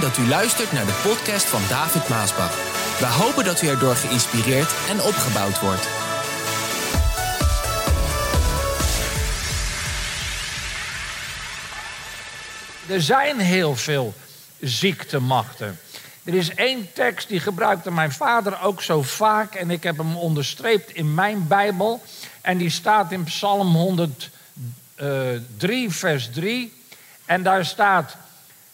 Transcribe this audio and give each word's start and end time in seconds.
Dat 0.00 0.18
u 0.18 0.28
luistert 0.28 0.72
naar 0.72 0.86
de 0.86 1.00
podcast 1.02 1.44
van 1.44 1.60
David 1.68 2.08
Maasbach. 2.08 2.56
We 2.98 3.06
hopen 3.06 3.44
dat 3.44 3.62
u 3.62 3.66
erdoor 3.66 3.94
geïnspireerd 3.94 4.74
en 4.88 5.02
opgebouwd 5.02 5.60
wordt. 5.60 5.86
Er 12.88 13.02
zijn 13.02 13.38
heel 13.38 13.76
veel 13.76 14.14
ziektemachten. 14.60 15.78
Er 16.24 16.34
is 16.34 16.54
één 16.54 16.92
tekst 16.92 17.28
die 17.28 17.40
gebruikte 17.40 17.90
mijn 17.90 18.12
vader 18.12 18.62
ook 18.62 18.82
zo 18.82 19.02
vaak 19.02 19.54
en 19.54 19.70
ik 19.70 19.82
heb 19.82 19.96
hem 19.96 20.16
onderstreept 20.16 20.90
in 20.90 21.14
mijn 21.14 21.48
Bijbel. 21.48 22.02
En 22.40 22.58
die 22.58 22.70
staat 22.70 23.12
in 23.12 23.24
Psalm 23.24 23.74
103, 23.74 25.90
vers 25.90 26.30
3. 26.32 26.72
En 27.24 27.42
daar 27.42 27.64
staat: 27.64 28.16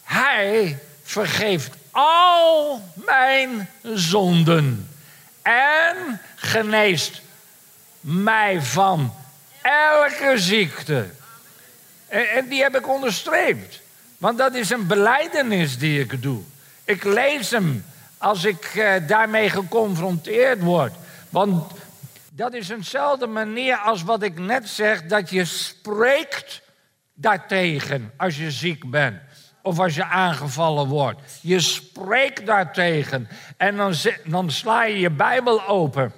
Hij 0.03 0.79
vergeeft 1.09 1.75
al 1.91 2.83
mijn 2.93 3.69
zonden 3.83 4.89
en 5.41 6.21
geneest 6.35 7.21
mij 7.99 8.61
van 8.61 9.13
elke 9.61 10.33
ziekte. 10.35 11.09
En, 12.07 12.47
die 12.47 12.61
heb 12.61 12.75
ik 12.75 12.87
onderstreept. 12.87 13.81
Want 14.17 14.37
dat 14.37 14.53
is 14.53 14.69
een 14.69 14.87
beleidenis 14.87 15.77
die 15.77 15.99
ik 15.99 16.21
doe. 16.21 16.41
Ik 16.83 17.03
lees 17.03 17.49
hem 17.49 17.85
als 18.17 18.43
ik 18.43 18.65
eh, 18.65 19.07
daarmee 19.07 19.49
geconfronteerd 19.49 20.61
word. 20.61 20.93
Want 21.29 21.71
dat 22.31 22.53
is 22.53 22.69
eenzelfde 22.69 23.27
manier 23.27 23.77
als 23.77 24.03
wat 24.03 24.23
ik 24.23 24.39
net 24.39 24.69
zeg, 24.69 25.03
dat 25.03 25.29
je 25.29 25.45
spreekt 25.45 26.61
daartegen 27.13 28.13
als 28.17 28.37
je 28.37 28.51
ziek 28.51 28.89
bent. 28.89 29.28
Of 29.69 29.79
als 29.79 29.95
je 29.95 30.05
aangevallen 30.05 30.87
wordt. 30.87 31.21
Je 31.41 31.59
spreekt 31.59 32.45
daartegen. 32.45 33.27
En 33.57 33.77
dan, 33.77 33.93
dan 34.23 34.51
sla 34.51 34.83
je 34.83 34.99
je 34.99 35.09
Bijbel 35.09 35.67
open 35.67 36.13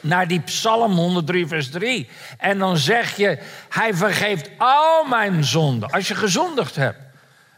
naar 0.00 0.28
die 0.28 0.40
Psalm 0.40 0.92
103, 0.92 1.46
vers 1.46 1.70
3. 1.70 2.08
En 2.38 2.58
dan 2.58 2.76
zeg 2.76 3.16
je: 3.16 3.38
Hij 3.68 3.94
vergeeft 3.94 4.50
al 4.58 5.04
mijn 5.04 5.44
zonden. 5.44 5.90
Als 5.90 6.08
je 6.08 6.14
gezondigd 6.14 6.76
hebt, 6.76 6.98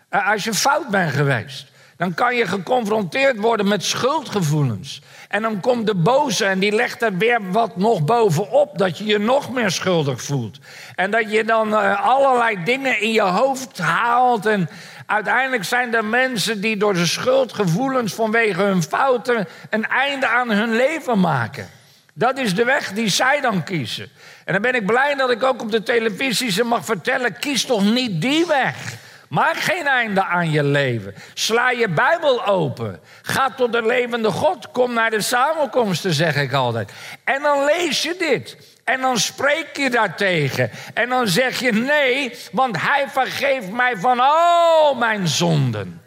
eh, 0.08 0.28
als 0.28 0.44
je 0.44 0.55
fout 0.55 0.88
bent 0.88 1.12
geweest, 1.12 1.72
dan 2.03 2.14
kan 2.14 2.36
je 2.36 2.47
geconfronteerd 2.47 3.36
worden 3.36 3.69
met 3.69 3.84
schuldgevoelens. 3.84 5.00
En 5.28 5.42
dan 5.42 5.61
komt 5.61 5.86
de 5.86 5.95
boze 5.95 6.45
en 6.45 6.58
die 6.58 6.72
legt 6.72 7.03
er 7.03 7.17
weer 7.17 7.50
wat 7.50 7.77
nog 7.77 8.05
bovenop, 8.05 8.78
dat 8.78 8.98
je 8.98 9.05
je 9.05 9.19
nog 9.19 9.53
meer 9.53 9.70
schuldig 9.70 10.23
voelt. 10.23 10.58
En 10.95 11.11
dat 11.11 11.33
je 11.33 11.45
dan 11.45 11.69
uh, 11.69 12.06
allerlei 12.06 12.64
dingen 12.64 13.00
in 13.00 13.12
je 13.12 13.23
hoofd 13.23 13.78
haalt. 13.78 14.47
En 14.47 14.69
uiteindelijk 15.06 15.64
zijn 15.64 15.95
er 15.95 16.05
mensen 16.05 16.61
die 16.61 16.77
door 16.77 16.95
de 16.95 17.06
schuldgevoelens 17.06 18.14
vanwege 18.14 18.62
hun 18.62 18.83
fouten 18.83 19.48
een 19.70 19.86
einde 19.86 20.27
aan 20.27 20.50
hun 20.50 20.77
leven 20.77 21.20
maken. 21.20 21.70
Dat 22.14 22.39
is 22.39 22.55
de 22.55 22.64
weg 22.64 22.92
die 22.92 23.08
zij 23.08 23.41
dan 23.41 23.64
kiezen. 23.64 24.08
En 24.45 24.53
dan 24.53 24.62
ben 24.62 24.75
ik 24.75 24.86
blij 24.86 25.14
dat 25.14 25.30
ik 25.30 25.42
ook 25.42 25.62
op 25.62 25.70
de 25.70 25.83
televisie 25.83 26.50
ze 26.50 26.64
mag 26.64 26.84
vertellen: 26.84 27.39
kies 27.39 27.64
toch 27.64 27.84
niet 27.84 28.20
die 28.20 28.47
weg. 28.47 29.00
Maak 29.33 29.56
geen 29.56 29.86
einde 29.86 30.25
aan 30.25 30.50
je 30.50 30.62
leven. 30.62 31.14
Sla 31.34 31.70
je 31.70 31.88
Bijbel 31.88 32.47
open. 32.47 33.00
Ga 33.22 33.50
tot 33.50 33.72
de 33.72 33.83
levende 33.83 34.30
God. 34.30 34.70
Kom 34.70 34.92
naar 34.92 35.11
de 35.11 35.20
samenkomsten, 35.20 36.12
zeg 36.12 36.36
ik 36.36 36.52
altijd. 36.52 36.92
En 37.24 37.42
dan 37.42 37.64
lees 37.64 38.02
je 38.02 38.14
dit. 38.19 38.56
En 38.84 39.00
dan 39.00 39.19
spreek 39.19 39.77
je 39.77 39.91
daartegen. 39.91 40.70
En 40.94 41.08
dan 41.08 41.28
zeg 41.28 41.61
je 41.61 41.72
nee, 41.72 42.36
want 42.52 42.80
Hij 42.80 43.05
vergeeft 43.08 43.70
mij 43.70 43.97
van 43.97 44.20
al 44.20 44.94
mijn 44.94 45.28
zonden. 45.28 46.02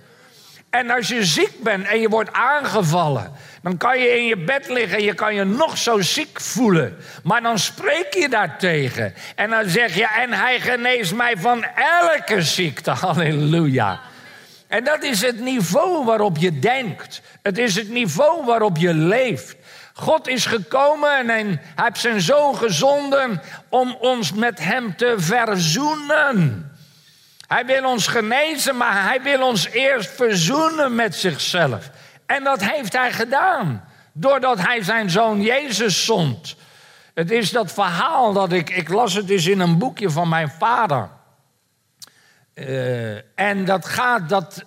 En 0.77 0.89
als 0.89 1.07
je 1.07 1.25
ziek 1.25 1.63
bent 1.63 1.87
en 1.87 1.99
je 1.99 2.09
wordt 2.09 2.33
aangevallen, 2.33 3.31
dan 3.61 3.77
kan 3.77 3.99
je 3.99 4.17
in 4.17 4.25
je 4.25 4.37
bed 4.37 4.69
liggen 4.69 4.97
en 4.97 5.03
je 5.03 5.13
kan 5.13 5.35
je 5.35 5.43
nog 5.43 5.77
zo 5.77 6.01
ziek 6.01 6.41
voelen. 6.41 6.97
Maar 7.23 7.41
dan 7.41 7.59
spreek 7.59 8.13
je 8.13 8.29
daartegen. 8.29 9.13
En 9.35 9.49
dan 9.49 9.69
zeg 9.69 9.95
je, 9.95 10.07
en 10.07 10.33
hij 10.33 10.59
geneest 10.59 11.13
mij 11.13 11.33
van 11.37 11.65
elke 12.01 12.41
ziekte. 12.41 12.91
Halleluja. 13.05 14.01
En 14.67 14.83
dat 14.83 15.03
is 15.03 15.21
het 15.21 15.39
niveau 15.39 16.05
waarop 16.05 16.37
je 16.37 16.59
denkt. 16.59 17.21
Het 17.41 17.57
is 17.57 17.75
het 17.75 17.89
niveau 17.89 18.45
waarop 18.45 18.77
je 18.77 18.93
leeft. 18.93 19.55
God 19.93 20.27
is 20.27 20.45
gekomen 20.45 21.17
en 21.17 21.27
hij 21.27 21.59
heeft 21.75 21.99
zijn 21.99 22.21
zoon 22.21 22.55
gezonden 22.57 23.41
om 23.69 23.95
ons 23.99 24.33
met 24.33 24.59
hem 24.59 24.95
te 24.95 25.13
verzoenen. 25.17 26.69
Hij 27.47 27.65
wil 27.65 27.89
ons 27.89 28.07
genezen, 28.07 28.77
maar 28.77 29.03
hij 29.03 29.21
wil 29.21 29.47
ons 29.47 29.69
eerst 29.69 30.09
verzoenen 30.09 30.95
met 30.95 31.15
zichzelf. 31.15 31.89
En 32.25 32.43
dat 32.43 32.63
heeft 32.63 32.93
hij 32.93 33.11
gedaan, 33.11 33.85
doordat 34.13 34.59
hij 34.59 34.83
zijn 34.83 35.09
zoon 35.09 35.41
Jezus 35.41 36.05
zond. 36.05 36.55
Het 37.13 37.31
is 37.31 37.51
dat 37.51 37.71
verhaal 37.71 38.33
dat 38.33 38.51
ik, 38.51 38.69
ik 38.69 38.89
las 38.89 39.13
het 39.13 39.29
eens 39.29 39.47
in 39.47 39.59
een 39.59 39.77
boekje 39.77 40.09
van 40.09 40.29
mijn 40.29 40.49
vader. 40.49 41.09
Uh, 42.55 43.39
en 43.39 43.65
dat 43.65 43.85
gaat, 43.85 44.29
dat, 44.29 44.65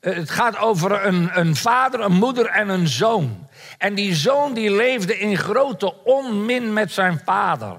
uh, 0.00 0.14
het 0.14 0.30
gaat 0.30 0.58
over 0.58 1.06
een, 1.06 1.30
een 1.32 1.56
vader, 1.56 2.00
een 2.00 2.12
moeder 2.12 2.46
en 2.46 2.68
een 2.68 2.88
zoon. 2.88 3.48
En 3.78 3.94
die 3.94 4.14
zoon 4.14 4.54
die 4.54 4.70
leefde 4.70 5.18
in 5.18 5.36
grote 5.36 6.04
onmin 6.04 6.72
met 6.72 6.92
zijn 6.92 7.20
vader. 7.24 7.76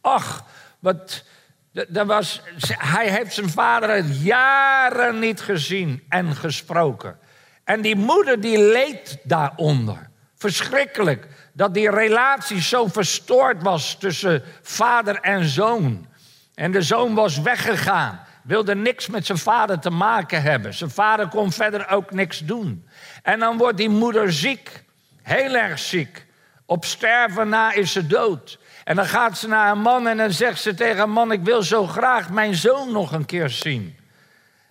Ach, 0.00 0.44
wat, 0.78 1.24
dat 1.72 2.06
was, 2.06 2.42
hij 2.66 3.08
heeft 3.10 3.34
zijn 3.34 3.48
vader 3.48 4.04
jaren 4.04 5.18
niet 5.18 5.40
gezien 5.40 6.04
en 6.08 6.36
gesproken. 6.36 7.18
En 7.64 7.80
die 7.80 7.96
moeder 7.96 8.40
die 8.40 8.58
leed 8.58 9.18
daaronder. 9.22 10.10
Verschrikkelijk 10.36 11.26
dat 11.52 11.74
die 11.74 11.90
relatie 11.90 12.60
zo 12.60 12.86
verstoord 12.86 13.62
was 13.62 13.98
tussen 13.98 14.42
vader 14.62 15.20
en 15.20 15.44
zoon. 15.44 16.06
En 16.54 16.72
de 16.72 16.82
zoon 16.82 17.14
was 17.14 17.40
weggegaan, 17.40 18.20
wilde 18.42 18.74
niks 18.74 19.06
met 19.06 19.26
zijn 19.26 19.38
vader 19.38 19.78
te 19.78 19.90
maken 19.90 20.42
hebben. 20.42 20.74
Zijn 20.74 20.90
vader 20.90 21.28
kon 21.28 21.52
verder 21.52 21.88
ook 21.88 22.10
niks 22.10 22.38
doen. 22.38 22.88
En 23.22 23.38
dan 23.38 23.56
wordt 23.56 23.76
die 23.76 23.88
moeder 23.88 24.32
ziek, 24.32 24.84
heel 25.22 25.54
erg 25.54 25.78
ziek. 25.78 26.26
Op 26.66 26.84
sterven 26.84 27.48
na 27.48 27.72
is 27.72 27.92
ze 27.92 28.06
dood. 28.06 28.58
En 28.90 28.96
dan 28.96 29.06
gaat 29.06 29.38
ze 29.38 29.48
naar 29.48 29.70
een 29.70 29.80
man 29.80 30.06
en 30.06 30.16
dan 30.16 30.30
zegt 30.32 30.60
ze 30.60 30.74
tegen 30.74 31.02
een 31.02 31.10
man: 31.10 31.32
Ik 31.32 31.42
wil 31.42 31.62
zo 31.62 31.86
graag 31.86 32.30
mijn 32.30 32.54
zoon 32.54 32.92
nog 32.92 33.12
een 33.12 33.24
keer 33.24 33.48
zien. 33.48 33.96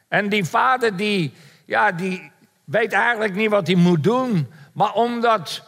En 0.07 0.29
die 0.29 0.45
vader 0.45 0.95
die, 0.95 1.33
ja, 1.65 1.91
die, 1.91 2.31
weet 2.63 2.93
eigenlijk 2.93 3.35
niet 3.35 3.49
wat 3.49 3.67
hij 3.67 3.75
moet 3.75 4.03
doen. 4.03 4.53
Maar 4.73 4.93
omdat 4.93 5.63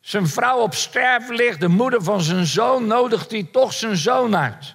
zijn 0.00 0.26
vrouw 0.26 0.58
op 0.58 0.74
sterven 0.74 1.34
ligt, 1.34 1.60
de 1.60 1.68
moeder 1.68 2.02
van 2.02 2.20
zijn 2.20 2.46
zoon, 2.46 2.86
nodigt 2.86 3.30
hij 3.30 3.48
toch 3.52 3.72
zijn 3.72 3.96
zoon 3.96 4.36
uit. 4.36 4.74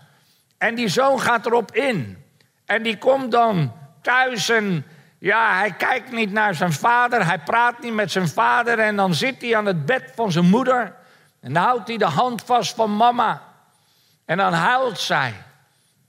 En 0.57 0.75
die 0.75 0.87
zoon 0.87 1.21
gaat 1.21 1.45
erop 1.45 1.75
in. 1.75 2.17
En 2.65 2.83
die 2.83 2.97
komt 2.97 3.31
dan 3.31 3.73
thuis 4.01 4.49
en 4.49 4.85
ja, 5.19 5.57
hij 5.57 5.71
kijkt 5.71 6.11
niet 6.11 6.31
naar 6.31 6.55
zijn 6.55 6.73
vader, 6.73 7.25
hij 7.25 7.39
praat 7.39 7.81
niet 7.81 7.93
met 7.93 8.11
zijn 8.11 8.27
vader 8.27 8.79
en 8.79 8.95
dan 8.95 9.13
zit 9.13 9.41
hij 9.41 9.57
aan 9.57 9.65
het 9.65 9.85
bed 9.85 10.11
van 10.15 10.31
zijn 10.31 10.49
moeder 10.49 10.96
en 11.39 11.53
dan 11.53 11.63
houdt 11.63 11.87
hij 11.87 11.97
de 11.97 12.05
hand 12.05 12.43
vast 12.43 12.75
van 12.75 12.95
mama. 12.95 13.41
En 14.25 14.37
dan 14.37 14.53
huilt 14.53 14.99
zij. 14.99 15.33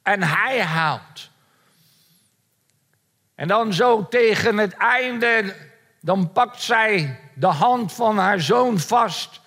En 0.02 0.22
hij 0.22 0.62
huilt. 0.62 1.30
En 3.34 3.48
dan 3.48 3.72
zo 3.72 4.08
tegen 4.08 4.58
het 4.58 4.72
einde, 4.72 5.56
dan 6.00 6.32
pakt 6.32 6.62
zij 6.62 7.20
de 7.34 7.46
hand 7.46 7.92
van 7.92 8.18
haar 8.18 8.40
zoon 8.40 8.78
vast 8.78 9.40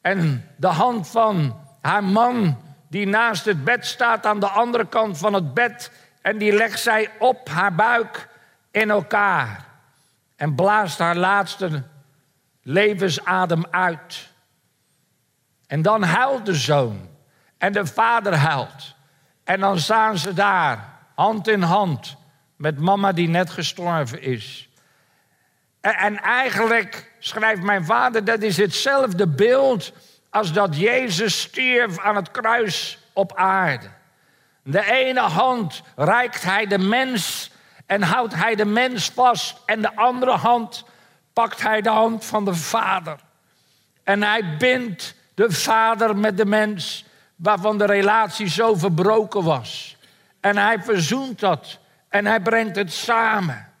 en 0.00 0.50
de 0.56 0.66
hand 0.66 1.08
van 1.08 1.60
haar 1.80 2.04
man 2.04 2.62
die 2.88 3.06
naast 3.06 3.44
het 3.44 3.64
bed 3.64 3.86
staat 3.86 4.26
aan 4.26 4.40
de 4.40 4.48
andere 4.48 4.86
kant 4.86 5.18
van 5.18 5.32
het 5.32 5.54
bed 5.54 5.90
en 6.22 6.38
die 6.38 6.52
legt 6.52 6.80
zij 6.80 7.10
op 7.18 7.48
haar 7.48 7.74
buik 7.74 8.28
in 8.70 8.90
elkaar 8.90 9.64
en 10.36 10.54
blaast 10.54 10.98
haar 10.98 11.16
laatste 11.16 11.82
levensadem 12.62 13.64
uit. 13.70 14.32
En 15.66 15.82
dan 15.82 16.02
huilt 16.02 16.46
de 16.46 16.54
zoon 16.54 17.08
en 17.58 17.72
de 17.72 17.86
vader 17.86 18.34
huilt. 18.36 18.94
En 19.44 19.60
dan 19.60 19.78
staan 19.78 20.18
ze 20.18 20.32
daar, 20.32 20.98
hand 21.14 21.48
in 21.48 21.62
hand 21.62 22.16
met 22.56 22.78
mama 22.78 23.12
die 23.12 23.28
net 23.28 23.50
gestorven 23.50 24.22
is. 24.22 24.68
En, 25.80 26.22
eigenlijk 26.22 27.12
schrijft 27.18 27.62
mijn 27.62 27.84
vader, 27.84 28.24
dat 28.24 28.42
is 28.42 28.56
hetzelfde 28.56 29.26
beeld 29.26 29.92
als 30.30 30.52
dat 30.52 30.76
Jezus 30.76 31.40
stierf 31.40 31.98
aan 31.98 32.16
het 32.16 32.30
kruis 32.30 32.98
op 33.12 33.34
aarde. 33.34 33.88
De 34.62 34.90
ene 34.92 35.20
hand 35.20 35.82
reikt 35.96 36.42
hij 36.42 36.66
de 36.66 36.78
mens 36.78 37.50
en 37.86 38.02
houdt 38.02 38.34
hij 38.34 38.54
de 38.54 38.64
mens 38.64 39.10
vast. 39.10 39.56
En 39.66 39.82
de 39.82 39.96
andere 39.96 40.36
hand 40.36 40.84
pakt 41.32 41.62
hij 41.62 41.80
de 41.80 41.88
hand 41.88 42.24
van 42.24 42.44
de 42.44 42.54
vader. 42.54 43.18
En 44.02 44.22
hij 44.22 44.56
bindt 44.56 45.14
de 45.34 45.50
vader 45.50 46.16
met 46.16 46.36
de 46.36 46.46
mens 46.46 47.04
waarvan 47.36 47.78
de 47.78 47.86
relatie 47.86 48.48
zo 48.48 48.74
verbroken 48.74 49.42
was. 49.42 49.96
En 50.40 50.56
hij 50.56 50.82
verzoent 50.82 51.40
dat 51.40 51.78
en 52.08 52.26
hij 52.26 52.40
brengt 52.40 52.76
het 52.76 52.92
samen. 52.92 53.72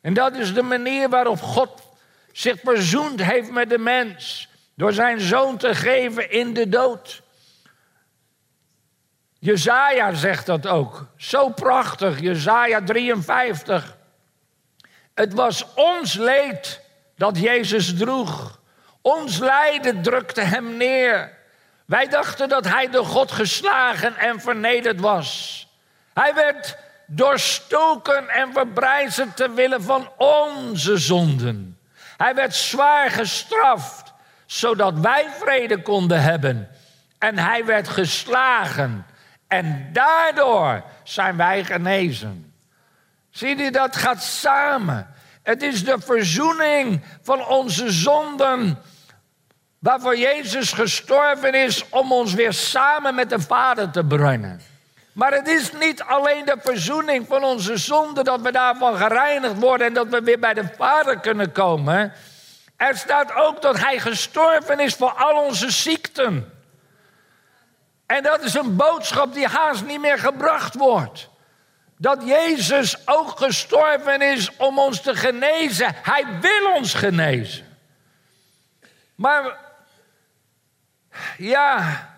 En 0.00 0.14
dat 0.14 0.36
is 0.36 0.54
de 0.54 0.62
manier 0.62 1.08
waarop 1.08 1.40
God 1.40 1.82
zich 2.32 2.60
verzoend 2.64 3.22
heeft 3.22 3.50
met 3.50 3.68
de 3.68 3.78
mens. 3.78 4.48
Door 4.74 4.92
zijn 4.92 5.20
zoon 5.20 5.56
te 5.56 5.74
geven 5.74 6.30
in 6.30 6.54
de 6.54 6.68
dood. 6.68 7.22
Jezaja 9.38 10.14
zegt 10.14 10.46
dat 10.46 10.66
ook. 10.66 11.06
Zo 11.16 11.48
prachtig, 11.48 12.20
Jezaja 12.20 12.82
53. 12.82 13.96
Het 15.14 15.34
was 15.34 15.66
ons 15.74 16.14
leed 16.14 16.80
dat 17.16 17.38
Jezus 17.38 17.96
droeg. 17.96 18.59
Ons 19.02 19.38
lijden 19.38 20.02
drukte 20.02 20.40
hem 20.40 20.76
neer. 20.76 21.38
Wij 21.84 22.08
dachten 22.08 22.48
dat 22.48 22.68
hij 22.68 22.90
door 22.90 23.06
God 23.06 23.32
geslagen 23.32 24.16
en 24.16 24.40
vernederd 24.40 25.00
was. 25.00 25.58
Hij 26.14 26.34
werd 26.34 26.76
doorstoken 27.06 28.28
en 28.28 28.52
verbrijzeld 28.52 29.36
ter 29.36 29.54
wille 29.54 29.80
van 29.80 30.10
onze 30.16 30.98
zonden. 30.98 31.78
Hij 32.16 32.34
werd 32.34 32.54
zwaar 32.54 33.10
gestraft, 33.10 34.12
zodat 34.46 34.98
wij 34.98 35.26
vrede 35.38 35.82
konden 35.82 36.22
hebben. 36.22 36.68
En 37.18 37.38
hij 37.38 37.64
werd 37.64 37.88
geslagen. 37.88 39.06
En 39.48 39.88
daardoor 39.92 40.82
zijn 41.02 41.36
wij 41.36 41.64
genezen. 41.64 42.54
Zie 43.30 43.56
je, 43.56 43.70
dat 43.70 43.96
gaat 43.96 44.22
samen. 44.22 45.14
Het 45.42 45.62
is 45.62 45.84
de 45.84 45.96
verzoening 46.00 47.04
van 47.22 47.46
onze 47.46 47.90
zonden. 47.92 48.78
Waarvoor 49.80 50.16
Jezus 50.16 50.72
gestorven 50.72 51.54
is 51.54 51.88
om 51.88 52.12
ons 52.12 52.34
weer 52.34 52.52
samen 52.52 53.14
met 53.14 53.30
de 53.30 53.40
Vader 53.40 53.90
te 53.90 54.04
brengen. 54.04 54.60
Maar 55.12 55.32
het 55.32 55.48
is 55.48 55.72
niet 55.72 56.02
alleen 56.02 56.44
de 56.44 56.56
verzoening 56.62 57.26
van 57.26 57.44
onze 57.44 57.76
zonde 57.76 58.22
dat 58.22 58.40
we 58.40 58.52
daarvan 58.52 58.96
gereinigd 58.96 59.58
worden 59.58 59.86
en 59.86 59.94
dat 59.94 60.08
we 60.08 60.22
weer 60.22 60.38
bij 60.38 60.54
de 60.54 60.68
Vader 60.76 61.20
kunnen 61.20 61.52
komen. 61.52 62.12
Er 62.76 62.96
staat 62.96 63.34
ook 63.34 63.62
dat 63.62 63.78
Hij 63.78 63.98
gestorven 63.98 64.80
is 64.80 64.94
voor 64.94 65.12
al 65.12 65.44
onze 65.44 65.70
ziekten. 65.70 66.52
En 68.06 68.22
dat 68.22 68.42
is 68.42 68.54
een 68.54 68.76
boodschap 68.76 69.34
die 69.34 69.46
haast 69.46 69.84
niet 69.84 70.00
meer 70.00 70.18
gebracht 70.18 70.74
wordt. 70.74 71.28
Dat 71.96 72.22
Jezus 72.24 72.96
ook 73.08 73.38
gestorven 73.38 74.22
is 74.22 74.56
om 74.56 74.78
ons 74.78 75.00
te 75.00 75.14
genezen. 75.14 75.94
Hij 76.02 76.24
wil 76.40 76.72
ons 76.74 76.94
genezen. 76.94 77.66
Maar 79.14 79.68
ja, 81.38 82.08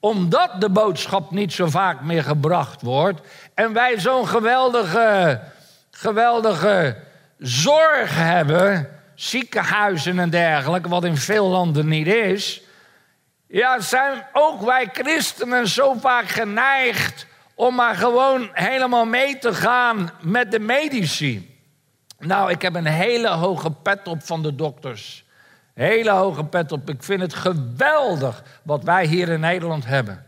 omdat 0.00 0.60
de 0.60 0.70
boodschap 0.70 1.30
niet 1.30 1.52
zo 1.52 1.66
vaak 1.66 2.00
meer 2.00 2.22
gebracht 2.22 2.82
wordt 2.82 3.20
en 3.54 3.72
wij 3.72 4.00
zo'n 4.00 4.28
geweldige, 4.28 5.40
geweldige 5.90 6.96
zorg 7.38 8.16
hebben, 8.16 8.88
ziekenhuizen 9.14 10.18
en 10.18 10.30
dergelijke, 10.30 10.88
wat 10.88 11.04
in 11.04 11.16
veel 11.16 11.46
landen 11.48 11.88
niet 11.88 12.06
is, 12.06 12.62
ja, 13.46 13.80
zijn 13.80 14.26
ook 14.32 14.62
wij 14.62 14.88
christenen 14.92 15.68
zo 15.68 15.94
vaak 15.94 16.28
geneigd 16.28 17.26
om 17.54 17.74
maar 17.74 17.94
gewoon 17.94 18.50
helemaal 18.52 19.04
mee 19.04 19.38
te 19.38 19.54
gaan 19.54 20.10
met 20.20 20.50
de 20.50 20.58
medici. 20.58 21.58
Nou, 22.18 22.50
ik 22.50 22.62
heb 22.62 22.74
een 22.74 22.86
hele 22.86 23.28
hoge 23.28 23.70
pet 23.70 24.08
op 24.08 24.22
van 24.22 24.42
de 24.42 24.54
dokters. 24.54 25.24
Hele 25.80 26.10
hoge 26.10 26.44
pet 26.44 26.72
op. 26.72 26.90
Ik 26.90 27.02
vind 27.02 27.20
het 27.20 27.34
geweldig 27.34 28.42
wat 28.62 28.84
wij 28.84 29.06
hier 29.06 29.28
in 29.28 29.40
Nederland 29.40 29.86
hebben. 29.86 30.26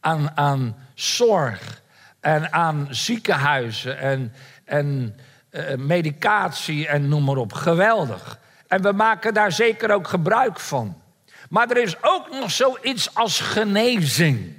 Aan, 0.00 0.30
aan 0.34 0.76
zorg 0.94 1.82
en 2.20 2.52
aan 2.52 2.86
ziekenhuizen 2.90 3.98
en, 3.98 4.32
en 4.64 5.16
uh, 5.50 5.74
medicatie 5.74 6.88
en 6.88 7.08
noem 7.08 7.24
maar 7.24 7.36
op. 7.36 7.52
Geweldig. 7.52 8.38
En 8.66 8.82
we 8.82 8.92
maken 8.92 9.34
daar 9.34 9.52
zeker 9.52 9.90
ook 9.90 10.08
gebruik 10.08 10.60
van. 10.60 11.02
Maar 11.48 11.70
er 11.70 11.82
is 11.82 12.02
ook 12.02 12.30
nog 12.30 12.50
zoiets 12.50 13.14
als 13.14 13.40
genezing. 13.40 14.56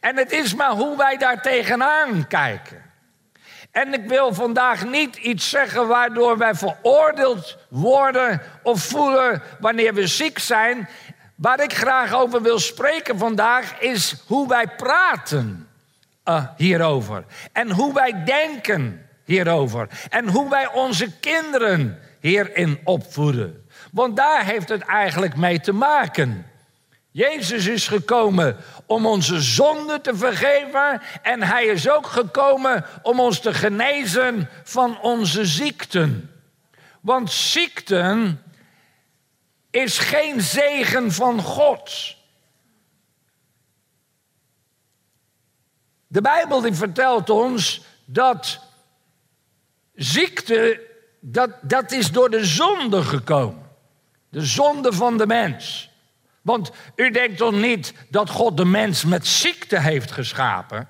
En 0.00 0.16
het 0.16 0.32
is 0.32 0.54
maar 0.54 0.72
hoe 0.72 0.96
wij 0.96 1.16
daar 1.16 1.42
tegenaan 1.42 2.26
kijken. 2.26 2.82
En 3.70 3.94
ik 3.94 4.08
wil 4.08 4.34
vandaag 4.34 4.86
niet 4.86 5.16
iets 5.16 5.48
zeggen 5.48 5.88
waardoor 5.88 6.38
wij 6.38 6.54
veroordeeld 6.54 7.56
worden 7.68 8.42
of 8.62 8.82
voelen 8.82 9.42
wanneer 9.60 9.94
we 9.94 10.06
ziek 10.06 10.38
zijn. 10.38 10.88
Waar 11.34 11.62
ik 11.62 11.72
graag 11.72 12.14
over 12.14 12.42
wil 12.42 12.58
spreken 12.58 13.18
vandaag 13.18 13.80
is 13.80 14.14
hoe 14.26 14.48
wij 14.48 14.68
praten 14.68 15.68
uh, 16.24 16.44
hierover. 16.56 17.24
En 17.52 17.70
hoe 17.70 17.94
wij 17.94 18.24
denken 18.24 19.06
hierover. 19.24 19.88
En 20.08 20.28
hoe 20.28 20.50
wij 20.50 20.72
onze 20.72 21.18
kinderen 21.18 21.98
hierin 22.20 22.80
opvoeden. 22.84 23.66
Want 23.92 24.16
daar 24.16 24.44
heeft 24.44 24.68
het 24.68 24.82
eigenlijk 24.82 25.36
mee 25.36 25.60
te 25.60 25.72
maken. 25.72 26.49
Jezus 27.12 27.66
is 27.66 27.88
gekomen 27.88 28.56
om 28.86 29.06
onze 29.06 29.40
zonde 29.40 30.00
te 30.00 30.16
vergeven 30.16 31.02
en 31.22 31.42
hij 31.42 31.66
is 31.66 31.88
ook 31.88 32.06
gekomen 32.06 32.84
om 33.02 33.20
ons 33.20 33.40
te 33.40 33.54
genezen 33.54 34.48
van 34.64 35.00
onze 35.00 35.46
ziekten. 35.46 36.30
Want 37.00 37.32
ziekten 37.32 38.42
is 39.70 39.98
geen 39.98 40.40
zegen 40.40 41.12
van 41.12 41.40
God. 41.42 42.16
De 46.06 46.20
Bijbel 46.20 46.60
die 46.60 46.74
vertelt 46.74 47.30
ons 47.30 47.82
dat 48.04 48.60
ziekte, 49.94 50.86
dat, 51.20 51.50
dat 51.62 51.92
is 51.92 52.10
door 52.10 52.30
de 52.30 52.44
zonde 52.44 53.02
gekomen. 53.02 53.70
De 54.28 54.44
zonde 54.44 54.92
van 54.92 55.18
de 55.18 55.26
mens. 55.26 55.89
Want 56.50 56.70
u 56.96 57.10
denkt 57.10 57.36
toch 57.36 57.52
niet 57.52 57.94
dat 58.08 58.30
God 58.30 58.56
de 58.56 58.64
mens 58.64 59.04
met 59.04 59.26
ziekte 59.26 59.80
heeft 59.80 60.10
geschapen? 60.10 60.88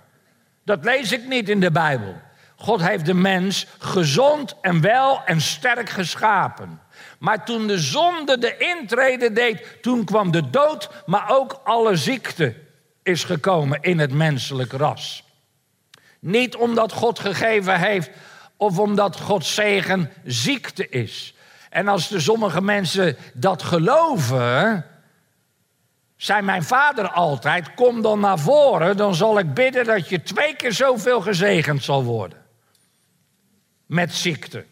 Dat 0.65 0.85
lees 0.85 1.13
ik 1.13 1.27
niet 1.27 1.49
in 1.49 1.61
de 1.61 1.71
Bijbel. 1.71 2.15
God 2.57 2.81
heeft 2.81 3.07
de 3.07 3.15
mens 3.15 3.67
gezond 3.79 4.57
en 4.61 4.81
wel 4.81 5.25
en 5.25 5.41
sterk 5.41 5.89
geschapen. 5.89 6.81
Maar 7.19 7.45
toen 7.45 7.67
de 7.67 7.79
zonde 7.79 8.39
de 8.39 8.57
intrede 8.57 9.33
deed, 9.33 9.83
toen 9.83 10.05
kwam 10.05 10.31
de 10.31 10.51
dood, 10.51 10.91
maar 11.07 11.31
ook 11.31 11.61
alle 11.65 11.97
ziekte 11.97 12.55
is 13.03 13.25
gekomen 13.25 13.79
in 13.81 13.99
het 13.99 14.13
menselijk 14.13 14.73
ras. 14.73 15.25
Niet 16.21 16.57
omdat 16.57 16.93
God 16.93 17.19
gegeven 17.19 17.79
heeft 17.81 18.11
of 18.57 18.79
omdat 18.79 19.21
Gods 19.21 19.55
zegen 19.55 20.11
ziekte 20.25 20.89
is. 20.89 21.35
En 21.71 21.89
als 21.89 22.09
de 22.09 22.21
sommige 22.21 22.63
mensen 22.63 23.17
dat 23.35 23.63
geloven, 23.63 24.85
zei 26.21 26.43
mijn 26.43 26.63
vader 26.63 27.09
altijd: 27.09 27.75
Kom 27.75 28.03
dan 28.03 28.21
naar 28.21 28.39
voren, 28.39 28.97
dan 28.97 29.15
zal 29.15 29.39
ik 29.39 29.55
bidden 29.55 29.85
dat 29.85 30.09
je 30.09 30.23
twee 30.23 30.57
keer 30.57 30.73
zoveel 30.73 31.21
gezegend 31.21 31.85
zal 31.85 32.05
worden. 32.05 32.39
Met 33.87 34.15
ziekte. 34.15 34.65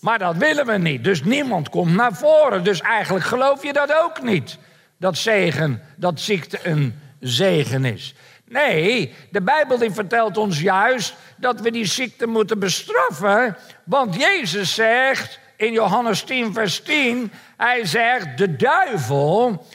Maar 0.00 0.18
dat 0.18 0.36
willen 0.36 0.66
we 0.66 0.78
niet, 0.78 1.04
dus 1.04 1.22
niemand 1.22 1.68
komt 1.68 1.94
naar 1.94 2.14
voren. 2.14 2.64
Dus 2.64 2.80
eigenlijk 2.80 3.24
geloof 3.24 3.62
je 3.62 3.72
dat 3.72 3.96
ook 4.02 4.22
niet. 4.22 4.58
Dat 4.98 5.16
zegen, 5.16 5.82
dat 5.96 6.20
ziekte 6.20 6.58
een 6.62 7.00
zegen 7.20 7.84
is. 7.84 8.14
Nee, 8.44 9.14
de 9.30 9.42
Bijbel 9.42 9.78
die 9.78 9.90
vertelt 9.90 10.36
ons 10.36 10.60
juist 10.60 11.14
dat 11.36 11.60
we 11.60 11.70
die 11.70 11.86
ziekte 11.86 12.26
moeten 12.26 12.58
bestraffen. 12.58 13.56
Want 13.84 14.14
Jezus 14.14 14.74
zegt 14.74 15.38
in 15.56 15.72
Johannes 15.72 16.22
10, 16.22 16.52
vers 16.52 16.82
10, 16.82 17.32
hij 17.56 17.84
zegt, 17.84 18.38
de 18.38 18.56
duivel 18.56 19.66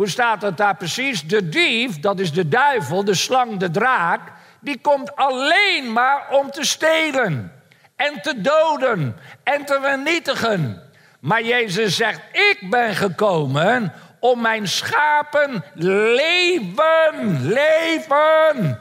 hoe 0.00 0.08
staat 0.08 0.42
het 0.42 0.56
daar 0.56 0.76
precies? 0.76 1.26
De 1.26 1.48
dief, 1.48 2.00
dat 2.00 2.18
is 2.18 2.32
de 2.32 2.48
duivel, 2.48 3.04
de 3.04 3.14
slang, 3.14 3.56
de 3.56 3.70
draak, 3.70 4.20
die 4.60 4.80
komt 4.80 5.16
alleen 5.16 5.92
maar 5.92 6.26
om 6.30 6.50
te 6.50 6.64
stelen 6.64 7.52
en 7.96 8.22
te 8.22 8.40
doden 8.40 9.16
en 9.42 9.64
te 9.64 9.78
vernietigen. 9.82 10.82
Maar 11.20 11.42
Jezus 11.42 11.96
zegt: 11.96 12.20
Ik 12.32 12.70
ben 12.70 12.94
gekomen 12.94 13.92
om 14.20 14.40
mijn 14.40 14.68
schapen 14.68 15.64
leven, 15.74 17.38
leven 17.42 18.78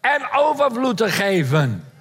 en 0.00 0.28
overvloed 0.34 0.96
te 0.96 1.08
geven. 1.08 1.92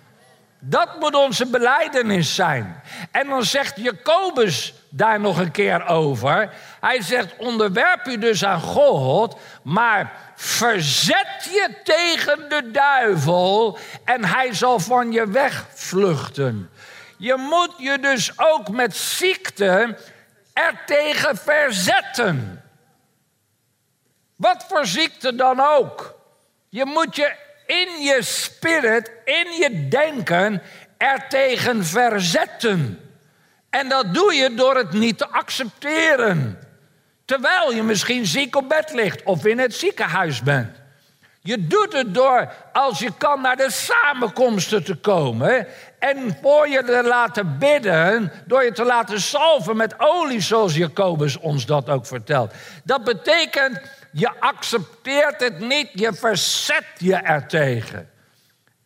Dat 0.60 1.00
moet 1.00 1.16
onze 1.16 1.46
beleidenis 1.46 2.36
zijn. 2.36 2.82
En 3.12 3.28
dan 3.28 3.44
zegt 3.44 3.74
Jacobus 3.76 4.74
daar 4.90 5.20
nog 5.20 5.40
een 5.40 5.52
keer 5.52 5.88
over. 5.88 6.50
Hij 6.82 7.02
zegt: 7.02 7.36
onderwerp 7.38 8.08
u 8.08 8.18
dus 8.18 8.46
aan 8.46 8.62
God, 8.62 9.40
maar 9.64 10.12
verzet 10.36 11.44
je 11.44 11.70
tegen 11.84 12.50
de 12.50 12.72
duivel 12.72 13.78
en 14.06 14.26
hij 14.26 14.54
zal 14.54 14.80
van 14.80 15.12
je 15.12 15.28
wegvluchten. 15.28 16.70
Je 17.18 17.36
moet 17.36 17.74
je 17.78 18.00
dus 18.00 18.40
ook 18.40 18.70
met 18.70 18.96
ziekte 18.96 19.98
ertegen 20.54 21.38
verzetten. 21.38 22.64
Wat 24.36 24.66
voor 24.68 24.86
ziekte 24.86 25.36
dan 25.36 25.60
ook. 25.60 26.16
Je 26.70 26.86
moet 26.86 27.16
je 27.16 27.36
in 27.66 28.04
je 28.04 28.18
spirit, 28.22 29.12
in 29.26 29.52
je 29.52 29.88
denken, 29.90 30.62
ertegen 30.98 31.86
verzetten. 31.86 33.10
En 33.70 33.90
dat 33.90 34.14
doe 34.14 34.34
je 34.34 34.54
door 34.54 34.76
het 34.76 34.92
niet 34.92 35.18
te 35.18 35.28
accepteren. 35.28 36.60
Terwijl 37.32 37.74
je 37.74 37.84
misschien 37.84 38.26
ziek 38.26 38.56
op 38.56 38.70
bed 38.70 38.94
ligt 38.94 39.24
of 39.24 39.46
in 39.46 39.60
het 39.60 39.76
ziekenhuis 39.76 40.42
bent. 40.44 40.76
Je 41.42 41.68
doet 41.68 41.94
het 41.94 42.14
door, 42.14 42.54
als 42.74 43.00
je 43.00 43.12
kan, 43.18 43.42
naar 43.42 43.56
de 43.56 43.72
samenkomsten 43.72 44.84
te 44.84 44.96
komen. 44.96 45.68
En 46.00 46.38
voor 46.42 46.68
je 46.68 46.84
te 46.84 47.04
laten 47.04 47.58
bidden, 47.58 48.32
door 48.46 48.64
je 48.64 48.72
te 48.72 48.84
laten 48.84 49.22
salven 49.22 49.78
met 49.78 49.96
olie, 49.98 50.42
zoals 50.42 50.76
Jacobus 50.76 51.38
ons 51.38 51.66
dat 51.66 51.90
ook 51.90 52.06
vertelt. 52.06 52.54
Dat 52.84 53.04
betekent, 53.04 53.82
je 54.12 54.40
accepteert 54.40 55.40
het 55.40 55.60
niet, 55.60 55.90
je 55.94 56.14
verzet 56.14 56.86
je 56.98 57.16
ertegen. 57.16 58.10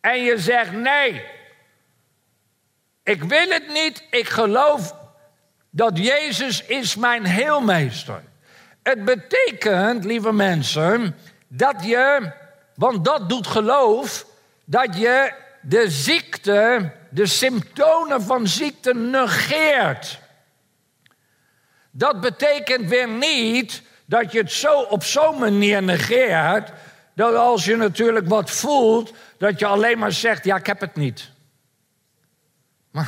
En 0.00 0.22
je 0.22 0.38
zegt, 0.38 0.72
nee, 0.72 1.24
ik 3.02 3.22
wil 3.22 3.48
het 3.48 3.68
niet, 3.72 4.06
ik 4.10 4.28
geloof 4.28 4.94
dat 5.70 5.98
Jezus 5.98 6.64
is 6.64 6.96
mijn 6.96 7.24
heelmeester. 7.24 8.22
Het 8.86 9.04
betekent, 9.04 10.04
lieve 10.04 10.32
mensen, 10.32 11.16
dat 11.48 11.84
je, 11.84 12.32
want 12.74 13.04
dat 13.04 13.28
doet 13.28 13.46
geloof, 13.46 14.26
dat 14.64 14.96
je 14.96 15.32
de 15.60 15.90
ziekte, 15.90 16.92
de 17.10 17.26
symptomen 17.26 18.22
van 18.22 18.46
ziekte 18.46 18.94
negeert. 18.94 20.18
Dat 21.90 22.20
betekent 22.20 22.88
weer 22.88 23.08
niet 23.08 23.82
dat 24.04 24.32
je 24.32 24.38
het 24.38 24.52
zo 24.52 24.80
op 24.80 25.04
zo'n 25.04 25.38
manier 25.38 25.82
negeert, 25.82 26.72
dat 27.14 27.34
als 27.34 27.64
je 27.64 27.76
natuurlijk 27.76 28.28
wat 28.28 28.50
voelt, 28.50 29.12
dat 29.38 29.58
je 29.58 29.66
alleen 29.66 29.98
maar 29.98 30.12
zegt, 30.12 30.44
ja, 30.44 30.56
ik 30.56 30.66
heb 30.66 30.80
het 30.80 30.96
niet. 30.96 31.30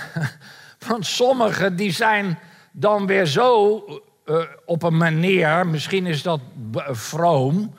want 0.89 1.07
sommigen 1.07 1.77
die 1.77 1.93
zijn 1.93 2.39
dan 2.73 3.07
weer 3.07 3.27
zo 3.27 3.85
uh, 4.29 4.43
op 4.65 4.83
een 4.83 4.97
manier, 4.97 5.67
misschien 5.67 6.07
is 6.07 6.23
dat 6.23 6.41
vroom, 6.91 7.75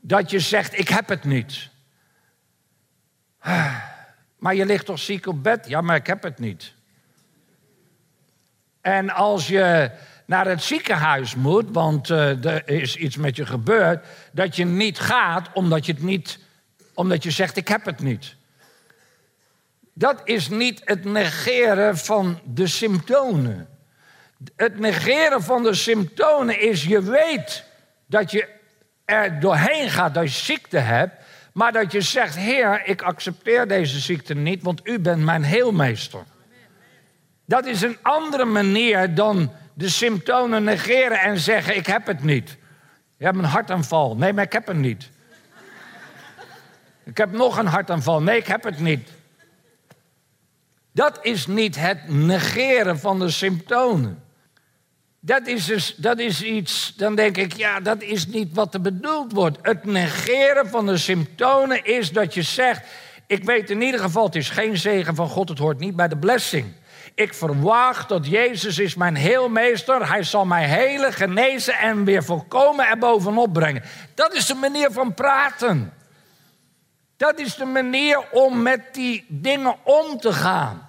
dat 0.00 0.30
je 0.30 0.40
zegt: 0.40 0.78
Ik 0.78 0.88
heb 0.88 1.08
het 1.08 1.24
niet. 1.24 1.70
Maar 4.38 4.54
je 4.54 4.66
ligt 4.66 4.86
toch 4.86 4.98
ziek 4.98 5.26
op 5.26 5.42
bed? 5.42 5.68
Ja, 5.68 5.80
maar 5.80 5.96
ik 5.96 6.06
heb 6.06 6.22
het 6.22 6.38
niet. 6.38 6.74
En 8.80 9.10
als 9.10 9.48
je 9.48 9.90
naar 10.26 10.46
het 10.46 10.62
ziekenhuis 10.62 11.34
moet, 11.34 11.64
want 11.70 12.08
uh, 12.08 12.44
er 12.44 12.68
is 12.68 12.96
iets 12.96 13.16
met 13.16 13.36
je 13.36 13.46
gebeurd, 13.46 14.06
dat 14.32 14.56
je 14.56 14.64
niet 14.64 14.98
gaat 14.98 15.48
omdat 15.52 15.86
je 15.86 15.92
het 15.92 16.02
niet, 16.02 16.38
omdat 16.94 17.22
je 17.22 17.30
zegt: 17.30 17.56
Ik 17.56 17.68
heb 17.68 17.84
het 17.84 18.00
niet. 18.00 18.36
Dat 19.92 20.20
is 20.24 20.48
niet 20.48 20.82
het 20.84 21.04
negeren 21.04 21.98
van 21.98 22.40
de 22.44 22.66
symptomen. 22.66 23.71
Het 24.56 24.78
negeren 24.78 25.42
van 25.42 25.62
de 25.62 25.74
symptomen 25.74 26.60
is 26.60 26.84
je 26.84 27.02
weet 27.02 27.64
dat 28.06 28.30
je 28.30 28.48
er 29.04 29.40
doorheen 29.40 29.90
gaat 29.90 30.14
dat 30.14 30.22
je 30.22 30.44
ziekte 30.44 30.78
hebt, 30.78 31.14
maar 31.52 31.72
dat 31.72 31.92
je 31.92 32.00
zegt: 32.00 32.36
Heer, 32.36 32.82
ik 32.84 33.02
accepteer 33.02 33.68
deze 33.68 33.98
ziekte 33.98 34.34
niet, 34.34 34.62
want 34.62 34.80
u 34.84 34.98
bent 34.98 35.24
mijn 35.24 35.42
heelmeester. 35.42 36.22
Dat 37.46 37.66
is 37.66 37.82
een 37.82 37.98
andere 38.02 38.44
manier 38.44 39.14
dan 39.14 39.52
de 39.74 39.88
symptomen 39.88 40.64
negeren 40.64 41.20
en 41.20 41.38
zeggen: 41.38 41.76
Ik 41.76 41.86
heb 41.86 42.06
het 42.06 42.22
niet. 42.22 42.56
Je 43.16 43.24
hebt 43.24 43.38
een 43.38 43.44
hartaanval. 43.44 44.16
Nee, 44.16 44.32
maar 44.32 44.44
ik 44.44 44.52
heb 44.52 44.66
het 44.66 44.76
niet. 44.76 45.10
Ik 47.04 47.16
heb 47.16 47.32
nog 47.32 47.58
een 47.58 47.66
hartaanval. 47.66 48.22
Nee, 48.22 48.38
ik 48.38 48.46
heb 48.46 48.64
het 48.64 48.78
niet. 48.78 49.10
Dat 50.92 51.18
is 51.22 51.46
niet 51.46 51.76
het 51.76 52.08
negeren 52.08 52.98
van 52.98 53.18
de 53.18 53.30
symptomen. 53.30 54.21
Dat 55.24 55.46
is, 55.46 55.64
dus, 55.64 55.94
dat 55.96 56.18
is 56.18 56.42
iets, 56.42 56.94
dan 56.96 57.14
denk 57.14 57.36
ik, 57.36 57.52
ja, 57.52 57.80
dat 57.80 58.02
is 58.02 58.26
niet 58.26 58.54
wat 58.54 58.74
er 58.74 58.80
bedoeld 58.80 59.32
wordt. 59.32 59.58
Het 59.62 59.84
negeren 59.84 60.68
van 60.68 60.86
de 60.86 60.96
symptomen 60.96 61.84
is 61.84 62.12
dat 62.12 62.34
je 62.34 62.42
zegt, 62.42 62.86
ik 63.26 63.44
weet 63.44 63.70
in 63.70 63.80
ieder 63.82 64.00
geval, 64.00 64.24
het 64.24 64.34
is 64.34 64.50
geen 64.50 64.76
zegen 64.76 65.14
van 65.14 65.28
God, 65.28 65.48
het 65.48 65.58
hoort 65.58 65.78
niet 65.78 65.96
bij 65.96 66.08
de 66.08 66.16
blessing. 66.16 66.72
Ik 67.14 67.34
verwacht 67.34 68.08
dat 68.08 68.26
Jezus 68.26 68.78
is 68.78 68.94
mijn 68.94 69.16
heelmeester. 69.16 70.08
Hij 70.08 70.22
zal 70.22 70.44
mij 70.44 70.66
helen, 70.66 71.12
genezen 71.12 71.74
en 71.74 72.04
weer 72.04 72.24
volkomen 72.24 72.86
er 72.86 72.98
bovenop 72.98 73.52
brengen. 73.52 73.82
Dat 74.14 74.34
is 74.34 74.46
de 74.46 74.54
manier 74.54 74.90
van 74.92 75.14
praten. 75.14 75.92
Dat 77.16 77.38
is 77.38 77.54
de 77.54 77.64
manier 77.64 78.24
om 78.30 78.62
met 78.62 78.80
die 78.92 79.24
dingen 79.28 79.76
om 79.82 80.18
te 80.20 80.32
gaan. 80.32 80.88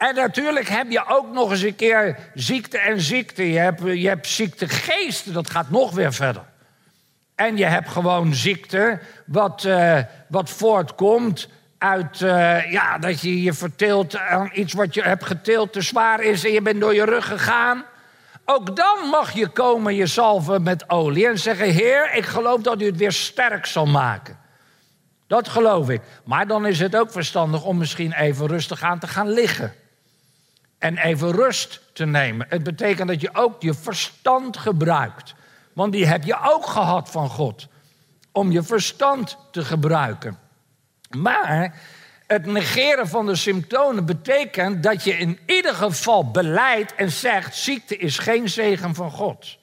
En 0.00 0.14
natuurlijk 0.14 0.68
heb 0.68 0.90
je 0.90 1.06
ook 1.06 1.32
nog 1.32 1.50
eens 1.50 1.62
een 1.62 1.76
keer 1.76 2.18
ziekte 2.34 2.78
en 2.78 3.00
ziekte. 3.00 3.50
Je 3.50 3.58
hebt, 3.58 3.80
je 3.82 4.08
hebt 4.08 4.26
ziektegeesten, 4.26 5.32
dat 5.32 5.50
gaat 5.50 5.70
nog 5.70 5.92
weer 5.92 6.12
verder. 6.12 6.42
En 7.34 7.56
je 7.56 7.64
hebt 7.64 7.88
gewoon 7.88 8.34
ziekte, 8.34 8.98
wat, 9.26 9.64
uh, 9.64 9.98
wat 10.28 10.50
voortkomt 10.50 11.48
uit 11.78 12.20
uh, 12.20 12.72
ja, 12.72 12.98
dat 12.98 13.20
je 13.20 13.42
je 13.42 13.52
verteelt 13.52 14.16
aan 14.16 14.50
iets 14.52 14.72
wat 14.72 14.94
je 14.94 15.02
hebt 15.02 15.24
geteeld 15.24 15.72
te 15.72 15.80
zwaar 15.80 16.22
is 16.22 16.44
en 16.44 16.52
je 16.52 16.62
bent 16.62 16.80
door 16.80 16.94
je 16.94 17.04
rug 17.04 17.26
gegaan. 17.26 17.84
Ook 18.44 18.76
dan 18.76 19.08
mag 19.10 19.32
je 19.32 19.48
komen 19.48 19.94
je 19.94 20.06
salven 20.06 20.62
met 20.62 20.90
olie 20.90 21.26
en 21.26 21.38
zeggen: 21.38 21.70
Heer, 21.70 22.14
ik 22.14 22.24
geloof 22.24 22.60
dat 22.60 22.82
u 22.82 22.86
het 22.86 22.96
weer 22.96 23.12
sterk 23.12 23.66
zal 23.66 23.86
maken. 23.86 24.38
Dat 25.26 25.48
geloof 25.48 25.88
ik. 25.88 26.00
Maar 26.24 26.46
dan 26.46 26.66
is 26.66 26.78
het 26.78 26.96
ook 26.96 27.12
verstandig 27.12 27.64
om 27.64 27.78
misschien 27.78 28.12
even 28.12 28.46
rustig 28.46 28.82
aan 28.82 28.98
te 28.98 29.06
gaan 29.06 29.28
liggen 29.28 29.74
en 30.80 30.96
even 30.96 31.32
rust 31.32 31.80
te 31.92 32.04
nemen. 32.04 32.46
Het 32.48 32.62
betekent 32.62 33.08
dat 33.08 33.20
je 33.20 33.34
ook 33.34 33.62
je 33.62 33.74
verstand 33.74 34.56
gebruikt. 34.56 35.34
Want 35.72 35.92
die 35.92 36.06
heb 36.06 36.24
je 36.24 36.38
ook 36.42 36.66
gehad 36.66 37.10
van 37.10 37.28
God. 37.28 37.68
Om 38.32 38.50
je 38.50 38.62
verstand 38.62 39.36
te 39.50 39.64
gebruiken. 39.64 40.38
Maar 41.16 41.74
het 42.26 42.46
negeren 42.46 43.08
van 43.08 43.26
de 43.26 43.36
symptomen 43.36 44.06
betekent 44.06 44.82
dat 44.82 45.04
je 45.04 45.16
in 45.16 45.38
ieder 45.46 45.74
geval 45.74 46.30
beleidt 46.30 46.94
en 46.94 47.10
zegt: 47.10 47.56
ziekte 47.56 47.96
is 47.96 48.18
geen 48.18 48.48
zegen 48.48 48.94
van 48.94 49.10
God. 49.10 49.58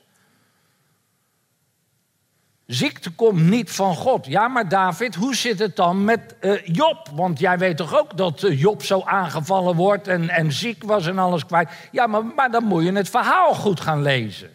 Ziekte 2.67 3.11
komt 3.11 3.41
niet 3.41 3.71
van 3.71 3.95
God. 3.95 4.25
Ja, 4.25 4.47
maar 4.47 4.69
David, 4.69 5.15
hoe 5.15 5.35
zit 5.35 5.59
het 5.59 5.75
dan 5.75 6.03
met 6.03 6.35
uh, 6.41 6.65
Job? 6.65 7.09
Want 7.13 7.39
jij 7.39 7.57
weet 7.57 7.77
toch 7.77 7.99
ook 7.99 8.17
dat 8.17 8.43
uh, 8.43 8.59
Job 8.59 8.83
zo 8.83 9.01
aangevallen 9.05 9.75
wordt 9.75 10.07
en, 10.07 10.29
en 10.29 10.51
ziek 10.51 10.83
was 10.83 11.07
en 11.07 11.19
alles 11.19 11.45
kwijt. 11.45 11.69
Ja, 11.91 12.07
maar, 12.07 12.25
maar 12.25 12.51
dan 12.51 12.63
moet 12.63 12.83
je 12.83 12.91
het 12.91 13.09
verhaal 13.09 13.53
goed 13.53 13.79
gaan 13.79 14.01
lezen. 14.01 14.49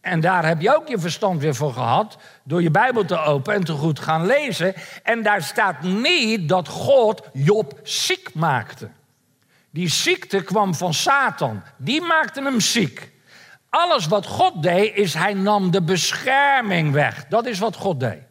En 0.00 0.20
daar 0.20 0.46
heb 0.46 0.60
je 0.60 0.76
ook 0.76 0.88
je 0.88 0.98
verstand 0.98 1.40
weer 1.40 1.54
voor 1.54 1.72
gehad. 1.72 2.16
Door 2.42 2.62
je 2.62 2.70
Bijbel 2.70 3.04
te 3.04 3.18
openen 3.18 3.58
en 3.58 3.64
te 3.64 3.72
goed 3.72 3.98
gaan 3.98 4.26
lezen. 4.26 4.74
En 5.02 5.22
daar 5.22 5.42
staat 5.42 5.82
niet 5.82 6.48
dat 6.48 6.68
God 6.68 7.22
Job 7.32 7.80
ziek 7.82 8.30
maakte. 8.34 8.88
Die 9.70 9.88
ziekte 9.88 10.42
kwam 10.42 10.74
van 10.74 10.94
Satan. 10.94 11.62
Die 11.76 12.00
maakte 12.00 12.42
hem 12.42 12.60
ziek. 12.60 13.12
Alles 13.76 14.06
wat 14.06 14.26
God 14.26 14.62
deed, 14.62 14.94
is 14.94 15.14
hij 15.14 15.34
nam 15.34 15.70
de 15.70 15.82
bescherming 15.82 16.92
weg. 16.92 17.26
Dat 17.28 17.46
is 17.46 17.58
wat 17.58 17.76
God 17.76 18.00
deed. 18.00 18.22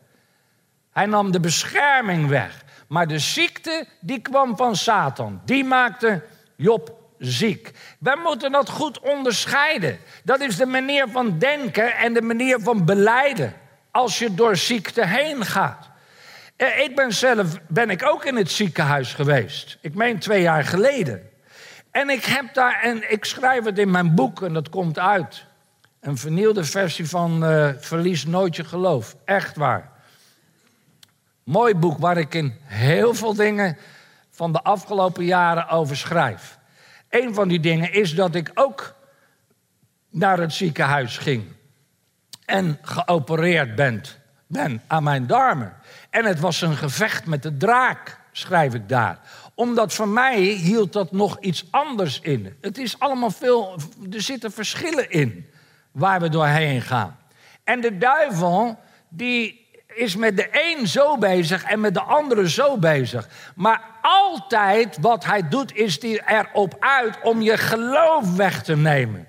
Hij 0.91 1.05
nam 1.05 1.31
de 1.31 1.39
bescherming 1.39 2.27
weg. 2.27 2.63
Maar 2.87 3.07
de 3.07 3.19
ziekte, 3.19 3.85
die 3.99 4.19
kwam 4.19 4.57
van 4.57 4.75
Satan. 4.75 5.41
Die 5.45 5.63
maakte 5.63 6.23
Job 6.55 6.93
ziek. 7.19 7.71
Wij 7.99 8.15
moeten 8.23 8.51
dat 8.51 8.69
goed 8.69 8.99
onderscheiden. 8.99 9.99
Dat 10.23 10.39
is 10.39 10.55
de 10.55 10.65
manier 10.65 11.07
van 11.07 11.39
denken 11.39 11.95
en 11.95 12.13
de 12.13 12.21
manier 12.21 12.59
van 12.59 12.85
beleiden. 12.85 13.53
Als 13.91 14.19
je 14.19 14.33
door 14.33 14.55
ziekte 14.55 15.05
heen 15.05 15.45
gaat. 15.45 15.89
Eh, 16.55 16.79
ik 16.79 16.95
ben 16.95 17.13
zelf 17.13 17.57
ben 17.67 17.89
ik 17.89 18.03
ook 18.03 18.25
in 18.25 18.35
het 18.35 18.51
ziekenhuis 18.51 19.13
geweest. 19.13 19.77
Ik 19.81 19.95
meen 19.95 20.19
twee 20.19 20.41
jaar 20.41 20.63
geleden. 20.63 21.29
En 21.95 22.09
ik 22.09 22.25
heb 22.25 22.53
daar, 22.53 22.81
en 22.81 23.11
ik 23.11 23.25
schrijf 23.25 23.63
het 23.63 23.79
in 23.79 23.91
mijn 23.91 24.15
boek 24.15 24.41
en 24.41 24.53
dat 24.53 24.69
komt 24.69 24.99
uit. 24.99 25.45
Een 25.99 26.17
vernielde 26.17 26.63
versie 26.63 27.09
van 27.09 27.51
uh, 27.51 27.69
Verlies 27.77 28.25
nooit 28.25 28.55
je 28.55 28.63
geloof. 28.63 29.15
Echt 29.25 29.55
waar. 29.55 29.91
Mooi 31.43 31.75
boek 31.75 31.97
waar 31.97 32.17
ik 32.17 32.33
in 32.33 32.57
heel 32.63 33.13
veel 33.13 33.33
dingen 33.33 33.77
van 34.29 34.51
de 34.51 34.61
afgelopen 34.61 35.25
jaren 35.25 35.67
over 35.67 35.97
schrijf. 35.97 36.57
Een 37.09 37.33
van 37.33 37.47
die 37.47 37.59
dingen 37.59 37.93
is 37.93 38.15
dat 38.15 38.35
ik 38.35 38.51
ook 38.53 38.95
naar 40.09 40.39
het 40.39 40.53
ziekenhuis 40.53 41.17
ging. 41.17 41.45
En 42.45 42.79
geopereerd 42.81 43.75
ben, 43.75 44.03
ben 44.47 44.81
aan 44.87 45.03
mijn 45.03 45.27
darmen. 45.27 45.73
En 46.09 46.25
het 46.25 46.39
was 46.39 46.61
een 46.61 46.75
gevecht 46.75 47.25
met 47.25 47.43
de 47.43 47.57
draak, 47.57 48.19
schrijf 48.31 48.73
ik 48.73 48.89
daar 48.89 49.19
omdat 49.55 49.93
voor 49.93 50.07
mij 50.07 50.41
hield 50.41 50.93
dat 50.93 51.11
nog 51.11 51.37
iets 51.39 51.65
anders 51.69 52.19
in. 52.19 52.57
Het 52.61 52.77
is 52.77 52.99
allemaal 52.99 53.31
veel, 53.31 53.75
er 54.11 54.21
zitten 54.21 54.51
verschillen 54.51 55.11
in 55.11 55.49
waar 55.91 56.21
we 56.21 56.29
doorheen 56.29 56.81
gaan. 56.81 57.17
En 57.63 57.81
de 57.81 57.97
duivel, 57.97 58.79
die, 59.09 59.65
is 59.95 60.15
met 60.15 60.37
de 60.37 60.47
een 60.51 60.87
zo 60.87 61.17
bezig 61.17 61.63
en 61.63 61.79
met 61.79 61.93
de 61.93 62.01
andere 62.01 62.49
zo 62.49 62.77
bezig. 62.77 63.29
Maar 63.55 63.81
altijd 64.01 64.97
wat 65.01 65.25
hij 65.25 65.49
doet, 65.49 65.75
is 65.75 66.01
hij 66.01 66.21
erop 66.25 66.75
uit 66.79 67.17
om 67.21 67.41
je 67.41 67.57
geloof 67.57 68.35
weg 68.35 68.63
te 68.63 68.75
nemen 68.75 69.27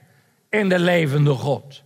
in 0.50 0.68
de 0.68 0.78
levende 0.78 1.34
God. 1.34 1.82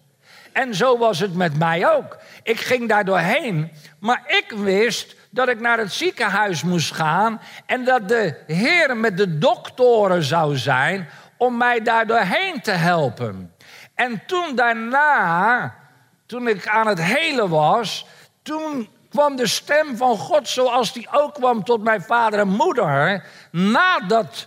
En 0.52 0.74
zo 0.74 0.98
was 0.98 1.18
het 1.18 1.34
met 1.34 1.58
mij 1.58 1.90
ook. 1.90 2.18
Ik 2.42 2.60
ging 2.60 2.88
daar 2.88 3.04
doorheen, 3.04 3.70
maar 3.98 4.22
ik 4.26 4.52
wist 4.56 5.16
dat 5.30 5.48
ik 5.48 5.60
naar 5.60 5.78
het 5.78 5.92
ziekenhuis 5.92 6.62
moest 6.62 6.94
gaan 6.94 7.40
en 7.66 7.84
dat 7.84 8.08
de 8.08 8.42
Heer 8.46 8.96
met 8.96 9.16
de 9.16 9.38
doktoren 9.38 10.22
zou 10.22 10.56
zijn 10.56 11.08
om 11.36 11.56
mij 11.56 11.82
daar 11.82 12.06
doorheen 12.06 12.60
te 12.60 12.70
helpen. 12.70 13.54
En 13.94 14.22
toen 14.26 14.54
daarna, 14.54 15.74
toen 16.26 16.48
ik 16.48 16.68
aan 16.68 16.86
het 16.86 17.02
helen 17.02 17.48
was, 17.48 18.06
toen 18.42 18.88
kwam 19.10 19.36
de 19.36 19.46
stem 19.46 19.96
van 19.96 20.16
God 20.16 20.48
zoals 20.48 20.92
die 20.92 21.08
ook 21.10 21.34
kwam 21.34 21.64
tot 21.64 21.82
mijn 21.82 22.02
vader 22.02 22.38
en 22.38 22.48
moeder, 22.48 23.24
nadat 23.50 24.46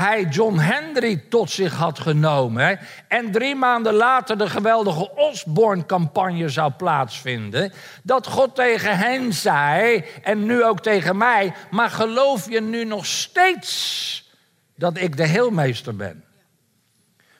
hij 0.00 0.24
John 0.24 0.58
Henry 0.58 1.24
tot 1.28 1.50
zich 1.50 1.74
had 1.74 1.98
genomen 1.98 2.78
en 3.08 3.32
drie 3.32 3.54
maanden 3.54 3.94
later 3.94 4.38
de 4.38 4.50
geweldige 4.50 5.14
Osborne-campagne 5.14 6.48
zou 6.48 6.72
plaatsvinden, 6.72 7.72
dat 8.02 8.26
God 8.26 8.54
tegen 8.54 8.98
hen 8.98 9.32
zei 9.32 10.04
en 10.22 10.46
nu 10.46 10.64
ook 10.64 10.80
tegen 10.80 11.16
mij, 11.16 11.52
maar 11.70 11.90
geloof 11.90 12.50
je 12.50 12.60
nu 12.60 12.84
nog 12.84 13.06
steeds 13.06 14.30
dat 14.76 14.98
ik 14.98 15.16
de 15.16 15.26
heelmeester 15.26 15.96
ben? 15.96 16.24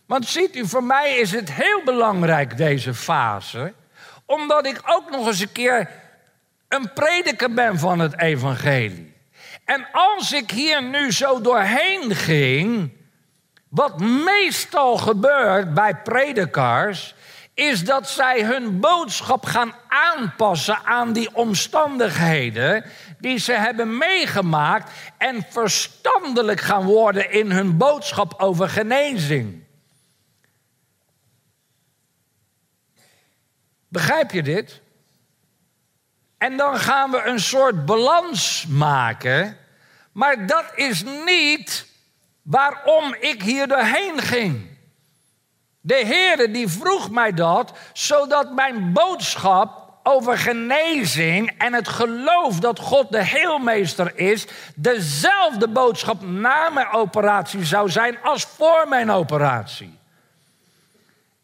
Want 0.06 0.26
ziet 0.26 0.56
u, 0.56 0.66
voor 0.66 0.84
mij 0.84 1.16
is 1.16 1.32
het 1.32 1.52
heel 1.52 1.82
belangrijk 1.84 2.56
deze 2.56 2.94
fase, 2.94 3.72
omdat 4.26 4.66
ik 4.66 4.80
ook 4.84 5.10
nog 5.10 5.26
eens 5.26 5.40
een 5.40 5.52
keer 5.52 5.90
een 6.68 6.92
prediker 6.92 7.52
ben 7.52 7.78
van 7.78 7.98
het 7.98 8.20
evangelie. 8.20 9.09
En 9.70 9.86
als 9.92 10.32
ik 10.32 10.50
hier 10.50 10.82
nu 10.82 11.12
zo 11.12 11.40
doorheen 11.40 12.14
ging, 12.14 12.92
wat 13.68 14.00
meestal 14.00 14.96
gebeurt 14.96 15.74
bij 15.74 15.96
predikers, 15.96 17.14
is 17.54 17.84
dat 17.84 18.08
zij 18.08 18.44
hun 18.44 18.80
boodschap 18.80 19.44
gaan 19.44 19.74
aanpassen 19.88 20.84
aan 20.84 21.12
die 21.12 21.34
omstandigheden 21.34 22.84
die 23.18 23.38
ze 23.38 23.52
hebben 23.52 23.98
meegemaakt 23.98 24.92
en 25.18 25.46
verstandelijk 25.48 26.60
gaan 26.60 26.84
worden 26.84 27.30
in 27.30 27.50
hun 27.50 27.76
boodschap 27.76 28.34
over 28.38 28.68
genezing. 28.68 29.64
Begrijp 33.88 34.30
je 34.30 34.42
dit? 34.42 34.80
En 36.38 36.56
dan 36.56 36.78
gaan 36.78 37.10
we 37.10 37.22
een 37.24 37.40
soort 37.40 37.84
balans 37.86 38.66
maken. 38.68 39.59
Maar 40.20 40.46
dat 40.46 40.64
is 40.74 41.04
niet 41.26 41.86
waarom 42.42 43.14
ik 43.20 43.42
hier 43.42 43.68
doorheen 43.68 44.18
ging. 44.18 44.66
De 45.80 45.94
Heere 46.06 46.50
die 46.50 46.68
vroeg 46.68 47.10
mij 47.10 47.32
dat, 47.32 47.72
zodat 47.92 48.52
mijn 48.52 48.92
boodschap 48.92 49.92
over 50.02 50.38
genezing 50.38 51.52
en 51.58 51.72
het 51.72 51.88
geloof 51.88 52.58
dat 52.58 52.78
God 52.78 53.12
de 53.12 53.24
heelmeester 53.24 54.18
is, 54.18 54.46
dezelfde 54.74 55.68
boodschap 55.68 56.22
na 56.22 56.70
mijn 56.70 56.90
operatie 56.92 57.64
zou 57.64 57.90
zijn 57.90 58.22
als 58.22 58.44
voor 58.44 58.86
mijn 58.88 59.10
operatie. 59.10 59.98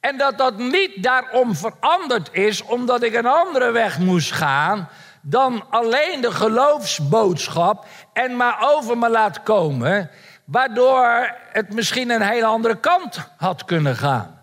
En 0.01 0.19
dat 0.19 0.39
dat 0.39 0.59
niet 0.59 1.03
daarom 1.03 1.55
veranderd 1.55 2.29
is 2.33 2.63
omdat 2.63 3.03
ik 3.03 3.15
een 3.15 3.27
andere 3.27 3.71
weg 3.71 3.99
moest 3.99 4.33
gaan 4.33 4.89
dan 5.29 5.65
alleen 5.71 6.21
de 6.21 6.31
geloofsboodschap 6.31 7.87
en 8.17 8.37
maar 8.37 8.57
over 8.61 8.99
me 8.99 9.09
laat 9.09 9.43
komen, 9.43 10.11
waardoor 10.45 11.35
het 11.53 11.75
misschien 11.75 12.11
een 12.11 12.23
hele 12.23 12.45
andere 12.45 12.81
kant 12.81 13.19
had 13.37 13.65
kunnen 13.65 13.97
gaan. 13.97 14.41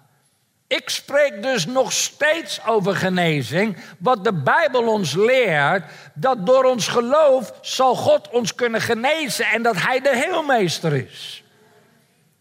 Ik 0.67 0.89
spreek 0.89 1.43
dus 1.43 1.65
nog 1.65 1.91
steeds 1.91 2.65
over 2.65 2.95
genezing, 2.95 3.77
wat 3.97 4.23
de 4.23 4.33
Bijbel 4.33 4.87
ons 4.87 5.13
leert, 5.13 5.83
dat 6.13 6.45
door 6.45 6.63
ons 6.63 6.87
geloof 6.87 7.53
zal 7.61 7.95
God 7.95 8.29
ons 8.29 8.55
kunnen 8.55 8.81
genezen 8.81 9.45
en 9.45 9.61
dat 9.61 9.75
Hij 9.75 9.99
de 9.99 10.15
heelmeester 10.15 10.93
is. 10.93 11.43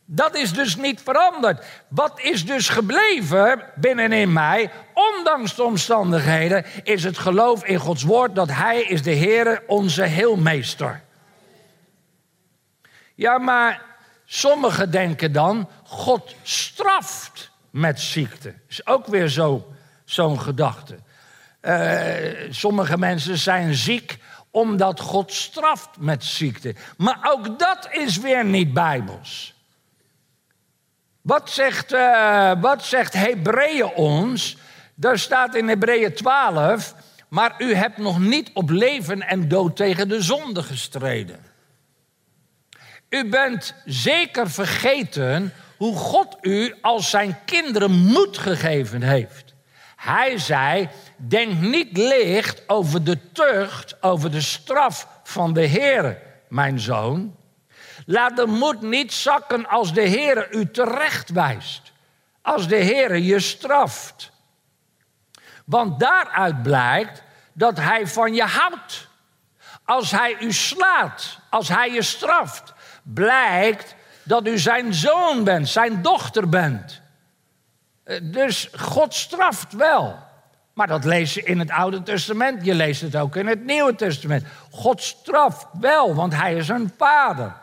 Dat 0.05 0.37
is 0.37 0.53
dus 0.53 0.77
niet 0.77 1.01
veranderd. 1.01 1.65
Wat 1.89 2.21
is 2.21 2.47
dus 2.47 2.69
gebleven 2.69 3.63
binnenin 3.75 4.33
mij, 4.33 4.71
ondanks 4.95 5.55
de 5.55 5.63
omstandigheden, 5.63 6.65
is 6.83 7.05
het 7.05 7.19
geloof 7.19 7.65
in 7.65 7.79
Gods 7.79 8.03
woord 8.03 8.35
dat 8.35 8.49
Hij 8.51 8.83
is 8.83 9.03
de 9.03 9.11
Heer, 9.11 9.63
onze 9.67 10.03
heelmeester. 10.03 11.03
Ja, 13.23 13.39
maar 13.39 13.83
sommigen 14.25 14.91
denken 14.91 15.33
dan, 15.33 15.69
God 15.85 16.35
straft 16.43 17.51
met 17.71 18.01
ziekte. 18.01 18.55
Is 18.69 18.87
ook 18.87 19.07
weer 19.07 19.29
zo'n 20.05 20.41
gedachte. 20.41 20.99
Uh, 21.63 22.51
sommige 22.51 22.99
mensen 22.99 23.39
zijn 23.39 23.75
ziek 23.75 24.19
omdat 24.51 25.01
God 25.01 25.33
straft 25.33 25.89
met 25.99 26.25
ziekte. 26.25 26.75
Maar 26.97 27.19
ook 27.23 27.59
dat 27.59 27.89
is 27.91 28.17
weer 28.19 28.45
niet 28.45 28.73
bijbels. 28.73 29.55
Wat 31.21 31.51
zegt, 31.51 31.93
uh, 31.93 32.53
wat 32.61 32.85
zegt 32.85 33.13
Hebreeën 33.13 33.95
ons? 33.95 34.57
Daar 34.95 35.19
staat 35.19 35.55
in 35.55 35.69
Hebreeën 35.69 36.15
12, 36.15 36.95
maar 37.29 37.55
u 37.59 37.75
hebt 37.75 37.99
nog 37.99 38.19
niet 38.19 38.51
op 38.55 38.71
leven 38.71 39.23
en 39.23 39.49
dood 39.49 39.77
tegen 39.77 40.09
de 40.09 40.23
zonde 40.23 40.63
gestreden. 40.63 41.52
U 43.13 43.29
bent 43.29 43.75
zeker 43.85 44.51
vergeten 44.51 45.53
hoe 45.77 45.97
God 45.97 46.37
u 46.41 46.75
als 46.81 47.11
zijn 47.11 47.39
kinderen 47.45 47.91
moed 47.91 48.39
gegeven 48.39 49.03
heeft. 49.03 49.55
Hij 49.97 50.39
zei: 50.39 50.89
Denk 51.17 51.61
niet 51.61 51.97
licht 51.97 52.69
over 52.69 53.05
de 53.05 53.33
tucht, 53.33 54.03
over 54.03 54.31
de 54.31 54.41
straf 54.41 55.09
van 55.23 55.53
de 55.53 55.61
Heer, 55.61 56.19
mijn 56.49 56.81
zoon. 56.81 57.37
Laat 58.07 58.37
de 58.37 58.47
moed 58.47 58.83
niet 58.83 59.13
zakken 59.13 59.69
als 59.69 59.95
de 59.95 60.03
Heer 60.03 60.55
u 60.55 60.71
terecht 60.71 61.31
wijst. 61.31 61.93
Als 62.43 62.69
de 62.69 62.77
Heer 62.77 63.17
je 63.17 63.41
straft. 63.41 64.31
Want 65.65 66.01
daaruit 66.01 66.63
blijkt 66.63 67.23
dat 67.53 67.77
Hij 67.77 68.07
van 68.07 68.35
je 68.35 68.45
houdt. 68.45 69.09
Als 69.85 70.11
Hij 70.11 70.37
u 70.41 70.53
slaat, 70.53 71.39
als 71.51 71.69
Hij 71.69 71.93
je 71.93 72.03
straft, 72.03 72.72
blijkt 73.03 73.95
dat 74.23 74.47
u 74.47 74.59
zijn 74.59 74.95
zoon 74.95 75.45
bent, 75.45 75.69
zijn 75.69 76.03
dochter 76.03 76.49
bent. 76.49 77.01
Eh, 78.05 78.21
dus 78.23 78.69
God 78.77 79.15
straft 79.15 79.73
wel. 79.73 80.19
Maar 80.73 80.87
dat 80.87 81.05
lees 81.05 81.35
je 81.35 81.43
in 81.43 81.59
het 81.59 81.71
Oude 81.71 82.03
Testament. 82.03 82.65
Je 82.65 82.75
leest 82.75 83.01
het 83.01 83.17
ook 83.17 83.37
in 83.37 83.47
het 83.47 83.65
Nieuwe 83.65 83.95
Testament. 83.95 84.45
God 84.71 85.03
straft 85.03 85.67
wel, 85.81 86.15
want 86.15 86.35
hij 86.35 86.55
is 86.55 86.69
een 86.69 86.93
vader. 86.97 87.55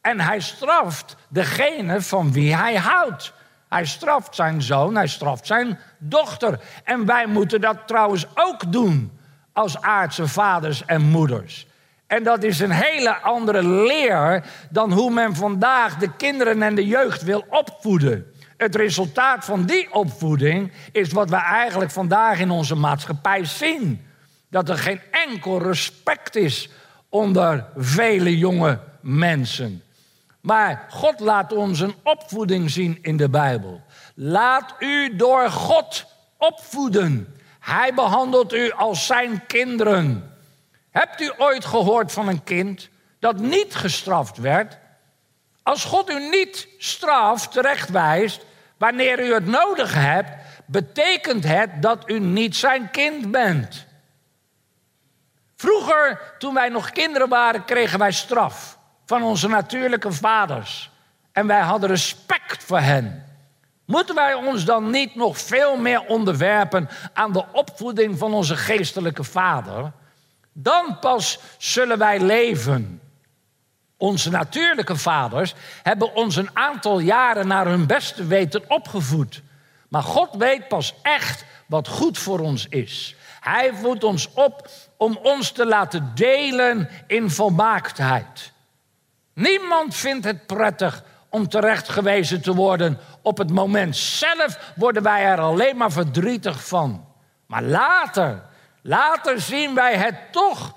En 0.00 0.20
hij 0.20 0.40
straft 0.40 1.16
degene 1.28 2.02
van 2.02 2.32
wie 2.32 2.56
hij 2.56 2.76
houdt. 2.76 3.32
Hij 3.68 3.86
straft 3.86 4.34
zijn 4.34 4.62
zoon, 4.62 4.94
hij 4.94 5.06
straft 5.06 5.46
zijn 5.46 5.78
dochter. 5.98 6.60
En 6.84 7.06
wij 7.06 7.26
moeten 7.26 7.60
dat 7.60 7.76
trouwens 7.86 8.26
ook 8.34 8.72
doen 8.72 9.18
als 9.52 9.80
aardse 9.80 10.28
vaders 10.28 10.84
en 10.84 11.02
moeders. 11.02 11.66
En 12.08 12.22
dat 12.22 12.42
is 12.42 12.60
een 12.60 12.70
hele 12.70 13.16
andere 13.16 13.62
leer 13.62 14.44
dan 14.70 14.92
hoe 14.92 15.10
men 15.10 15.34
vandaag 15.34 15.96
de 15.96 16.16
kinderen 16.16 16.62
en 16.62 16.74
de 16.74 16.86
jeugd 16.86 17.22
wil 17.22 17.44
opvoeden. 17.48 18.32
Het 18.56 18.74
resultaat 18.74 19.44
van 19.44 19.64
die 19.64 19.92
opvoeding 19.92 20.72
is 20.92 21.12
wat 21.12 21.30
we 21.30 21.36
eigenlijk 21.36 21.90
vandaag 21.90 22.38
in 22.40 22.50
onze 22.50 22.74
maatschappij 22.74 23.44
zien. 23.44 24.06
Dat 24.50 24.68
er 24.68 24.78
geen 24.78 25.00
enkel 25.10 25.62
respect 25.62 26.36
is 26.36 26.70
onder 27.08 27.66
vele 27.76 28.38
jonge 28.38 28.78
mensen. 29.00 29.82
Maar 30.40 30.86
God 30.90 31.20
laat 31.20 31.52
ons 31.52 31.80
een 31.80 31.94
opvoeding 32.02 32.70
zien 32.70 32.98
in 33.02 33.16
de 33.16 33.28
Bijbel. 33.28 33.80
Laat 34.14 34.74
u 34.78 35.16
door 35.16 35.50
God 35.50 36.06
opvoeden. 36.38 37.36
Hij 37.60 37.94
behandelt 37.94 38.54
u 38.54 38.70
als 38.70 39.06
zijn 39.06 39.46
kinderen. 39.46 40.36
Hebt 40.98 41.20
u 41.20 41.32
ooit 41.36 41.64
gehoord 41.64 42.12
van 42.12 42.28
een 42.28 42.44
kind 42.44 42.88
dat 43.18 43.36
niet 43.36 43.74
gestraft 43.74 44.36
werd? 44.36 44.78
Als 45.62 45.84
God 45.84 46.10
u 46.10 46.28
niet 46.28 46.68
straft, 46.78 47.52
terechtwijst, 47.52 48.44
wanneer 48.76 49.20
u 49.24 49.34
het 49.34 49.46
nodig 49.46 49.94
hebt, 49.94 50.30
betekent 50.66 51.44
het 51.44 51.82
dat 51.82 52.10
u 52.10 52.18
niet 52.18 52.56
zijn 52.56 52.90
kind 52.90 53.30
bent. 53.30 53.86
Vroeger, 55.56 56.34
toen 56.38 56.54
wij 56.54 56.68
nog 56.68 56.90
kinderen 56.90 57.28
waren, 57.28 57.64
kregen 57.64 57.98
wij 57.98 58.12
straf 58.12 58.78
van 59.06 59.22
onze 59.22 59.48
natuurlijke 59.48 60.12
vaders. 60.12 60.90
En 61.32 61.46
wij 61.46 61.60
hadden 61.60 61.88
respect 61.88 62.64
voor 62.64 62.80
hen. 62.80 63.24
Moeten 63.84 64.14
wij 64.14 64.34
ons 64.34 64.64
dan 64.64 64.90
niet 64.90 65.14
nog 65.14 65.38
veel 65.38 65.76
meer 65.76 66.06
onderwerpen 66.06 66.88
aan 67.12 67.32
de 67.32 67.44
opvoeding 67.52 68.18
van 68.18 68.34
onze 68.34 68.56
geestelijke 68.56 69.24
vader? 69.24 69.92
Dan 70.60 70.98
pas 71.00 71.38
zullen 71.58 71.98
wij 71.98 72.20
leven. 72.20 73.00
Onze 73.96 74.30
natuurlijke 74.30 74.96
vaders 74.96 75.54
hebben 75.82 76.14
ons 76.14 76.36
een 76.36 76.50
aantal 76.52 76.98
jaren 76.98 77.46
naar 77.46 77.66
hun 77.66 77.86
beste 77.86 78.26
weten 78.26 78.62
opgevoed. 78.68 79.42
Maar 79.88 80.02
God 80.02 80.34
weet 80.34 80.68
pas 80.68 80.94
echt 81.02 81.44
wat 81.66 81.88
goed 81.88 82.18
voor 82.18 82.38
ons 82.38 82.66
is. 82.68 83.16
Hij 83.40 83.74
voedt 83.74 84.04
ons 84.04 84.32
op 84.32 84.68
om 84.96 85.18
ons 85.22 85.50
te 85.50 85.66
laten 85.66 86.12
delen 86.14 86.88
in 87.06 87.30
volmaaktheid. 87.30 88.52
Niemand 89.34 89.94
vindt 89.94 90.24
het 90.24 90.46
prettig 90.46 91.04
om 91.28 91.48
terechtgewezen 91.48 92.42
te 92.42 92.54
worden 92.54 92.98
op 93.22 93.38
het 93.38 93.50
moment 93.50 93.96
zelf 93.96 94.72
worden 94.76 95.02
wij 95.02 95.24
er 95.24 95.40
alleen 95.40 95.76
maar 95.76 95.92
verdrietig 95.92 96.66
van. 96.66 97.06
Maar 97.46 97.62
later, 97.62 98.42
later 98.88 99.40
zien 99.40 99.74
wij 99.74 99.96
het 99.96 100.32
toch 100.32 100.74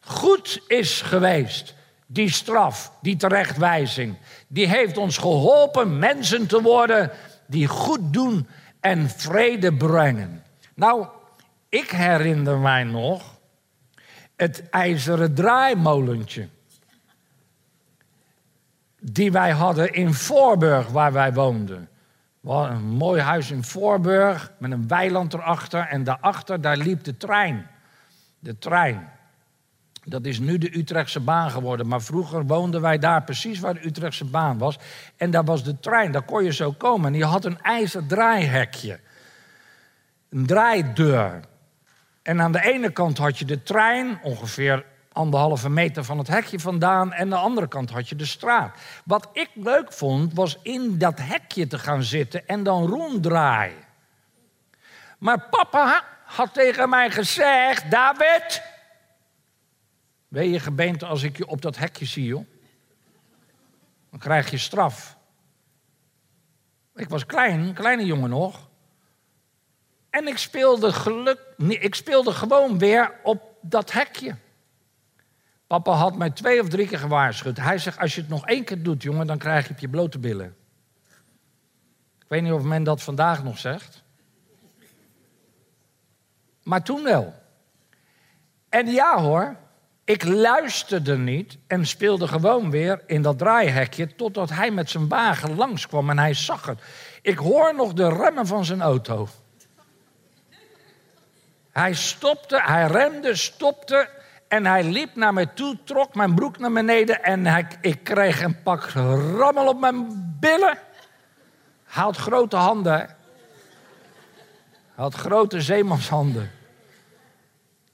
goed 0.00 0.62
is 0.66 1.02
geweest. 1.02 1.74
Die 2.06 2.30
straf, 2.30 2.92
die 3.02 3.16
terechtwijzing, 3.16 4.16
die 4.48 4.66
heeft 4.66 4.96
ons 4.96 5.18
geholpen 5.18 5.98
mensen 5.98 6.46
te 6.46 6.62
worden 6.62 7.10
die 7.46 7.66
goed 7.66 8.12
doen 8.12 8.48
en 8.80 9.10
vrede 9.10 9.72
brengen. 9.74 10.44
Nou, 10.74 11.06
ik 11.68 11.90
herinner 11.90 12.58
mij 12.58 12.84
nog 12.84 13.22
het 14.36 14.68
ijzeren 14.70 15.34
draaimolentje. 15.34 16.48
Die 19.00 19.32
wij 19.32 19.50
hadden 19.50 19.92
in 19.92 20.14
Voorburg, 20.14 20.88
waar 20.88 21.12
wij 21.12 21.32
woonden. 21.32 21.88
Een 22.46 22.82
mooi 22.82 23.20
huis 23.20 23.50
in 23.50 23.64
Voorburg 23.64 24.52
met 24.58 24.70
een 24.70 24.88
weiland 24.88 25.34
erachter. 25.34 25.80
En 25.80 26.04
daarachter, 26.04 26.60
daar 26.60 26.76
liep 26.76 27.04
de 27.04 27.16
trein. 27.16 27.66
De 28.38 28.58
trein. 28.58 29.08
Dat 30.04 30.24
is 30.24 30.38
nu 30.38 30.58
de 30.58 30.78
Utrechtse 30.78 31.20
baan 31.20 31.50
geworden. 31.50 31.88
Maar 31.88 32.02
vroeger 32.02 32.46
woonden 32.46 32.80
wij 32.80 32.98
daar 32.98 33.22
precies 33.22 33.60
waar 33.60 33.74
de 33.74 33.86
Utrechtse 33.86 34.24
baan 34.24 34.58
was. 34.58 34.78
En 35.16 35.30
daar 35.30 35.44
was 35.44 35.64
de 35.64 35.80
trein, 35.80 36.12
daar 36.12 36.22
kon 36.22 36.44
je 36.44 36.52
zo 36.52 36.72
komen. 36.72 37.06
En 37.06 37.12
die 37.12 37.24
had 37.24 37.44
een 37.44 37.60
ijzer 37.60 38.06
draaihekje. 38.06 39.00
Een 40.30 40.46
draaideur. 40.46 41.40
En 42.22 42.40
aan 42.40 42.52
de 42.52 42.64
ene 42.64 42.90
kant 42.90 43.18
had 43.18 43.38
je 43.38 43.44
de 43.44 43.62
trein, 43.62 44.18
ongeveer 44.22 44.84
anderhalve 45.16 45.68
meter 45.68 46.04
van 46.04 46.18
het 46.18 46.28
hekje 46.28 46.60
vandaan. 46.60 47.12
En 47.12 47.28
de 47.28 47.36
andere 47.36 47.68
kant 47.68 47.90
had 47.90 48.08
je 48.08 48.16
de 48.16 48.24
straat. 48.24 48.78
Wat 49.04 49.28
ik 49.32 49.50
leuk 49.54 49.92
vond, 49.92 50.34
was 50.34 50.58
in 50.62 50.98
dat 50.98 51.18
hekje 51.18 51.66
te 51.66 51.78
gaan 51.78 52.02
zitten 52.02 52.46
en 52.46 52.62
dan 52.62 52.86
ronddraaien. 52.86 53.84
Maar 55.18 55.48
papa 55.48 56.04
had 56.24 56.54
tegen 56.54 56.88
mij 56.88 57.10
gezegd: 57.10 57.90
David, 57.90 58.62
ben 60.28 60.50
je 60.50 60.60
gebeend 60.60 61.02
als 61.02 61.22
ik 61.22 61.36
je 61.36 61.46
op 61.46 61.62
dat 61.62 61.76
hekje 61.76 62.04
zie, 62.04 62.24
joh? 62.24 62.46
Dan 64.10 64.18
krijg 64.18 64.50
je 64.50 64.58
straf. 64.58 65.16
Ik 66.94 67.08
was 67.08 67.26
klein, 67.26 67.74
kleine 67.74 68.04
jongen 68.04 68.30
nog. 68.30 68.68
En 70.10 70.26
ik 70.26 70.38
speelde, 70.38 70.92
geluk, 70.92 71.40
ik 71.56 71.94
speelde 71.94 72.32
gewoon 72.32 72.78
weer 72.78 73.20
op 73.22 73.42
dat 73.60 73.92
hekje. 73.92 74.36
Papa 75.66 75.92
had 75.92 76.16
mij 76.16 76.30
twee 76.30 76.60
of 76.60 76.68
drie 76.68 76.86
keer 76.86 76.98
gewaarschuwd. 76.98 77.56
Hij 77.56 77.78
zegt, 77.78 77.98
als 77.98 78.14
je 78.14 78.20
het 78.20 78.30
nog 78.30 78.46
één 78.46 78.64
keer 78.64 78.82
doet, 78.82 79.02
jongen, 79.02 79.26
dan 79.26 79.38
krijg 79.38 79.66
je 79.66 79.72
op 79.72 79.78
je 79.78 79.88
blote 79.88 80.18
billen. 80.18 80.56
Ik 82.18 82.26
weet 82.28 82.42
niet 82.42 82.52
of 82.52 82.62
men 82.62 82.84
dat 82.84 83.02
vandaag 83.02 83.44
nog 83.44 83.58
zegt. 83.58 84.02
Maar 86.62 86.82
toen 86.82 87.02
wel. 87.02 87.34
En 88.68 88.86
ja 88.86 89.20
hoor, 89.20 89.56
ik 90.04 90.24
luisterde 90.24 91.18
niet 91.18 91.58
en 91.66 91.86
speelde 91.86 92.28
gewoon 92.28 92.70
weer 92.70 93.02
in 93.06 93.22
dat 93.22 93.38
draaihekje 93.38 94.14
totdat 94.14 94.50
hij 94.50 94.70
met 94.70 94.90
zijn 94.90 95.08
wagen 95.08 95.54
langskwam 95.54 96.10
en 96.10 96.18
hij 96.18 96.34
zag 96.34 96.66
het. 96.66 96.80
Ik 97.22 97.38
hoor 97.38 97.74
nog 97.74 97.92
de 97.92 98.08
remmen 98.08 98.46
van 98.46 98.64
zijn 98.64 98.80
auto. 98.80 99.28
Hij 101.70 101.94
stopte, 101.94 102.62
hij 102.62 102.86
remde, 102.86 103.34
stopte 103.34 104.15
en 104.48 104.66
hij 104.66 104.84
liep 104.84 105.14
naar 105.14 105.32
me 105.32 105.52
toe, 105.54 105.78
trok 105.84 106.14
mijn 106.14 106.34
broek 106.34 106.58
naar 106.58 106.72
beneden 106.72 107.22
en 107.22 107.68
ik 107.80 108.04
kreeg 108.04 108.42
een 108.42 108.62
pak 108.62 108.84
rammel 109.36 109.68
op 109.68 109.80
mijn 109.80 110.06
billen. 110.40 110.78
Had 111.84 112.16
grote 112.16 112.56
handen. 112.56 113.16
Had 114.94 115.14
grote 115.14 115.60
zeemanshanden. 115.60 116.50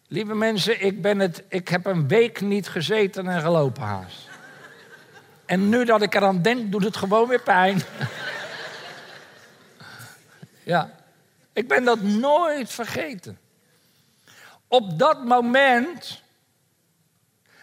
Lieve 0.09 0.35
mensen, 0.35 0.85
ik, 0.85 1.03
ben 1.03 1.19
het, 1.19 1.45
ik 1.49 1.69
heb 1.69 1.87
een 1.87 2.09
week 2.09 2.41
niet 2.41 2.69
gezeten 2.69 3.29
en 3.29 3.41
gelopen 3.41 3.83
haast. 3.83 4.29
En 5.45 5.69
nu 5.69 5.85
dat 5.85 6.03
ik 6.03 6.15
eraan 6.15 6.43
denk, 6.43 6.73
doet 6.73 6.85
het 6.85 6.97
gewoon 6.97 7.29
weer 7.29 7.43
pijn. 7.43 7.83
ja, 10.73 10.91
ik 11.53 11.69
ben 11.69 11.85
dat 11.85 12.03
nooit 12.03 12.71
vergeten. 12.71 13.38
Op 14.69 14.99
dat 14.99 15.25
moment 15.25 16.23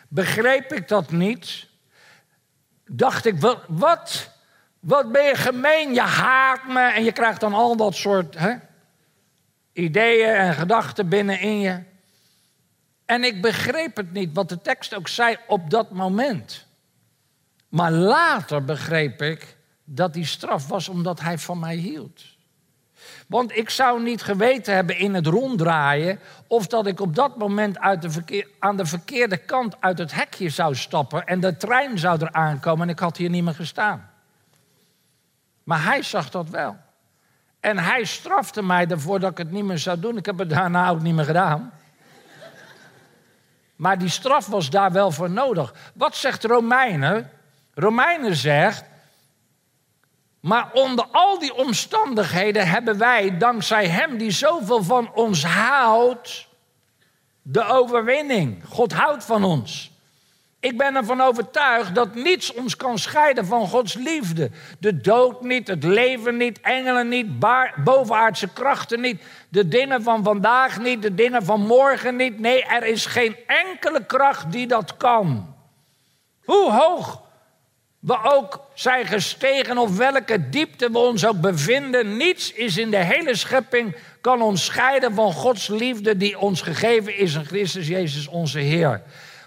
begreep 0.10 0.74
ik 0.74 0.88
dat 0.88 1.12
niet. 1.12 1.68
Dacht 2.86 3.26
ik, 3.26 3.40
wat, 3.40 4.32
wat, 4.80 5.12
ben 5.12 5.24
je 5.24 5.36
gemeen? 5.36 5.94
Je 5.94 6.02
haat 6.02 6.68
me 6.68 6.82
en 6.82 7.04
je 7.04 7.12
krijgt 7.12 7.40
dan 7.40 7.54
al 7.54 7.76
dat 7.76 7.96
soort 7.96 8.38
hè, 8.38 8.56
ideeën 9.74 10.34
en 10.34 10.54
gedachten 10.54 11.10
binnenin 11.10 11.60
je. 11.60 11.84
En 13.06 13.24
ik 13.24 13.42
begreep 13.42 13.96
het 13.96 14.12
niet, 14.12 14.30
wat 14.34 14.50
de 14.50 14.62
tekst 14.62 14.96
ook 14.96 15.08
zei 15.08 15.38
op 15.48 15.70
dat 15.70 15.92
moment. 15.92 16.66
Maar 17.70 17.92
later 17.92 18.66
begreep 18.66 19.22
ik 19.22 19.58
dat 19.84 20.14
die 20.14 20.26
straf 20.26 20.68
was 20.68 20.90
omdat 20.90 21.20
hij 21.20 21.38
van 21.38 21.60
mij 21.60 21.76
hield. 21.76 22.24
Want 23.30 23.58
ik 23.58 23.70
zou 23.70 24.04
niet 24.04 24.22
geweten 24.22 24.74
hebben 24.74 24.98
in 24.98 25.14
het 25.14 25.28
ronddraaien 25.28 26.20
of 26.48 26.68
dat 26.68 26.88
ik 26.88 27.00
op 27.00 27.16
dat 27.16 27.38
moment 27.38 27.80
uit 27.80 28.06
verkeer, 28.08 28.48
aan 28.60 28.78
de 28.78 28.86
verkeerde 28.86 29.38
kant 29.38 29.76
uit 29.80 29.98
het 29.98 30.12
hekje 30.12 30.50
zou 30.50 30.76
stappen 30.76 31.26
en 31.26 31.40
de 31.40 31.58
trein 31.58 31.98
zou 31.98 32.22
er 32.22 32.32
aankomen 32.32 32.88
en 32.88 32.94
ik 32.94 33.00
had 33.00 33.18
hier 33.18 33.30
niet 33.30 33.44
meer 33.44 33.54
gestaan. 33.54 34.10
Maar 35.64 35.84
hij 35.84 36.02
zag 36.02 36.30
dat 36.30 36.50
wel. 36.50 36.78
En 37.60 37.78
hij 37.78 38.04
strafte 38.04 38.64
mij 38.64 38.88
ervoor 38.88 39.20
dat 39.20 39.32
ik 39.32 39.38
het 39.38 39.52
niet 39.52 39.66
meer 39.66 39.78
zou 39.78 40.00
doen. 40.00 40.18
Ik 40.18 40.26
heb 40.26 40.38
het 40.38 40.50
daarna 40.50 40.90
ook 40.90 41.02
niet 41.02 41.16
meer 41.16 41.26
gedaan. 41.26 41.72
Maar 43.76 43.98
die 43.98 44.10
straf 44.10 44.48
was 44.48 44.70
daar 44.70 44.92
wel 44.92 45.12
voor 45.12 45.30
nodig. 45.30 45.74
Wat 45.94 46.16
zegt 46.16 46.44
Romeinen? 46.44 47.30
Romeinen 47.74 48.36
zegt. 48.36 48.84
Maar 50.40 50.70
onder 50.74 51.06
al 51.12 51.40
die 51.40 51.54
omstandigheden 51.54 52.68
hebben 52.68 52.98
wij, 52.98 53.38
dankzij 53.38 53.88
Hem 53.88 54.18
die 54.18 54.32
zoveel 54.32 54.84
van 54.84 55.14
ons 55.14 55.46
houdt, 55.46 56.48
de 57.42 57.64
overwinning. 57.64 58.64
God 58.70 58.94
houdt 58.94 59.26
van 59.26 59.44
ons. 59.44 59.92
Ik 60.60 60.78
ben 60.78 60.96
ervan 60.96 61.22
overtuigd 61.22 61.96
dat 61.96 62.16
niets 62.16 62.54
ons 62.54 62.76
kan 62.76 62.98
scheiden 62.98 63.46
van 63.46 63.68
Gods 63.68 63.94
liefde. 63.94 64.52
De 64.80 65.02
dood 65.02 65.42
niet, 65.42 65.68
het 65.68 65.84
leven 65.84 66.38
niet, 66.38 66.60
engelen 66.62 67.08
niet, 67.08 67.28
bovenaardse 67.84 68.48
krachten 68.48 69.02
niet, 69.02 69.24
de 69.50 69.68
dingen 69.68 70.04
van 70.04 70.24
vandaag 70.24 70.80
niet, 70.80 71.02
de 71.02 71.16
dingen 71.16 71.44
van 71.44 71.62
morgen 71.62 72.16
niet. 72.16 72.40
Nee, 72.40 72.64
er 72.64 72.84
is 72.84 73.06
geen 73.06 73.36
enkele 73.48 74.06
kracht 74.06 74.52
die 74.52 74.68
dat 74.68 74.98
kan. 74.98 75.56
Hoe 76.44 76.72
hoog 76.72 77.22
we 78.00 78.24
ook 78.24 78.66
zijn 78.74 79.06
gestegen, 79.06 79.78
of 79.78 79.98
welke 79.98 80.50
diepte 80.50 80.92
we 80.92 80.98
ons 80.98 81.26
ook 81.26 81.42
bevinden, 81.42 82.18
niets 82.18 82.54
is 82.54 82.78
in 82.78 82.92
de 82.92 83.04
hele 83.04 83.36
schepping 83.36 83.96
kan 84.22 84.42
ons 84.42 84.66
scheiden 84.66 85.14
van 85.14 85.34
Gods 85.34 85.68
liefde 85.68 86.18
die 86.18 86.40
ons 86.40 86.62
gegeven 86.62 87.18
is 87.18 87.36
in 87.36 87.46
Christus 87.46 87.88
Jezus 87.88 88.28
onze 88.28 88.60
Heer. 88.60 89.04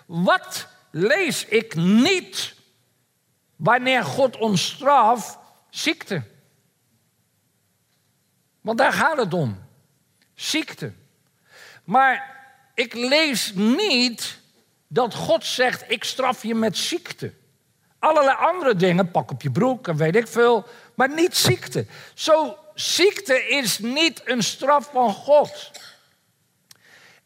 Wat 0.07 0.67
lees 0.91 1.45
ik 1.45 1.75
niet 1.75 2.55
wanneer 3.57 4.05
God 4.05 4.37
ons 4.37 4.67
straft? 4.67 5.39
Ziekte. 5.71 6.23
Want 8.61 8.79
daar 8.79 8.93
gaat 8.93 9.17
het 9.17 9.35
om. 9.35 9.59
Ziekte. 10.35 10.93
Maar 11.85 12.41
ik 12.75 12.95
lees 12.95 13.53
niet 13.55 14.39
dat 14.89 15.15
God 15.15 15.45
zegt: 15.45 15.91
Ik 15.91 16.05
straf 16.05 16.43
je 16.43 16.55
met 16.55 16.77
ziekte. 16.77 17.33
Allerlei 18.03 18.37
andere 18.37 18.77
dingen, 18.77 19.11
pak 19.11 19.31
op 19.31 19.43
je 19.43 19.51
broek 19.51 19.89
en 19.89 19.97
weet 19.97 20.17
ik 20.17 20.29
veel, 20.29 20.67
maar 20.95 21.09
niet 21.09 21.37
ziekte. 21.37 21.87
Zo, 22.15 22.57
ziekte 22.75 23.49
is 23.49 23.79
niet 23.79 24.23
een 24.25 24.43
straf 24.43 24.89
van 24.93 25.13
God. 25.13 25.71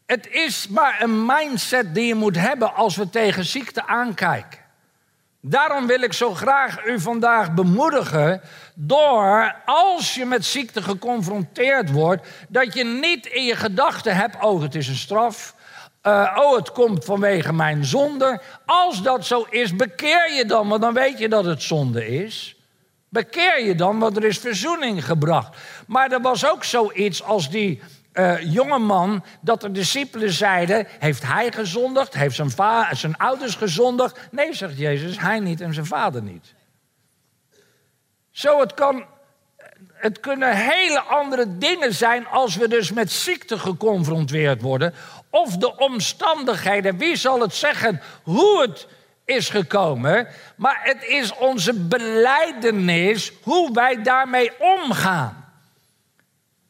Het 0.05 0.27
is 0.27 0.67
maar 0.67 1.01
een 1.01 1.25
mindset 1.25 1.95
die 1.95 2.05
je 2.05 2.15
moet 2.15 2.35
hebben 2.35 2.73
als 2.73 2.95
we 2.95 3.09
tegen 3.09 3.45
ziekte 3.45 3.87
aankijken. 3.87 4.59
Daarom 5.41 5.87
wil 5.87 6.01
ik 6.01 6.13
zo 6.13 6.33
graag 6.33 6.85
u 6.85 6.99
vandaag 6.99 7.53
bemoedigen 7.53 8.41
door, 8.75 9.55
als 9.65 10.15
je 10.15 10.25
met 10.25 10.45
ziekte 10.45 10.81
geconfronteerd 10.81 11.91
wordt, 11.91 12.27
dat 12.49 12.73
je 12.73 12.83
niet 12.83 13.25
in 13.25 13.43
je 13.43 13.55
gedachten 13.55 14.15
hebt, 14.15 14.43
oh 14.43 14.61
het 14.61 14.75
is 14.75 14.87
een 14.87 14.95
straf, 14.95 15.55
uh, 16.07 16.37
oh 16.39 16.55
het 16.55 16.71
komt 16.71 17.05
vanwege 17.05 17.53
mijn 17.53 17.85
zonde. 17.85 18.41
Als 18.65 19.01
dat 19.01 19.25
zo 19.25 19.45
is, 19.49 19.75
bekeer 19.75 20.33
je 20.35 20.45
dan, 20.45 20.67
want 20.67 20.81
dan 20.81 20.93
weet 20.93 21.17
je 21.17 21.29
dat 21.29 21.45
het 21.45 21.61
zonde 21.61 22.07
is. 22.07 22.55
Bekeer 23.09 23.65
je 23.65 23.75
dan, 23.75 23.99
want 23.99 24.17
er 24.17 24.23
is 24.23 24.37
verzoening 24.37 25.05
gebracht. 25.05 25.57
Maar 25.87 26.11
er 26.11 26.21
was 26.21 26.49
ook 26.49 26.63
zoiets 26.63 27.23
als 27.23 27.49
die 27.49 27.81
uh, 28.13 28.53
jonge 28.53 28.79
man, 28.79 29.23
dat 29.41 29.61
de 29.61 29.71
discipelen 29.71 30.31
zeiden: 30.31 30.87
Heeft 30.99 31.23
hij 31.23 31.51
gezondigd? 31.51 32.13
Heeft 32.13 32.35
zijn, 32.35 32.51
zijn 32.91 33.17
ouders 33.17 33.55
gezondigd? 33.55 34.19
Nee, 34.31 34.53
zegt 34.53 34.77
Jezus, 34.77 35.19
hij 35.19 35.39
niet 35.39 35.61
en 35.61 35.73
zijn 35.73 35.85
vader 35.85 36.21
niet. 36.23 36.53
Zo, 38.31 38.59
het, 38.59 38.73
kan, 38.73 39.05
het 39.97 40.19
kunnen 40.19 40.55
hele 40.55 40.99
andere 40.99 41.57
dingen 41.57 41.93
zijn 41.93 42.27
als 42.27 42.55
we 42.55 42.67
dus 42.67 42.91
met 42.91 43.11
ziekte 43.11 43.59
geconfronteerd 43.59 44.61
worden. 44.61 44.93
Of 45.29 45.57
de 45.57 45.77
omstandigheden. 45.77 46.97
Wie 46.97 47.15
zal 47.15 47.41
het 47.41 47.53
zeggen 47.53 48.01
hoe 48.23 48.61
het 48.61 48.87
is 49.25 49.49
gekomen? 49.49 50.27
Maar 50.55 50.79
het 50.83 51.03
is 51.03 51.33
onze 51.33 51.73
beleidenis 51.73 53.31
hoe 53.41 53.73
wij 53.73 54.01
daarmee 54.03 54.51
omgaan. 54.59 55.45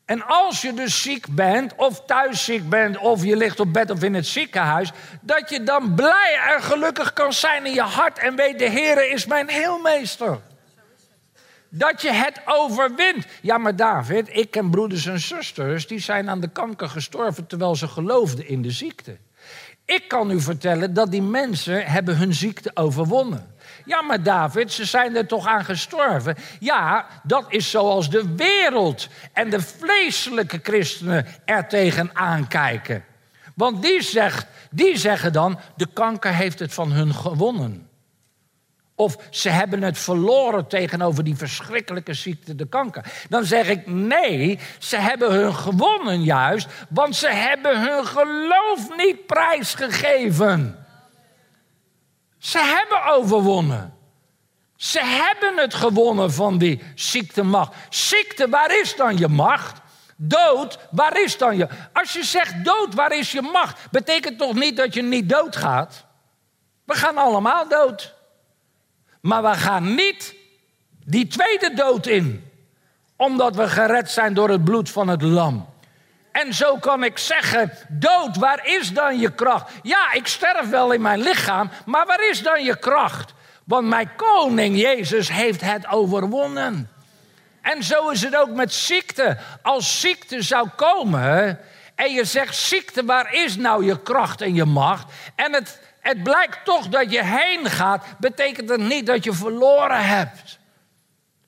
En 0.08 0.26
als 0.26 0.62
je 0.62 0.74
dus 0.74 1.02
ziek 1.02 1.26
bent, 1.30 1.76
of 1.76 2.06
thuis 2.06 2.44
ziek 2.44 2.70
bent, 2.70 2.98
of 2.98 3.24
je 3.24 3.36
ligt 3.36 3.60
op 3.60 3.74
bed 3.74 3.92
of 3.92 4.04
in 4.04 4.14
het 4.14 4.28
ziekenhuis, 4.28 4.92
dat 5.22 5.50
je 5.50 5.64
dan 5.64 5.96
blij 5.96 6.40
en 6.54 6.64
gelukkig 6.64 7.14
kan 7.14 7.34
zijn 7.34 7.66
in 7.66 7.74
je 7.74 7.82
hart 7.82 8.20
en 8.20 8.36
weet, 8.36 8.60
de 8.60 8.70
Heer 8.70 9.12
is 9.12 9.26
mijn 9.26 9.50
heelmeester. 9.50 10.40
Dat 11.78 12.02
je 12.02 12.12
het 12.12 12.42
overwint. 12.46 13.26
Ja, 13.42 13.58
maar 13.58 13.76
David, 13.76 14.30
ik 14.32 14.52
ken 14.52 14.70
broeders 14.70 15.06
en 15.06 15.20
zusters 15.20 15.88
die 15.88 16.00
zijn 16.00 16.30
aan 16.30 16.40
de 16.40 16.50
kanker 16.50 16.90
gestorven 16.90 17.48
terwijl 17.48 17.76
ze 17.76 17.88
geloofden 17.88 18.48
in 18.48 18.62
de 18.62 18.72
ziekte. 18.72 19.18
Ik 19.86 20.08
kan 20.08 20.32
u 20.32 20.42
vertellen 20.42 20.94
dat 20.94 21.12
die 21.12 21.22
mensen 21.22 21.86
hebben 21.86 22.18
hun 22.18 22.34
ziekte 22.34 22.72
overwonnen. 22.74 23.56
Ja, 23.86 24.02
maar 24.02 24.24
David, 24.24 24.72
ze 24.72 24.86
zijn 24.86 25.16
er 25.16 25.28
toch 25.28 25.48
aan 25.48 25.66
gestorven. 25.66 26.36
Ja, 26.60 27.06
dat 27.24 27.46
is 27.50 27.70
zoals 27.70 28.10
de 28.10 28.36
wereld 28.36 29.08
en 29.34 29.50
de 29.50 29.62
vleeselijke 29.62 30.60
christenen 30.64 31.26
er 31.46 31.68
tegen 31.68 32.10
aankijken. 32.14 33.04
Want 33.56 33.82
die, 33.82 34.02
zegt, 34.02 34.48
die 34.72 34.98
zeggen 34.98 35.34
dan, 35.34 35.60
de 35.76 35.88
kanker 35.94 36.34
heeft 36.34 36.60
het 36.60 36.74
van 36.74 36.92
hun 36.92 37.14
gewonnen. 37.14 37.87
Of 39.00 39.18
ze 39.30 39.50
hebben 39.50 39.82
het 39.82 39.98
verloren 39.98 40.68
tegenover 40.68 41.24
die 41.24 41.36
verschrikkelijke 41.36 42.14
ziekte, 42.14 42.56
de 42.56 42.68
kanker. 42.68 43.04
Dan 43.30 43.46
zeg 43.46 43.68
ik 43.68 43.88
nee, 43.88 44.60
ze 44.80 44.98
hebben 44.98 45.32
hun 45.32 45.56
gewonnen 45.56 46.24
juist, 46.24 46.68
want 46.90 47.16
ze 47.16 47.28
hebben 47.28 47.82
hun 47.82 48.06
geloof 48.06 48.96
niet 48.96 49.26
prijsgegeven. 49.26 50.86
Ze 52.38 52.60
hebben 52.60 53.14
overwonnen. 53.14 53.94
Ze 54.76 55.00
hebben 55.04 55.58
het 55.58 55.74
gewonnen 55.74 56.32
van 56.32 56.58
die 56.58 56.82
ziektemacht. 56.96 57.76
Ziekte, 57.90 58.50
waar 58.50 58.80
is 58.80 58.96
dan 58.96 59.18
je 59.18 59.28
macht? 59.28 59.82
Dood, 60.16 60.80
waar 60.92 61.22
is 61.22 61.38
dan 61.38 61.58
je? 61.58 61.68
Als 61.94 62.14
je 62.14 62.24
zegt 62.24 62.66
dood, 62.66 62.94
waar 62.94 63.18
is 63.18 63.32
je 63.32 63.42
macht? 63.42 63.92
Betekent 63.92 64.38
toch 64.38 64.54
niet 64.54 64.78
dat 64.78 64.94
je 64.94 65.02
niet 65.02 65.30
doodgaat? 65.30 66.06
We 66.84 66.94
gaan 66.94 67.18
allemaal 67.18 67.68
dood. 67.68 68.16
Maar 69.28 69.42
we 69.42 69.54
gaan 69.54 69.96
niet 69.96 70.36
die 71.06 71.28
tweede 71.28 71.74
dood 71.74 72.06
in. 72.06 72.52
Omdat 73.16 73.56
we 73.56 73.68
gered 73.68 74.10
zijn 74.10 74.34
door 74.34 74.50
het 74.50 74.64
bloed 74.64 74.90
van 74.90 75.08
het 75.08 75.22
lam. 75.22 75.70
En 76.32 76.54
zo 76.54 76.78
kan 76.78 77.04
ik 77.04 77.18
zeggen: 77.18 77.72
dood, 77.90 78.38
waar 78.38 78.68
is 78.68 78.94
dan 78.94 79.20
je 79.20 79.32
kracht? 79.32 79.72
Ja, 79.84 80.12
ik 80.14 80.28
sterf 80.28 80.70
wel 80.70 80.92
in 80.92 81.02
mijn 81.02 81.20
lichaam, 81.20 81.70
maar 81.86 82.06
waar 82.06 82.30
is 82.30 82.42
dan 82.42 82.64
je 82.64 82.80
kracht? 82.80 83.34
Want 83.64 83.88
mijn 83.88 84.10
koning 84.16 84.80
Jezus 84.80 85.30
heeft 85.30 85.62
het 85.62 85.88
overwonnen. 85.88 86.90
En 87.62 87.84
zo 87.84 88.10
is 88.10 88.22
het 88.22 88.36
ook 88.36 88.50
met 88.50 88.74
ziekte. 88.74 89.38
Als 89.62 90.00
ziekte 90.00 90.42
zou 90.42 90.70
komen 90.76 91.60
en 91.96 92.14
je 92.14 92.26
zegt: 92.26 92.56
ziekte, 92.56 93.06
waar 93.06 93.34
is 93.34 93.56
nou 93.56 93.86
je 93.86 94.02
kracht 94.02 94.42
en 94.42 94.56
je 94.56 94.66
macht? 94.66 95.12
En 95.36 95.54
het, 95.54 95.80
het 96.08 96.24
blijkt 96.24 96.66
toch 96.66 96.88
dat 96.88 97.12
je 97.12 97.24
heen 97.24 97.66
gaat, 97.66 98.06
betekent 98.20 98.70
het 98.70 98.82
niet 98.82 99.06
dat 99.06 99.24
je 99.24 99.34
verloren 99.34 100.06
hebt. 100.06 100.60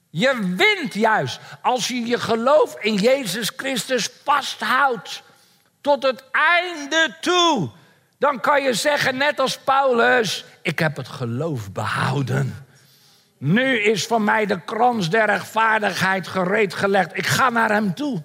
Je 0.10 0.54
wint 0.56 0.94
juist 0.94 1.40
als 1.62 1.88
je 1.88 2.06
je 2.06 2.20
geloof 2.20 2.76
in 2.80 2.96
Jezus 2.96 3.52
Christus 3.56 4.10
vasthoudt. 4.24 5.24
Tot 5.82 6.04
het 6.04 6.24
einde 6.32 7.16
toe. 7.22 7.70
Dan 8.18 8.40
kan 8.40 8.64
je 8.64 8.74
zeggen, 8.74 9.18
net 9.18 9.40
als 9.40 9.58
Paulus: 9.58 10.46
Ik 10.62 10.80
heb 10.80 10.98
het 10.98 11.08
geloof 11.08 11.72
behouden. 11.72 12.66
Nu 13.38 13.80
is 13.80 14.06
van 14.06 14.24
mij 14.24 14.46
de 14.46 14.62
krans 14.62 15.10
der 15.10 15.26
rechtvaardigheid 15.26 16.28
gereed 16.28 16.74
gelegd. 16.74 17.18
Ik 17.18 17.28
ga 17.28 17.50
naar 17.50 17.72
hem 17.72 17.94
toe. 17.94 18.24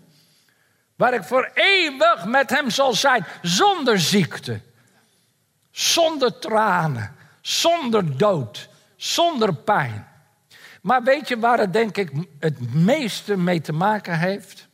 Waar 0.97 1.15
ik 1.15 1.23
voor 1.23 1.51
eeuwig 1.55 2.25
met 2.25 2.51
hem 2.51 2.71
zal 2.71 2.93
zijn. 2.93 3.27
Zonder 3.43 4.01
ziekte. 4.01 4.61
Zonder 5.75 6.39
tranen. 6.39 7.15
Zonder 7.41 8.17
dood. 8.17 8.69
Zonder 8.97 9.55
pijn. 9.55 10.07
Maar 10.83 11.03
weet 11.03 11.29
je 11.29 11.39
waar 11.39 11.59
het 11.59 11.73
denk 11.73 11.97
ik 11.97 12.11
het 12.39 12.75
meeste 12.75 13.37
mee 13.37 13.61
te 13.61 13.73
maken 13.73 14.19
heeft? 14.19 14.69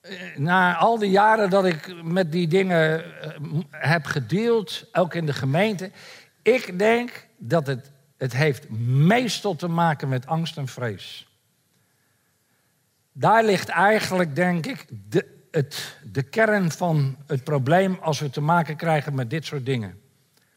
Eh, 0.00 0.36
na 0.36 0.76
al 0.76 0.98
die 0.98 1.10
jaren 1.10 1.50
dat 1.50 1.64
ik 1.64 2.02
met 2.02 2.32
die 2.32 2.48
dingen 2.48 3.04
eh, 3.22 3.30
heb 3.70 4.04
gedeeld, 4.04 4.84
ook 4.92 5.14
in 5.14 5.26
de 5.26 5.32
gemeente, 5.32 5.90
ik 6.42 6.78
denk 6.78 7.26
dat 7.36 7.66
het, 7.66 7.90
het 8.16 8.32
heeft 8.32 8.68
meestal 9.08 9.56
te 9.56 9.68
maken 9.68 10.08
met 10.08 10.26
angst 10.26 10.56
en 10.56 10.68
vrees. 10.68 11.28
Daar 13.12 13.44
ligt 13.44 13.68
eigenlijk, 13.68 14.34
denk 14.34 14.66
ik, 14.66 14.86
de, 15.08 15.35
het, 15.56 15.98
de 16.12 16.22
kern 16.22 16.70
van 16.70 17.16
het 17.26 17.44
probleem 17.44 17.98
als 18.00 18.20
we 18.20 18.30
te 18.30 18.40
maken 18.40 18.76
krijgen 18.76 19.14
met 19.14 19.30
dit 19.30 19.44
soort 19.44 19.66
dingen. 19.66 20.00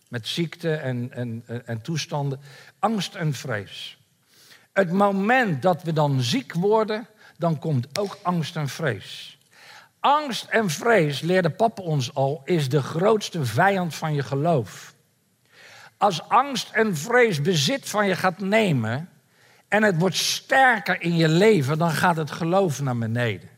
Met 0.07 0.27
ziekte 0.27 0.73
en, 0.73 1.09
en, 1.13 1.43
en 1.65 1.81
toestanden. 1.81 2.39
Angst 2.79 3.15
en 3.15 3.33
vrees. 3.33 3.97
Het 4.73 4.91
moment 4.91 5.61
dat 5.61 5.83
we 5.83 5.93
dan 5.93 6.21
ziek 6.21 6.53
worden, 6.53 7.07
dan 7.37 7.59
komt 7.59 7.99
ook 7.99 8.17
angst 8.21 8.55
en 8.55 8.69
vrees. 8.69 9.37
Angst 9.99 10.45
en 10.49 10.69
vrees, 10.69 11.21
leerde 11.21 11.49
papa 11.49 11.81
ons 11.81 12.13
al, 12.13 12.41
is 12.45 12.69
de 12.69 12.81
grootste 12.81 13.45
vijand 13.45 13.95
van 13.95 14.13
je 14.13 14.23
geloof. 14.23 14.93
Als 15.97 16.29
angst 16.29 16.69
en 16.71 16.97
vrees 16.97 17.41
bezit 17.41 17.89
van 17.89 18.07
je 18.07 18.15
gaat 18.15 18.39
nemen 18.39 19.09
en 19.67 19.83
het 19.83 19.97
wordt 19.97 20.15
sterker 20.15 21.01
in 21.01 21.15
je 21.15 21.29
leven, 21.29 21.77
dan 21.77 21.91
gaat 21.91 22.15
het 22.15 22.31
geloof 22.31 22.81
naar 22.81 22.97
beneden. 22.97 23.48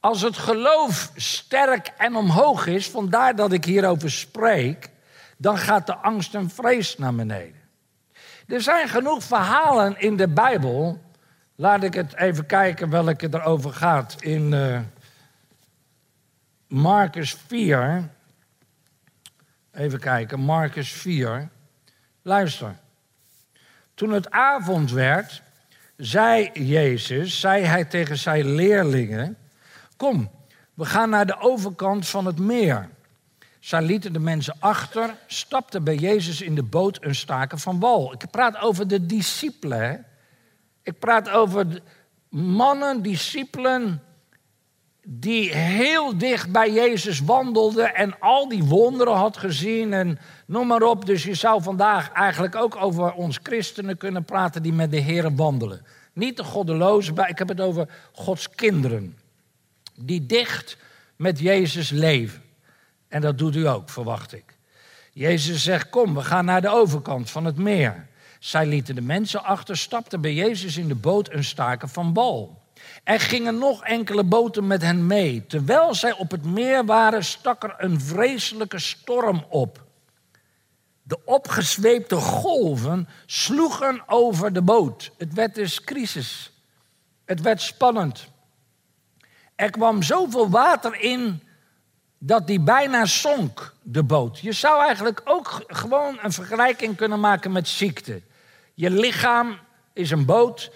Als 0.00 0.22
het 0.22 0.36
geloof 0.36 1.12
sterk 1.16 1.92
en 1.96 2.16
omhoog 2.16 2.66
is, 2.66 2.90
vandaar 2.90 3.36
dat 3.36 3.52
ik 3.52 3.64
hierover 3.64 4.10
spreek, 4.10 4.90
dan 5.36 5.58
gaat 5.58 5.86
de 5.86 5.96
angst 5.96 6.34
en 6.34 6.50
vrees 6.50 6.98
naar 6.98 7.14
beneden. 7.14 7.60
Er 8.46 8.60
zijn 8.60 8.88
genoeg 8.88 9.22
verhalen 9.22 10.00
in 10.00 10.16
de 10.16 10.28
Bijbel. 10.28 11.02
Laat 11.54 11.82
ik 11.82 11.94
het 11.94 12.16
even 12.16 12.46
kijken 12.46 12.90
welke 12.90 13.28
erover 13.30 13.72
gaat. 13.72 14.16
In 14.22 14.52
uh, 14.52 14.80
Marcus 16.66 17.36
4. 17.46 18.08
Even 19.72 19.98
kijken, 19.98 20.40
Marcus 20.40 20.92
4. 20.92 21.48
Luister. 22.22 22.76
Toen 23.94 24.12
het 24.12 24.30
avond 24.30 24.90
werd, 24.90 25.42
zei 25.96 26.50
Jezus, 26.52 27.40
zei 27.40 27.64
hij 27.64 27.84
tegen 27.84 28.18
zijn 28.18 28.54
leerlingen: 28.54 29.37
Kom, 29.98 30.30
we 30.74 30.84
gaan 30.84 31.10
naar 31.10 31.26
de 31.26 31.40
overkant 31.40 32.08
van 32.08 32.26
het 32.26 32.38
meer. 32.38 32.88
Zij 33.58 33.82
lieten 33.82 34.12
de 34.12 34.18
mensen 34.18 34.56
achter, 34.58 35.14
stapten 35.26 35.84
bij 35.84 35.94
Jezus 35.94 36.40
in 36.40 36.54
de 36.54 36.62
boot 36.62 36.96
en 36.96 37.14
staken 37.14 37.58
van 37.58 37.80
wal. 37.80 38.12
Ik 38.12 38.30
praat 38.30 38.58
over 38.58 38.88
de 38.88 39.06
discipelen. 39.06 40.06
Ik 40.82 40.98
praat 40.98 41.28
over 41.28 41.66
mannen, 42.28 43.02
discipelen, 43.02 44.02
die 45.02 45.54
heel 45.54 46.18
dicht 46.18 46.52
bij 46.52 46.72
Jezus 46.72 47.20
wandelden 47.20 47.94
en 47.94 48.20
al 48.20 48.48
die 48.48 48.64
wonderen 48.64 49.14
had 49.14 49.36
gezien 49.36 49.92
en 49.92 50.18
noem 50.46 50.66
maar 50.66 50.82
op. 50.82 51.06
Dus 51.06 51.24
je 51.24 51.34
zou 51.34 51.62
vandaag 51.62 52.12
eigenlijk 52.12 52.54
ook 52.54 52.76
over 52.76 53.12
ons 53.12 53.38
christenen 53.42 53.96
kunnen 53.96 54.24
praten 54.24 54.62
die 54.62 54.72
met 54.72 54.90
de 54.90 55.00
Heer 55.00 55.34
wandelen. 55.34 55.84
Niet 56.12 56.36
de 56.36 56.44
goddelozen, 56.44 57.16
ik 57.28 57.38
heb 57.38 57.48
het 57.48 57.60
over 57.60 57.88
Gods 58.12 58.50
kinderen. 58.50 59.17
Die 60.00 60.26
dicht 60.26 60.76
met 61.16 61.38
Jezus 61.38 61.90
leven. 61.90 62.42
En 63.08 63.20
dat 63.20 63.38
doet 63.38 63.56
u 63.56 63.66
ook, 63.66 63.90
verwacht 63.90 64.32
ik. 64.32 64.44
Jezus 65.12 65.62
zegt, 65.62 65.88
kom, 65.88 66.14
we 66.14 66.22
gaan 66.22 66.44
naar 66.44 66.60
de 66.60 66.68
overkant 66.68 67.30
van 67.30 67.44
het 67.44 67.56
meer. 67.56 68.06
Zij 68.38 68.66
lieten 68.66 68.94
de 68.94 69.00
mensen 69.00 69.44
achter, 69.44 69.76
stapten 69.76 70.20
bij 70.20 70.34
Jezus 70.34 70.76
in 70.76 70.88
de 70.88 70.94
boot 70.94 71.28
en 71.28 71.44
staken 71.44 71.88
van 71.88 72.12
bal. 72.12 72.62
Er 73.04 73.20
gingen 73.20 73.58
nog 73.58 73.84
enkele 73.84 74.24
boten 74.24 74.66
met 74.66 74.82
hen 74.82 75.06
mee. 75.06 75.46
Terwijl 75.46 75.94
zij 75.94 76.12
op 76.12 76.30
het 76.30 76.44
meer 76.44 76.84
waren, 76.84 77.24
stak 77.24 77.62
er 77.62 77.74
een 77.78 78.00
vreselijke 78.00 78.78
storm 78.78 79.44
op. 79.48 79.86
De 81.02 81.24
opgezweepte 81.24 82.14
golven 82.14 83.08
sloegen 83.26 84.02
over 84.06 84.52
de 84.52 84.62
boot. 84.62 85.10
Het 85.18 85.34
werd 85.34 85.54
dus 85.54 85.84
crisis. 85.84 86.52
Het 87.24 87.40
werd 87.40 87.60
spannend. 87.60 88.28
Er 89.58 89.70
kwam 89.70 90.02
zoveel 90.02 90.50
water 90.50 91.00
in 91.00 91.42
dat 92.18 92.46
die 92.46 92.60
bijna 92.60 93.04
zonk, 93.04 93.74
de 93.82 94.02
boot. 94.02 94.38
Je 94.38 94.52
zou 94.52 94.84
eigenlijk 94.84 95.20
ook 95.24 95.64
gewoon 95.66 96.18
een 96.22 96.32
vergelijking 96.32 96.96
kunnen 96.96 97.20
maken 97.20 97.52
met 97.52 97.68
ziekte. 97.68 98.22
Je 98.74 98.90
lichaam 98.90 99.58
is 99.92 100.10
een 100.10 100.24
boot. 100.24 100.70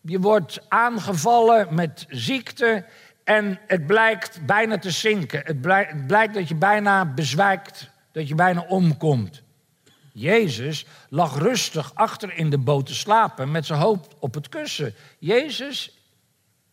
Je 0.00 0.20
wordt 0.20 0.60
aangevallen 0.68 1.74
met 1.74 2.04
ziekte 2.08 2.84
en 3.24 3.60
het 3.66 3.86
blijkt 3.86 4.46
bijna 4.46 4.78
te 4.78 4.90
zinken. 4.90 5.42
Het 5.44 5.60
blijkt, 6.06 6.34
dat 6.34 6.48
je 6.48 6.54
bijna 6.54 7.04
bezwijkt, 7.04 7.90
dat 8.12 8.28
je 8.28 8.34
bijna 8.34 8.64
omkomt. 8.68 9.42
Jezus 10.12 10.86
lag 11.08 11.38
rustig 11.38 11.94
achter 11.94 12.32
in 12.32 12.50
de 12.50 12.58
boot 12.58 12.86
te 12.86 12.94
slapen 12.94 13.50
met 13.50 13.66
zijn 13.66 13.80
hoofd 13.80 14.14
op 14.18 14.34
het 14.34 14.48
kussen. 14.48 14.94
Jezus 15.18 15.98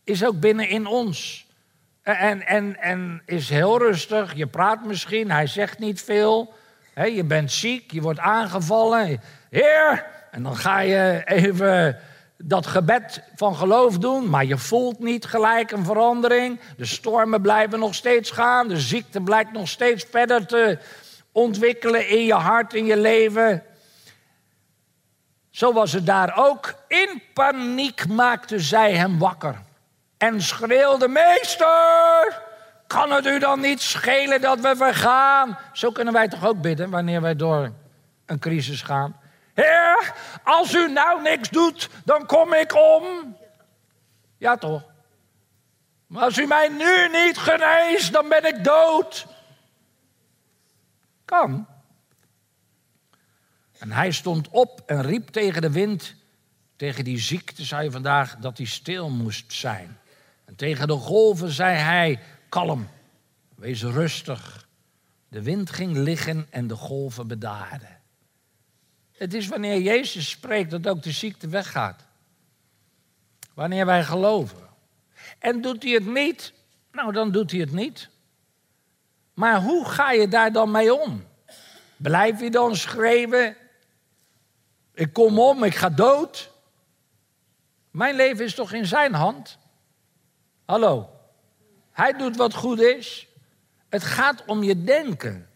is 0.04 0.24
ook 0.24 0.40
binnen 0.40 0.68
in 0.68 0.86
ons. 0.86 1.46
En, 2.16 2.46
en, 2.46 2.80
en 2.80 3.22
is 3.26 3.48
heel 3.48 3.78
rustig. 3.78 4.34
Je 4.34 4.46
praat 4.46 4.84
misschien, 4.84 5.30
hij 5.30 5.46
zegt 5.46 5.78
niet 5.78 6.02
veel. 6.02 6.54
je 6.94 7.24
bent 7.24 7.52
ziek, 7.52 7.90
je 7.90 8.00
wordt 8.00 8.18
aangevallen. 8.18 9.20
Heer, 9.50 10.06
en 10.30 10.42
dan 10.42 10.56
ga 10.56 10.80
je 10.80 11.22
even 11.24 11.98
dat 12.36 12.66
gebed 12.66 13.22
van 13.34 13.56
geloof 13.56 13.98
doen, 13.98 14.30
maar 14.30 14.44
je 14.44 14.58
voelt 14.58 14.98
niet 14.98 15.24
gelijk 15.24 15.70
een 15.70 15.84
verandering. 15.84 16.60
De 16.76 16.84
stormen 16.84 17.42
blijven 17.42 17.78
nog 17.78 17.94
steeds 17.94 18.30
gaan, 18.30 18.68
de 18.68 18.80
ziekte 18.80 19.20
blijkt 19.20 19.52
nog 19.52 19.68
steeds 19.68 20.06
verder 20.10 20.46
te 20.46 20.78
ontwikkelen 21.32 22.08
in 22.08 22.24
je 22.24 22.34
hart, 22.34 22.74
in 22.74 22.84
je 22.84 22.96
leven. 22.96 23.62
Zo 25.50 25.72
was 25.72 25.92
het 25.92 26.06
daar 26.06 26.32
ook. 26.36 26.74
In 26.88 27.22
paniek 27.34 28.08
maakte 28.08 28.60
zij 28.60 28.94
hem 28.94 29.18
wakker 29.18 29.66
en 30.18 30.42
schreeuwde: 30.42 31.08
Meester, 31.08 32.42
kan 32.86 33.10
het 33.12 33.26
u 33.26 33.38
dan 33.38 33.60
niet 33.60 33.80
schelen 33.80 34.40
dat 34.40 34.60
we 34.60 34.76
vergaan? 34.76 35.58
Zo 35.72 35.90
kunnen 35.90 36.14
wij 36.14 36.28
toch 36.28 36.46
ook 36.46 36.60
bidden 36.60 36.90
wanneer 36.90 37.20
wij 37.20 37.36
door 37.36 37.72
een 38.26 38.38
crisis 38.38 38.82
gaan. 38.82 39.20
Heer, 39.54 40.14
als 40.44 40.74
u 40.74 40.92
nou 40.92 41.22
niks 41.22 41.48
doet, 41.48 41.88
dan 42.04 42.26
kom 42.26 42.52
ik 42.52 42.74
om. 42.74 43.36
Ja 44.38 44.56
toch? 44.56 44.82
Maar 46.06 46.22
als 46.22 46.38
u 46.38 46.46
mij 46.46 46.68
nu 46.68 47.08
niet 47.24 47.38
geneest, 47.38 48.12
dan 48.12 48.28
ben 48.28 48.44
ik 48.44 48.64
dood. 48.64 49.26
Kan. 51.24 51.66
En 53.78 53.92
hij 53.92 54.10
stond 54.10 54.48
op 54.48 54.82
en 54.86 55.02
riep 55.02 55.28
tegen 55.28 55.62
de 55.62 55.70
wind, 55.70 56.14
tegen 56.76 57.04
die 57.04 57.18
ziekte 57.18 57.64
zei 57.64 57.90
vandaag, 57.90 58.36
dat 58.36 58.56
hij 58.56 58.66
stil 58.66 59.10
moest 59.10 59.52
zijn. 59.52 59.98
En 60.48 60.56
tegen 60.56 60.86
de 60.86 60.96
golven 60.96 61.50
zei 61.50 61.76
hij, 61.76 62.20
kalm, 62.48 62.88
wees 63.54 63.82
rustig. 63.82 64.68
De 65.28 65.42
wind 65.42 65.70
ging 65.70 65.96
liggen 65.96 66.46
en 66.50 66.66
de 66.66 66.74
golven 66.74 67.26
bedaarden. 67.26 68.00
Het 69.12 69.34
is 69.34 69.48
wanneer 69.48 69.80
Jezus 69.80 70.30
spreekt 70.30 70.70
dat 70.70 70.88
ook 70.88 71.02
de 71.02 71.12
ziekte 71.12 71.48
weggaat. 71.48 72.04
Wanneer 73.54 73.86
wij 73.86 74.04
geloven. 74.04 74.68
En 75.38 75.60
doet 75.60 75.82
hij 75.82 75.92
het 75.92 76.06
niet, 76.06 76.52
nou 76.92 77.12
dan 77.12 77.30
doet 77.30 77.50
hij 77.50 77.60
het 77.60 77.72
niet. 77.72 78.08
Maar 79.34 79.62
hoe 79.62 79.84
ga 79.88 80.10
je 80.10 80.28
daar 80.28 80.52
dan 80.52 80.70
mee 80.70 80.94
om? 80.94 81.24
Blijf 81.96 82.40
je 82.40 82.50
dan 82.50 82.76
schreeuwen? 82.76 83.56
Ik 84.94 85.12
kom 85.12 85.38
om, 85.38 85.64
ik 85.64 85.74
ga 85.74 85.88
dood. 85.88 86.50
Mijn 87.90 88.16
leven 88.16 88.44
is 88.44 88.54
toch 88.54 88.72
in 88.72 88.86
zijn 88.86 89.14
hand? 89.14 89.58
Hallo. 90.68 91.10
Hij 91.92 92.12
doet 92.12 92.36
wat 92.36 92.54
goed 92.54 92.80
is. 92.80 93.26
Het 93.88 94.04
gaat 94.04 94.44
om 94.46 94.62
je 94.62 94.84
denken. 94.84 95.48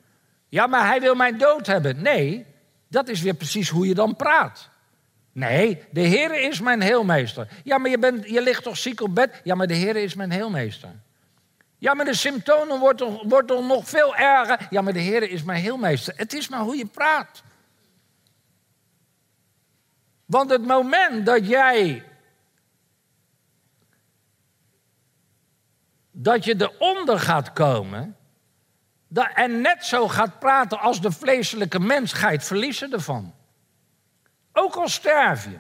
Ja, 0.49 0.67
maar 0.67 0.87
hij 0.87 1.01
wil 1.01 1.15
mijn 1.15 1.39
dood 1.39 1.67
hebben. 1.67 2.03
Nee, 2.03 2.47
dat 2.89 3.09
is 3.09 3.21
weer 3.21 3.35
precies 3.35 3.69
hoe 3.69 3.87
je 3.87 3.95
dan 3.95 4.17
praat. 4.17 4.69
Nee, 5.33 5.85
de 5.91 6.01
Heer 6.01 6.43
is 6.49 6.61
mijn 6.61 6.81
heelmeester. 6.81 7.49
Ja, 7.65 7.79
maar 7.79 7.91
je, 7.91 7.99
bent, 7.99 8.29
je 8.29 8.43
ligt 8.43 8.63
toch 8.63 8.77
ziek 8.77 9.01
op 9.01 9.15
bed? 9.15 9.41
Ja, 9.45 9.55
maar 9.55 9.67
de 9.67 9.75
Heer 9.75 9.97
is 9.97 10.15
mijn 10.15 10.31
heelmeester. 10.31 10.91
Ja, 11.79 11.95
maar 11.95 12.05
de 12.05 12.15
symptomen 12.15 12.79
worden, 12.79 13.29
worden 13.29 13.67
nog 13.67 13.89
veel 13.89 14.17
erger. 14.17 14.67
Ja, 14.71 14.81
maar 14.81 14.93
de 14.93 14.99
Heer 14.99 15.31
is 15.31 15.43
mijn 15.43 15.63
heelmeester. 15.63 16.15
Het 16.17 16.33
is 16.33 16.49
maar 16.49 16.61
hoe 16.61 16.77
je 16.77 16.87
praat. 16.87 17.43
Want 20.25 20.51
het 20.51 20.67
moment 20.67 21.27
dat 21.27 21.49
jij. 21.49 22.05
Dat 26.23 26.45
je 26.45 26.55
eronder 26.59 27.19
gaat 27.19 27.53
komen 27.53 28.17
en 29.35 29.61
net 29.61 29.85
zo 29.85 30.09
gaat 30.09 30.39
praten 30.39 30.81
als 30.81 31.01
de 31.01 31.13
vleeselijke 31.13 31.81
mens, 31.81 32.13
verliezen 32.39 32.93
ervan. 32.93 33.35
Ook 34.53 34.75
al 34.75 34.89
sterf 34.89 35.45
je. 35.45 35.59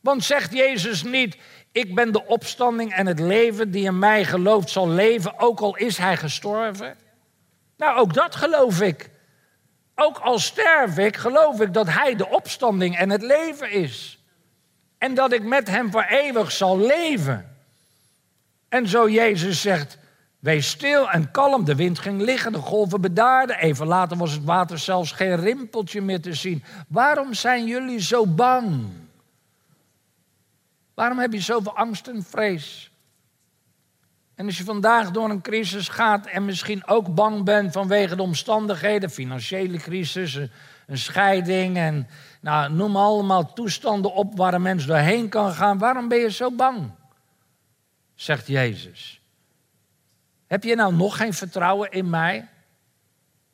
Want 0.00 0.24
zegt 0.24 0.52
Jezus 0.52 1.02
niet, 1.02 1.36
ik 1.72 1.94
ben 1.94 2.12
de 2.12 2.26
opstanding 2.26 2.92
en 2.92 3.06
het 3.06 3.20
leven 3.20 3.70
die 3.70 3.84
in 3.84 3.98
mij 3.98 4.24
gelooft 4.24 4.70
zal 4.70 4.88
leven, 4.88 5.38
ook 5.38 5.60
al 5.60 5.76
is 5.76 5.98
hij 5.98 6.16
gestorven? 6.16 6.96
Nou, 7.76 7.98
ook 7.98 8.14
dat 8.14 8.34
geloof 8.36 8.80
ik. 8.80 9.10
Ook 9.94 10.18
al 10.18 10.38
sterf 10.38 10.98
ik, 10.98 11.16
geloof 11.16 11.60
ik 11.60 11.72
dat 11.72 11.88
hij 11.88 12.16
de 12.16 12.28
opstanding 12.28 12.96
en 12.96 13.10
het 13.10 13.22
leven 13.22 13.70
is. 13.70 14.22
En 14.98 15.14
dat 15.14 15.32
ik 15.32 15.42
met 15.42 15.68
hem 15.68 15.90
voor 15.90 16.04
eeuwig 16.04 16.52
zal 16.52 16.78
leven. 16.78 17.53
En 18.68 18.88
zo 18.88 19.08
Jezus 19.10 19.60
zegt, 19.60 19.98
Wees 20.44 20.68
stil 20.68 21.10
en 21.10 21.30
kalm. 21.30 21.64
De 21.64 21.74
wind 21.74 21.98
ging 21.98 22.20
liggen, 22.20 22.52
de 22.52 22.58
golven 22.58 23.00
bedaarden. 23.00 23.56
Even 23.56 23.86
later 23.86 24.16
was 24.16 24.32
het 24.32 24.44
water 24.44 24.78
zelfs 24.78 25.12
geen 25.12 25.36
rimpeltje 25.36 26.00
meer 26.00 26.20
te 26.20 26.34
zien. 26.34 26.64
Waarom 26.88 27.34
zijn 27.34 27.66
jullie 27.66 28.00
zo 28.00 28.26
bang? 28.26 28.86
Waarom 30.94 31.18
heb 31.18 31.32
je 31.32 31.40
zoveel 31.40 31.76
angst 31.76 32.06
en 32.08 32.22
vrees? 32.22 32.90
En 34.34 34.46
als 34.46 34.58
je 34.58 34.64
vandaag 34.64 35.10
door 35.10 35.30
een 35.30 35.40
crisis 35.40 35.88
gaat 35.88 36.26
en 36.26 36.44
misschien 36.44 36.86
ook 36.86 37.14
bang 37.14 37.44
bent 37.44 37.72
vanwege 37.72 38.16
de 38.16 38.22
omstandigheden, 38.22 39.10
financiële 39.10 39.78
crisis, 39.78 40.34
een 40.86 40.98
scheiding 40.98 41.76
en 41.76 42.08
nou, 42.40 42.72
noem 42.72 42.96
allemaal 42.96 43.52
toestanden 43.52 44.12
op 44.12 44.36
waar 44.36 44.54
een 44.54 44.62
mens 44.62 44.86
doorheen 44.86 45.28
kan 45.28 45.52
gaan, 45.52 45.78
waarom 45.78 46.08
ben 46.08 46.18
je 46.18 46.30
zo 46.30 46.50
bang? 46.50 46.90
Zegt 48.24 48.46
Jezus. 48.46 49.20
Heb 50.46 50.64
je 50.64 50.74
nou 50.74 50.94
nog 50.94 51.16
geen 51.16 51.34
vertrouwen 51.34 51.90
in 51.90 52.10
mij? 52.10 52.48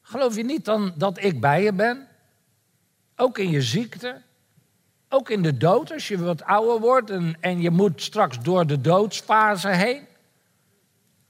Geloof 0.02 0.36
je 0.36 0.44
niet 0.44 0.64
dan 0.64 0.92
dat 0.96 1.22
ik 1.22 1.40
bij 1.40 1.62
je 1.62 1.72
ben? 1.72 2.08
Ook 3.16 3.38
in 3.38 3.50
je 3.50 3.62
ziekte? 3.62 4.22
Ook 5.08 5.30
in 5.30 5.42
de 5.42 5.56
dood, 5.56 5.92
als 5.92 6.08
je 6.08 6.18
wat 6.18 6.42
ouder 6.42 6.80
wordt 6.80 7.10
en, 7.10 7.36
en 7.40 7.60
je 7.60 7.70
moet 7.70 8.02
straks 8.02 8.40
door 8.40 8.66
de 8.66 8.80
doodsfase 8.80 9.68
heen? 9.68 10.06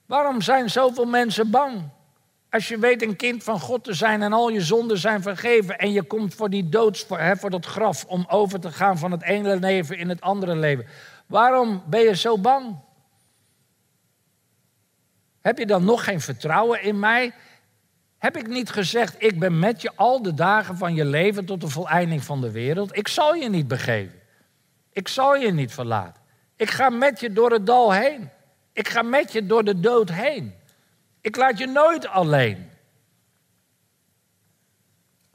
Waarom 0.07 0.41
zijn 0.41 0.71
zoveel 0.71 1.07
mensen 1.07 1.51
bang? 1.51 1.89
Als 2.51 2.69
je 2.69 2.79
weet 2.79 3.03
een 3.03 3.17
kind 3.17 3.43
van 3.43 3.61
God 3.61 3.85
te 3.85 3.95
zijn 3.95 4.23
en 4.23 4.33
al 4.33 4.49
je 4.49 4.61
zonden 4.61 4.99
zijn 4.99 5.23
vergeven 5.23 5.79
en 5.79 5.93
je 5.93 6.03
komt 6.03 6.35
voor 6.35 6.51
die 6.51 6.69
doods, 6.69 7.05
voor, 7.05 7.19
hè, 7.19 7.37
voor 7.37 7.51
dat 7.51 7.67
graf, 7.67 8.05
om 8.05 8.25
over 8.29 8.61
te 8.61 8.73
gaan 8.73 8.99
van 8.99 9.11
het 9.11 9.23
ene 9.23 9.59
leven 9.59 9.99
in 9.99 10.09
het 10.09 10.21
andere 10.21 10.57
leven. 10.57 10.87
Waarom 11.27 11.83
ben 11.87 12.01
je 12.01 12.17
zo 12.17 12.39
bang? 12.39 12.89
Heb 15.41 15.59
je 15.59 15.67
dan 15.67 15.85
nog 15.85 16.05
geen 16.05 16.21
vertrouwen 16.21 16.83
in 16.83 16.99
mij? 16.99 17.33
Heb 18.19 18.37
ik 18.37 18.47
niet 18.47 18.71
gezegd, 18.71 19.15
ik 19.19 19.39
ben 19.39 19.59
met 19.59 19.83
je 19.83 19.93
al 19.97 20.23
de 20.23 20.35
dagen 20.35 20.77
van 20.77 20.95
je 20.95 21.05
leven 21.05 21.45
tot 21.45 21.61
de 21.61 21.69
voleinding 21.69 22.25
van 22.25 22.41
de 22.41 22.51
wereld? 22.51 22.97
Ik 22.97 23.09
zal 23.09 23.35
je 23.35 23.49
niet 23.49 23.69
begeven. 23.69 24.21
Ik 24.93 25.09
zal 25.09 25.37
je 25.37 25.53
niet 25.53 25.73
verlaten. 25.73 26.23
Ik 26.57 26.71
ga 26.71 26.91
met 26.91 27.21
je 27.21 27.33
door 27.33 27.51
het 27.51 27.67
dal 27.67 27.93
heen. 27.93 28.31
Ik 28.73 28.89
ga 28.89 29.03
met 29.03 29.33
je 29.33 29.47
door 29.47 29.65
de 29.65 29.81
dood 29.81 30.11
heen. 30.11 30.55
Ik 31.21 31.37
laat 31.37 31.59
je 31.59 31.67
nooit 31.67 32.07
alleen. 32.07 32.71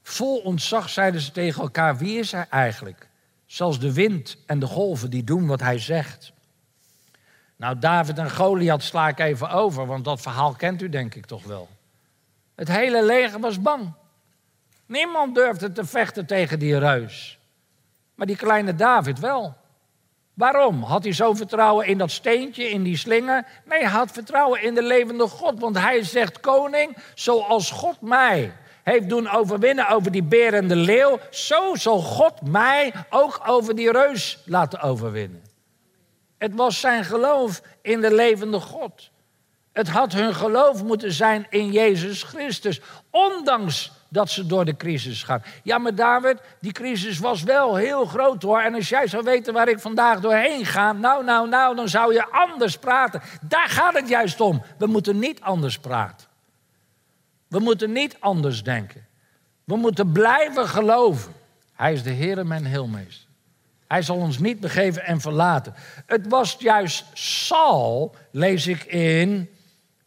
Vol 0.01 0.38
ontzag 0.38 0.89
zeiden 0.89 1.22
ze 1.22 1.32
tegen 1.32 1.62
elkaar: 1.62 1.97
wie 1.97 2.20
is 2.20 2.32
hij 2.32 2.47
eigenlijk? 2.49 3.08
Zelfs 3.45 3.80
de 3.80 3.93
wind 3.93 4.38
en 4.45 4.60
de 4.60 4.66
golven 4.66 5.10
die 5.10 5.24
doen 5.24 5.47
wat 5.47 5.60
hij 5.60 5.80
zegt. 5.80 6.34
Nou, 7.56 7.80
David 7.80 8.18
en 8.18 8.32
Goliath 8.32 8.84
sla 8.84 9.08
ik 9.08 9.20
even 9.20 9.49
over, 9.49 9.86
want 9.86 10.06
dat 10.06 10.22
verhaal 10.22 10.53
kent 10.53 10.82
u 10.82 10.89
denk 10.89 11.16
ik 11.16 11.26
toch 11.26 11.43
wel. 11.43 11.70
Het 12.56 12.68
hele 12.68 13.03
leger 13.03 13.39
was 13.39 13.62
bang. 13.62 13.93
Niemand 14.86 15.36
durfde 15.36 15.72
te 15.72 15.86
vechten 15.86 16.26
tegen 16.26 16.60
die 16.60 16.78
reus. 16.78 17.39
Maar 18.16 18.28
die 18.28 18.36
kleine 18.36 18.76
David 18.76 19.20
wel. 19.20 19.56
Waarom? 20.34 20.84
Had 20.84 21.03
hij 21.03 21.14
zo 21.14 21.34
vertrouwen 21.34 21.88
in 21.88 21.97
dat 21.97 22.12
steentje, 22.12 22.70
in 22.70 22.84
die 22.84 22.97
slinger? 22.97 23.47
Nee, 23.66 23.80
hij 23.80 23.89
had 23.89 24.12
vertrouwen 24.12 24.62
in 24.62 24.76
de 24.76 24.84
levende 24.84 25.28
God. 25.28 25.60
Want 25.60 25.80
hij 25.80 26.03
zegt, 26.03 26.39
koning, 26.39 26.97
zoals 27.14 27.72
God 27.72 28.01
mij 28.01 28.53
heeft 28.84 29.10
doen 29.10 29.30
overwinnen 29.30 29.89
over 29.89 30.12
die 30.12 30.24
beer 30.24 30.53
en 30.53 30.68
de 30.68 30.76
leeuw, 30.76 31.20
zo 31.30 31.76
zal 31.76 31.99
God 31.99 32.41
mij 32.41 32.93
ook 33.10 33.41
over 33.45 33.76
die 33.76 33.91
reus 33.91 34.39
laten 34.45 34.82
overwinnen. 34.82 35.44
Het 36.38 36.55
was 36.55 36.79
zijn 36.79 37.05
geloof 37.05 37.61
in 37.81 38.01
de 38.01 38.13
levende 38.13 38.59
God. 38.59 39.09
Het 39.71 39.89
had 39.89 40.13
hun 40.13 40.36
geloof 40.36 40.83
moeten 40.83 41.11
zijn 41.11 41.47
in 41.49 41.71
Jezus 41.71 42.23
Christus, 42.23 42.81
ondanks 43.09 43.91
dat 44.09 44.29
ze 44.29 44.45
door 44.45 44.65
de 44.65 44.75
crisis 44.75 45.23
gaan. 45.23 45.43
Ja, 45.63 45.77
maar 45.77 45.95
David, 45.95 46.38
die 46.59 46.71
crisis 46.71 47.19
was 47.19 47.43
wel 47.43 47.75
heel 47.75 48.05
groot 48.05 48.41
hoor. 48.41 48.59
En 48.59 48.73
als 48.73 48.89
jij 48.89 49.07
zou 49.07 49.23
weten 49.23 49.53
waar 49.53 49.67
ik 49.67 49.79
vandaag 49.79 50.19
doorheen 50.19 50.65
ga, 50.65 50.93
nou, 50.93 51.23
nou, 51.23 51.49
nou, 51.49 51.75
dan 51.75 51.89
zou 51.89 52.13
je 52.13 52.31
anders 52.31 52.77
praten. 52.77 53.21
Daar 53.41 53.69
gaat 53.69 53.93
het 53.93 54.09
juist 54.09 54.41
om. 54.41 54.63
We 54.77 54.86
moeten 54.86 55.19
niet 55.19 55.41
anders 55.41 55.79
praten. 55.79 56.27
We 57.47 57.59
moeten 57.59 57.91
niet 57.91 58.15
anders 58.19 58.63
denken. 58.63 59.07
We 59.63 59.75
moeten 59.75 60.11
blijven 60.11 60.67
geloven. 60.67 61.33
Hij 61.73 61.93
is 61.93 62.03
de 62.03 62.09
Heer 62.09 62.47
mijn 62.47 62.65
heelmeester. 62.65 63.24
Hij 63.88 64.01
zal 64.01 64.15
ons 64.15 64.39
niet 64.39 64.59
begeven 64.59 65.05
en 65.05 65.21
verlaten. 65.21 65.73
Het 66.05 66.27
was 66.27 66.55
juist 66.59 67.05
Saul, 67.13 68.15
lees 68.31 68.67
ik 68.67 68.83
in 68.83 69.49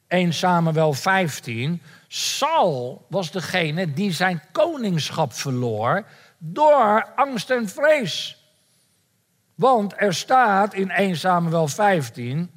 1 0.09 0.33
Samuel 0.33 0.93
15. 0.93 1.83
Saul 2.09 3.07
was 3.09 3.31
degene 3.31 3.93
die 3.93 4.12
zijn 4.12 4.43
koningschap 4.53 5.33
verloor 5.33 6.05
door 6.39 7.12
angst 7.16 7.51
en 7.51 7.68
vrees. 7.68 8.43
Want 9.55 9.95
er 9.97 10.14
staat 10.14 10.74
in 10.74 10.91
1 10.91 11.16
Samuel 11.16 11.68
15, 11.68 12.51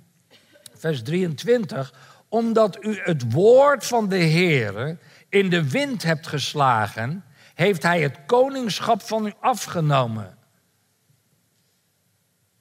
vers 0.74 1.04
23, 1.04 1.94
omdat 2.30 2.84
u 2.84 3.00
het 3.04 3.32
woord 3.32 3.86
van 3.86 4.10
de 4.10 4.16
Heer 4.16 4.98
in 5.30 5.50
de 5.50 5.70
wind 5.70 6.04
hebt 6.04 6.28
geslagen, 6.28 7.24
heeft 7.54 7.84
hij 7.84 8.02
het 8.02 8.18
koningschap 8.26 9.02
van 9.02 9.26
u 9.26 9.34
afgenomen. 9.40 10.38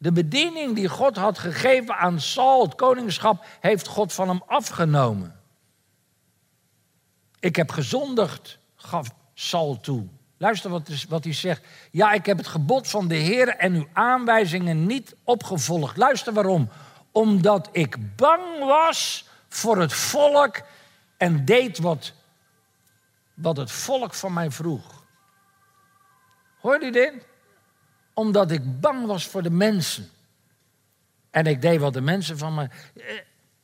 De 0.03 0.13
bediening 0.13 0.75
die 0.75 0.89
God 0.89 1.17
had 1.17 1.39
gegeven 1.39 1.97
aan 1.97 2.21
Saul, 2.21 2.63
het 2.63 2.75
koningschap, 2.75 3.45
heeft 3.61 3.87
God 3.87 4.13
van 4.13 4.29
hem 4.29 4.43
afgenomen. 4.47 5.41
Ik 7.41 7.57
heb 7.57 7.71
gezondigd, 7.71 8.59
gaf 8.77 9.11
Saul 9.35 9.81
toe. 9.81 10.07
Luister 10.37 10.71
wat, 11.09 11.25
hij 11.25 11.33
zegt. 11.33 11.67
Ja, 11.91 12.13
ik 12.13 12.27
heb 12.27 12.37
het 12.37 12.47
gebod 12.47 12.89
van 12.89 13.09
de 13.09 13.15
Heer 13.15 13.49
en 13.49 13.75
uw 13.75 13.89
aanwijzingen 13.93 14.87
niet 14.87 15.15
opgevolgd. 15.25 15.97
Luister 15.97 16.33
waarom. 16.33 16.69
Omdat 17.13 17.69
ik 17.73 18.17
bang 18.17 18.59
was 18.59 19.29
voor 19.49 19.79
het 19.79 19.93
volk 19.93 20.61
en 21.17 21.45
deed 21.45 21.79
wat, 21.79 22.13
wat 23.35 23.57
het 23.57 23.71
volk 23.71 24.15
van 24.15 24.33
mij 24.33 24.51
vroeg. 24.51 25.05
Hoorde 26.61 26.87
u 26.87 26.91
dit? 26.91 27.29
Omdat 28.15 28.51
ik 28.51 28.81
bang 28.81 29.07
was 29.07 29.27
voor 29.27 29.43
de 29.43 29.51
mensen. 29.51 30.09
En 31.31 31.47
ik 31.47 31.63
deed 31.63 31.81
wat 31.81 31.93
de 31.93 32.01
mensen 32.01 32.39
van 32.39 32.55
me. 32.55 32.63
Eh, 32.63 33.03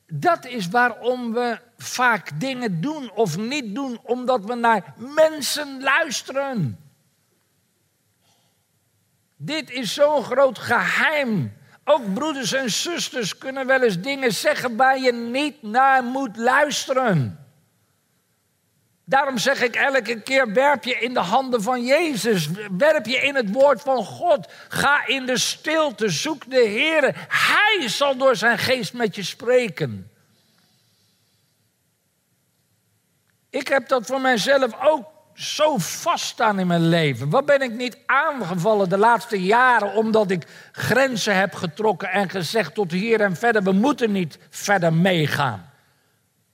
dat 0.07 0.45
is 0.45 0.67
waarom 0.67 1.33
we 1.33 1.59
vaak 1.77 2.39
dingen 2.39 2.81
doen 2.81 3.11
of 3.11 3.37
niet 3.37 3.75
doen, 3.75 3.99
omdat 4.03 4.45
we 4.45 4.55
naar 4.55 4.93
mensen 4.97 5.81
luisteren. 5.81 6.79
Dit 9.35 9.69
is 9.69 9.93
zo'n 9.93 10.23
groot 10.23 10.59
geheim. 10.59 11.53
Ook 11.83 12.13
broeders 12.13 12.53
en 12.53 12.71
zusters 12.71 13.37
kunnen 13.37 13.67
wel 13.67 13.83
eens 13.83 13.99
dingen 13.99 14.33
zeggen 14.33 14.75
waar 14.75 14.99
je 14.99 15.13
niet 15.13 15.61
naar 15.61 16.03
moet 16.03 16.37
luisteren. 16.37 17.46
Daarom 19.09 19.37
zeg 19.37 19.61
ik 19.61 19.75
elke 19.75 20.21
keer: 20.21 20.53
werp 20.53 20.83
je 20.83 20.95
in 20.99 21.13
de 21.13 21.19
handen 21.19 21.61
van 21.61 21.85
Jezus. 21.85 22.49
Werp 22.77 23.05
je 23.05 23.17
in 23.17 23.35
het 23.35 23.51
woord 23.51 23.81
van 23.81 24.05
God. 24.05 24.51
Ga 24.67 25.05
in 25.05 25.25
de 25.25 25.37
stilte. 25.37 26.09
Zoek 26.09 26.49
de 26.49 26.65
Heer. 26.67 27.27
Hij 27.27 27.89
zal 27.89 28.17
door 28.17 28.35
zijn 28.35 28.57
geest 28.57 28.93
met 28.93 29.15
je 29.15 29.23
spreken. 29.23 30.11
Ik 33.49 33.67
heb 33.67 33.87
dat 33.87 34.05
voor 34.05 34.21
mijzelf 34.21 34.81
ook 34.83 35.05
zo 35.33 35.77
vaststaan 35.77 36.59
in 36.59 36.67
mijn 36.67 36.89
leven. 36.89 37.29
Wat 37.29 37.45
ben 37.45 37.61
ik 37.61 37.73
niet 37.73 37.97
aangevallen 38.05 38.89
de 38.89 38.97
laatste 38.97 39.41
jaren 39.41 39.93
omdat 39.93 40.31
ik 40.31 40.47
grenzen 40.71 41.35
heb 41.35 41.53
getrokken 41.53 42.09
en 42.09 42.29
gezegd 42.29 42.73
tot 42.73 42.91
hier 42.91 43.21
en 43.21 43.35
verder. 43.35 43.63
We 43.63 43.71
moeten 43.71 44.11
niet 44.11 44.37
verder 44.49 44.93
meegaan. 44.93 45.66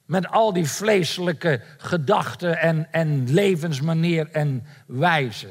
Met 0.05 0.27
al 0.29 0.53
die 0.53 0.69
vleeselijke 0.69 1.61
gedachten 1.77 2.57
en, 2.57 2.87
en 2.91 3.33
levensmanier 3.33 4.29
en 4.31 4.67
wijze. 4.87 5.49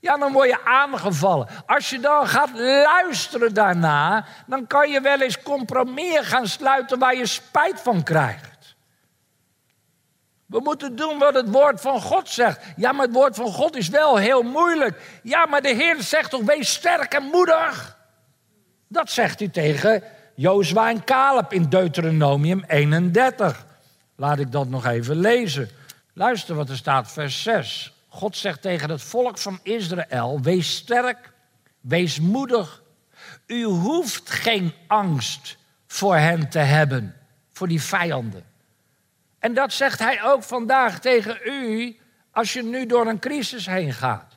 Ja, 0.00 0.16
dan 0.16 0.32
word 0.32 0.48
je 0.48 0.64
aangevallen. 0.64 1.48
Als 1.66 1.90
je 1.90 2.00
dan 2.00 2.26
gaat 2.26 2.50
luisteren 2.58 3.54
daarna, 3.54 4.24
dan 4.46 4.66
kan 4.66 4.90
je 4.90 5.00
wel 5.00 5.20
eens 5.20 5.42
compromis 5.42 6.18
gaan 6.20 6.46
sluiten 6.46 6.98
waar 6.98 7.16
je 7.16 7.26
spijt 7.26 7.80
van 7.80 8.02
krijgt. 8.02 8.54
We 10.46 10.60
moeten 10.60 10.96
doen 10.96 11.18
wat 11.18 11.34
het 11.34 11.50
woord 11.50 11.80
van 11.80 12.00
God 12.00 12.28
zegt. 12.28 12.60
Ja, 12.76 12.92
maar 12.92 13.06
het 13.06 13.14
woord 13.14 13.36
van 13.36 13.52
God 13.52 13.76
is 13.76 13.88
wel 13.88 14.16
heel 14.16 14.42
moeilijk. 14.42 15.20
Ja, 15.22 15.46
maar 15.46 15.62
de 15.62 15.74
Heer 15.74 16.02
zegt 16.02 16.30
toch, 16.30 16.42
wees 16.42 16.72
sterk 16.72 17.14
en 17.14 17.22
moedig. 17.22 17.98
Dat 18.88 19.10
zegt 19.10 19.38
hij 19.38 19.48
tegen 19.48 20.02
Jozua 20.34 20.88
en 20.90 21.04
Caleb 21.04 21.52
in 21.52 21.68
Deuteronomium 21.68 22.64
31. 22.66 23.66
Laat 24.16 24.38
ik 24.38 24.52
dat 24.52 24.68
nog 24.68 24.86
even 24.86 25.16
lezen. 25.16 25.70
Luister 26.12 26.54
wat 26.54 26.68
er 26.68 26.76
staat, 26.76 27.12
vers 27.12 27.42
6. 27.42 27.92
God 28.08 28.36
zegt 28.36 28.62
tegen 28.62 28.90
het 28.90 29.02
volk 29.02 29.38
van 29.38 29.58
Israël: 29.62 30.40
Wees 30.42 30.76
sterk, 30.76 31.32
wees 31.80 32.20
moedig. 32.20 32.82
U 33.46 33.64
hoeft 33.64 34.30
geen 34.30 34.72
angst 34.86 35.56
voor 35.86 36.16
hen 36.16 36.48
te 36.48 36.58
hebben, 36.58 37.16
voor 37.52 37.68
die 37.68 37.82
vijanden. 37.82 38.44
En 39.38 39.54
dat 39.54 39.72
zegt 39.72 39.98
hij 39.98 40.24
ook 40.24 40.42
vandaag 40.42 41.00
tegen 41.00 41.38
u 41.44 41.96
als 42.30 42.52
je 42.52 42.62
nu 42.62 42.86
door 42.86 43.06
een 43.06 43.18
crisis 43.18 43.66
heen 43.66 43.92
gaat. 43.92 44.36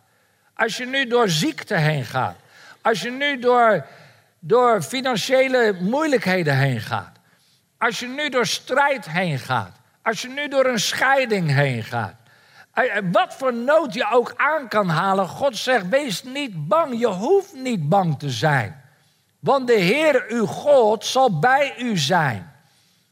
Als 0.53 0.77
je 0.77 0.85
nu 0.85 1.07
door 1.07 1.29
ziekte 1.29 1.75
heen 1.75 2.05
gaat. 2.05 2.35
Als 2.81 3.01
je 3.01 3.11
nu 3.11 3.39
door, 3.39 3.85
door 4.47 4.81
financiële 4.81 5.75
moeilijkheden 5.79 6.57
heen 6.57 6.79
gaat. 6.79 7.11
Als 7.77 7.99
je 7.99 8.07
nu 8.07 8.29
door 8.29 8.45
strijd 8.45 9.09
heen 9.09 9.39
gaat. 9.39 9.71
Als 10.01 10.21
je 10.21 10.27
nu 10.27 10.47
door 10.47 10.65
een 10.65 10.79
scheiding 10.79 11.51
heen 11.53 11.83
gaat. 11.83 12.15
Eh, 12.73 12.97
eh, 12.97 13.03
wat 13.11 13.33
voor 13.33 13.53
nood 13.53 13.93
je 13.93 14.11
ook 14.11 14.33
aan 14.37 14.67
kan 14.67 14.89
halen. 14.89 15.27
God 15.27 15.57
zegt, 15.57 15.89
wees 15.89 16.23
niet 16.23 16.67
bang. 16.67 16.99
Je 16.99 17.07
hoeft 17.07 17.53
niet 17.53 17.89
bang 17.89 18.19
te 18.19 18.29
zijn. 18.29 18.81
Want 19.39 19.67
de 19.67 19.79
Heer, 19.79 20.25
uw 20.27 20.45
God, 20.45 21.05
zal 21.05 21.39
bij 21.39 21.73
u 21.79 21.97
zijn. 21.97 22.51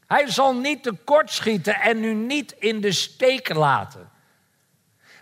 Hij 0.06 0.30
zal 0.30 0.54
niet 0.54 0.82
tekortschieten 0.82 1.74
en 1.74 2.04
u 2.04 2.14
niet 2.14 2.54
in 2.58 2.80
de 2.80 2.92
steek 2.92 3.54
laten. 3.54 4.10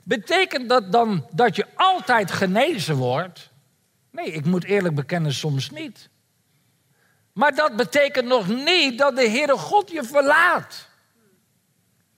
Betekent 0.02 0.68
dat 0.68 0.92
dan 0.92 1.26
dat 1.30 1.56
je 1.56 1.66
altijd 1.74 2.30
genezen 2.30 2.96
wordt? 2.96 3.52
Nee, 4.14 4.32
ik 4.32 4.44
moet 4.44 4.64
eerlijk 4.64 4.94
bekennen, 4.94 5.32
soms 5.32 5.70
niet. 5.70 6.08
Maar 7.32 7.54
dat 7.54 7.76
betekent 7.76 8.26
nog 8.26 8.48
niet 8.48 8.98
dat 8.98 9.16
de 9.16 9.28
Heere 9.28 9.56
God 9.56 9.90
je 9.90 10.04
verlaat. 10.04 10.88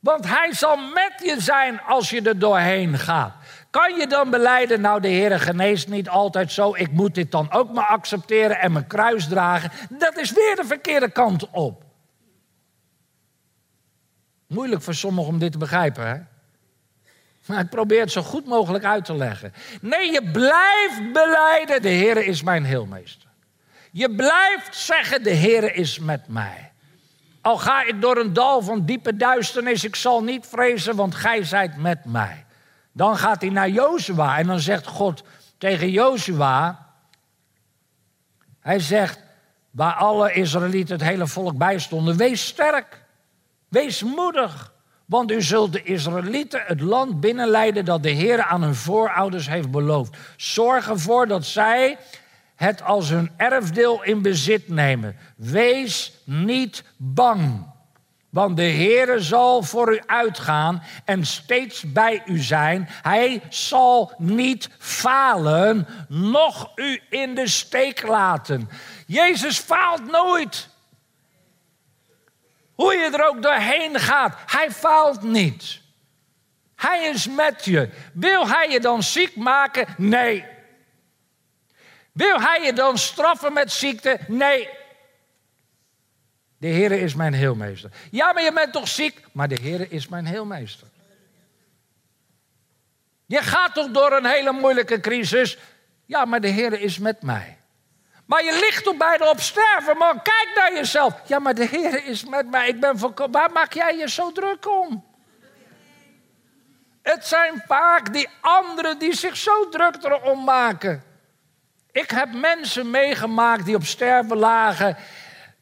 Want 0.00 0.26
Hij 0.26 0.52
zal 0.52 0.76
met 0.76 1.12
je 1.24 1.40
zijn 1.40 1.80
als 1.80 2.10
je 2.10 2.22
er 2.22 2.38
doorheen 2.38 2.98
gaat. 2.98 3.34
Kan 3.70 3.94
je 3.94 4.06
dan 4.06 4.30
beleiden, 4.30 4.80
nou 4.80 5.00
de 5.00 5.08
Heere 5.08 5.38
geneest 5.38 5.88
niet 5.88 6.08
altijd 6.08 6.52
zo, 6.52 6.74
ik 6.74 6.92
moet 6.92 7.14
dit 7.14 7.30
dan 7.30 7.52
ook 7.52 7.72
maar 7.72 7.86
accepteren 7.86 8.58
en 8.58 8.72
mijn 8.72 8.86
kruis 8.86 9.28
dragen? 9.28 9.70
Dat 9.98 10.16
is 10.16 10.32
weer 10.32 10.56
de 10.56 10.64
verkeerde 10.64 11.10
kant 11.10 11.50
op. 11.50 11.84
Moeilijk 14.46 14.82
voor 14.82 14.94
sommigen 14.94 15.32
om 15.32 15.38
dit 15.38 15.52
te 15.52 15.58
begrijpen, 15.58 16.06
hè? 16.06 16.35
Maar 17.46 17.60
ik 17.60 17.70
probeer 17.70 18.00
het 18.00 18.12
zo 18.12 18.22
goed 18.22 18.46
mogelijk 18.46 18.84
uit 18.84 19.04
te 19.04 19.16
leggen. 19.16 19.52
Nee, 19.80 20.12
je 20.12 20.30
blijft 20.32 21.12
beleiden, 21.12 21.82
de 21.82 21.88
Heer 21.88 22.16
is 22.16 22.42
mijn 22.42 22.64
heelmeester. 22.64 23.28
Je 23.92 24.14
blijft 24.14 24.76
zeggen, 24.76 25.22
de 25.22 25.30
Heer 25.30 25.74
is 25.74 25.98
met 25.98 26.28
mij. 26.28 26.72
Al 27.40 27.58
ga 27.58 27.82
ik 27.82 28.00
door 28.00 28.16
een 28.16 28.32
dal 28.32 28.62
van 28.62 28.84
diepe 28.84 29.16
duisternis, 29.16 29.84
ik 29.84 29.96
zal 29.96 30.22
niet 30.22 30.46
vrezen, 30.46 30.96
want 30.96 31.14
gij 31.14 31.44
zijt 31.44 31.76
met 31.76 32.04
mij. 32.04 32.44
Dan 32.92 33.16
gaat 33.16 33.40
hij 33.40 33.50
naar 33.50 33.68
Jozua 33.68 34.38
en 34.38 34.46
dan 34.46 34.60
zegt 34.60 34.86
God 34.86 35.22
tegen 35.58 35.90
Jozua, 35.90 36.86
hij 38.60 38.78
zegt, 38.78 39.20
waar 39.70 39.94
alle 39.94 40.32
Israëlieten, 40.32 40.94
het 40.94 41.08
hele 41.08 41.26
volk 41.26 41.56
bij 41.56 41.78
stonden, 41.78 42.16
wees 42.16 42.46
sterk. 42.46 43.04
Wees 43.68 44.02
moedig, 44.02 44.72
Want 45.06 45.30
u 45.30 45.42
zult 45.42 45.72
de 45.72 45.82
Israëlieten 45.82 46.62
het 46.66 46.80
land 46.80 47.20
binnenleiden 47.20 47.84
dat 47.84 48.02
de 48.02 48.10
Heer 48.10 48.42
aan 48.42 48.62
hun 48.62 48.74
voorouders 48.74 49.48
heeft 49.48 49.70
beloofd. 49.70 50.16
Zorg 50.36 50.88
ervoor 50.88 51.26
dat 51.26 51.44
zij 51.44 51.98
het 52.56 52.82
als 52.82 53.08
hun 53.08 53.30
erfdeel 53.36 54.02
in 54.02 54.22
bezit 54.22 54.68
nemen. 54.68 55.16
Wees 55.36 56.12
niet 56.24 56.84
bang. 56.96 57.74
Want 58.30 58.56
de 58.56 58.62
Heere 58.62 59.20
zal 59.20 59.62
voor 59.62 59.94
u 59.94 60.00
uitgaan 60.06 60.82
en 61.04 61.26
steeds 61.26 61.92
bij 61.92 62.22
u 62.26 62.38
zijn. 62.38 62.88
Hij 63.02 63.42
zal 63.48 64.12
niet 64.18 64.70
falen, 64.78 65.86
noch 66.08 66.72
u 66.74 67.02
in 67.10 67.34
de 67.34 67.48
steek 67.48 68.06
laten. 68.06 68.68
Jezus 69.06 69.58
faalt 69.58 70.10
nooit. 70.10 70.68
Hoe 72.76 72.94
je 72.94 73.10
er 73.12 73.28
ook 73.28 73.42
doorheen 73.42 74.00
gaat, 74.00 74.38
hij 74.46 74.70
faalt 74.70 75.22
niet. 75.22 75.80
Hij 76.74 77.04
is 77.04 77.28
met 77.28 77.64
je. 77.64 77.88
Wil 78.12 78.48
hij 78.48 78.70
je 78.70 78.80
dan 78.80 79.02
ziek 79.02 79.36
maken? 79.36 79.86
Nee. 79.96 80.44
Wil 82.12 82.40
hij 82.40 82.62
je 82.62 82.72
dan 82.72 82.98
straffen 82.98 83.52
met 83.52 83.72
ziekte? 83.72 84.18
Nee. 84.28 84.68
De 86.58 86.66
Heere 86.66 87.00
is 87.00 87.14
mijn 87.14 87.34
heelmeester. 87.34 87.90
Ja, 88.10 88.32
maar 88.32 88.42
je 88.42 88.52
bent 88.52 88.72
toch 88.72 88.88
ziek? 88.88 89.20
Maar 89.32 89.48
de 89.48 89.58
Heere 89.62 89.88
is 89.88 90.08
mijn 90.08 90.26
heelmeester. 90.26 90.86
Je 93.26 93.42
gaat 93.42 93.74
toch 93.74 93.90
door 93.90 94.12
een 94.12 94.26
hele 94.26 94.52
moeilijke 94.52 95.00
crisis? 95.00 95.58
Ja, 96.06 96.24
maar 96.24 96.40
de 96.40 96.50
Heere 96.50 96.80
is 96.80 96.98
met 96.98 97.22
mij. 97.22 97.58
Maar 98.26 98.44
je 98.44 98.52
ligt 98.52 98.84
toch 98.84 98.96
bijna 98.96 99.30
op 99.30 99.40
sterven, 99.40 99.96
man. 99.96 100.22
Kijk 100.22 100.50
naar 100.54 100.74
jezelf. 100.74 101.20
Ja, 101.26 101.38
maar 101.38 101.54
de 101.54 101.66
Heer 101.66 102.04
is 102.04 102.24
met 102.24 102.50
mij. 102.50 102.68
Ik 102.68 102.80
ben 102.80 102.98
Waar 103.30 103.52
maak 103.52 103.72
jij 103.72 103.96
je 103.96 104.08
zo 104.08 104.32
druk 104.32 104.68
om? 104.68 105.04
Het 107.02 107.26
zijn 107.26 107.62
vaak 107.66 108.12
die 108.12 108.28
anderen 108.40 108.98
die 108.98 109.14
zich 109.14 109.36
zo 109.36 109.68
druk 109.68 110.04
erom 110.04 110.44
maken. 110.44 111.04
Ik 111.92 112.10
heb 112.10 112.32
mensen 112.32 112.90
meegemaakt 112.90 113.64
die 113.64 113.76
op 113.76 113.84
sterven 113.84 114.36
lagen. 114.36 114.96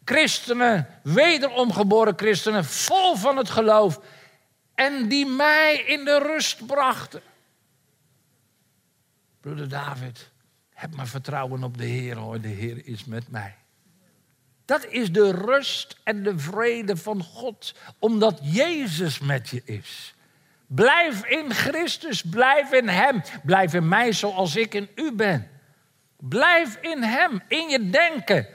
Christenen, 0.05 1.01
wederom 1.03 1.73
geboren 1.73 2.13
christenen, 2.17 2.65
vol 2.65 3.17
van 3.17 3.37
het 3.37 3.51
geloof. 3.51 4.01
En 4.75 5.09
die 5.09 5.27
mij 5.27 5.75
in 5.75 6.05
de 6.05 6.19
rust 6.19 6.67
brachten. 6.67 7.23
Broeder 9.41 9.69
David, 9.69 10.31
heb 10.75 10.97
maar 10.97 11.07
vertrouwen 11.07 11.65
op 11.65 11.79
de 11.79 11.85
Heer 11.85 12.17
hoor, 12.17 12.41
de 12.41 12.49
Heer 12.49 12.87
is 12.87 13.05
met 13.05 13.31
mij. 13.31 13.55
Dat 14.65 14.87
is 14.87 15.13
de 15.13 15.31
rust 15.31 16.01
en 16.05 16.23
de 16.23 16.39
vrede 16.39 16.97
van 16.97 17.23
God, 17.23 17.75
omdat 17.99 18.39
Jezus 18.43 19.19
met 19.19 19.49
je 19.49 19.63
is. 19.65 20.15
Blijf 20.67 21.25
in 21.25 21.51
Christus, 21.53 22.23
blijf 22.23 22.73
in 22.73 22.89
Hem. 22.89 23.23
Blijf 23.43 23.75
in 23.75 23.89
mij 23.89 24.13
zoals 24.13 24.57
ik 24.57 24.75
in 24.75 24.89
u 24.95 25.13
ben. 25.13 25.51
Blijf 26.17 26.77
in 26.77 27.03
Hem, 27.03 27.43
in 27.49 27.69
je 27.69 27.91
denken. 27.91 28.47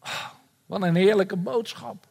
Oh, 0.00 0.28
wat 0.66 0.82
een 0.82 0.94
heerlijke 0.94 1.36
boodschap. 1.36 2.06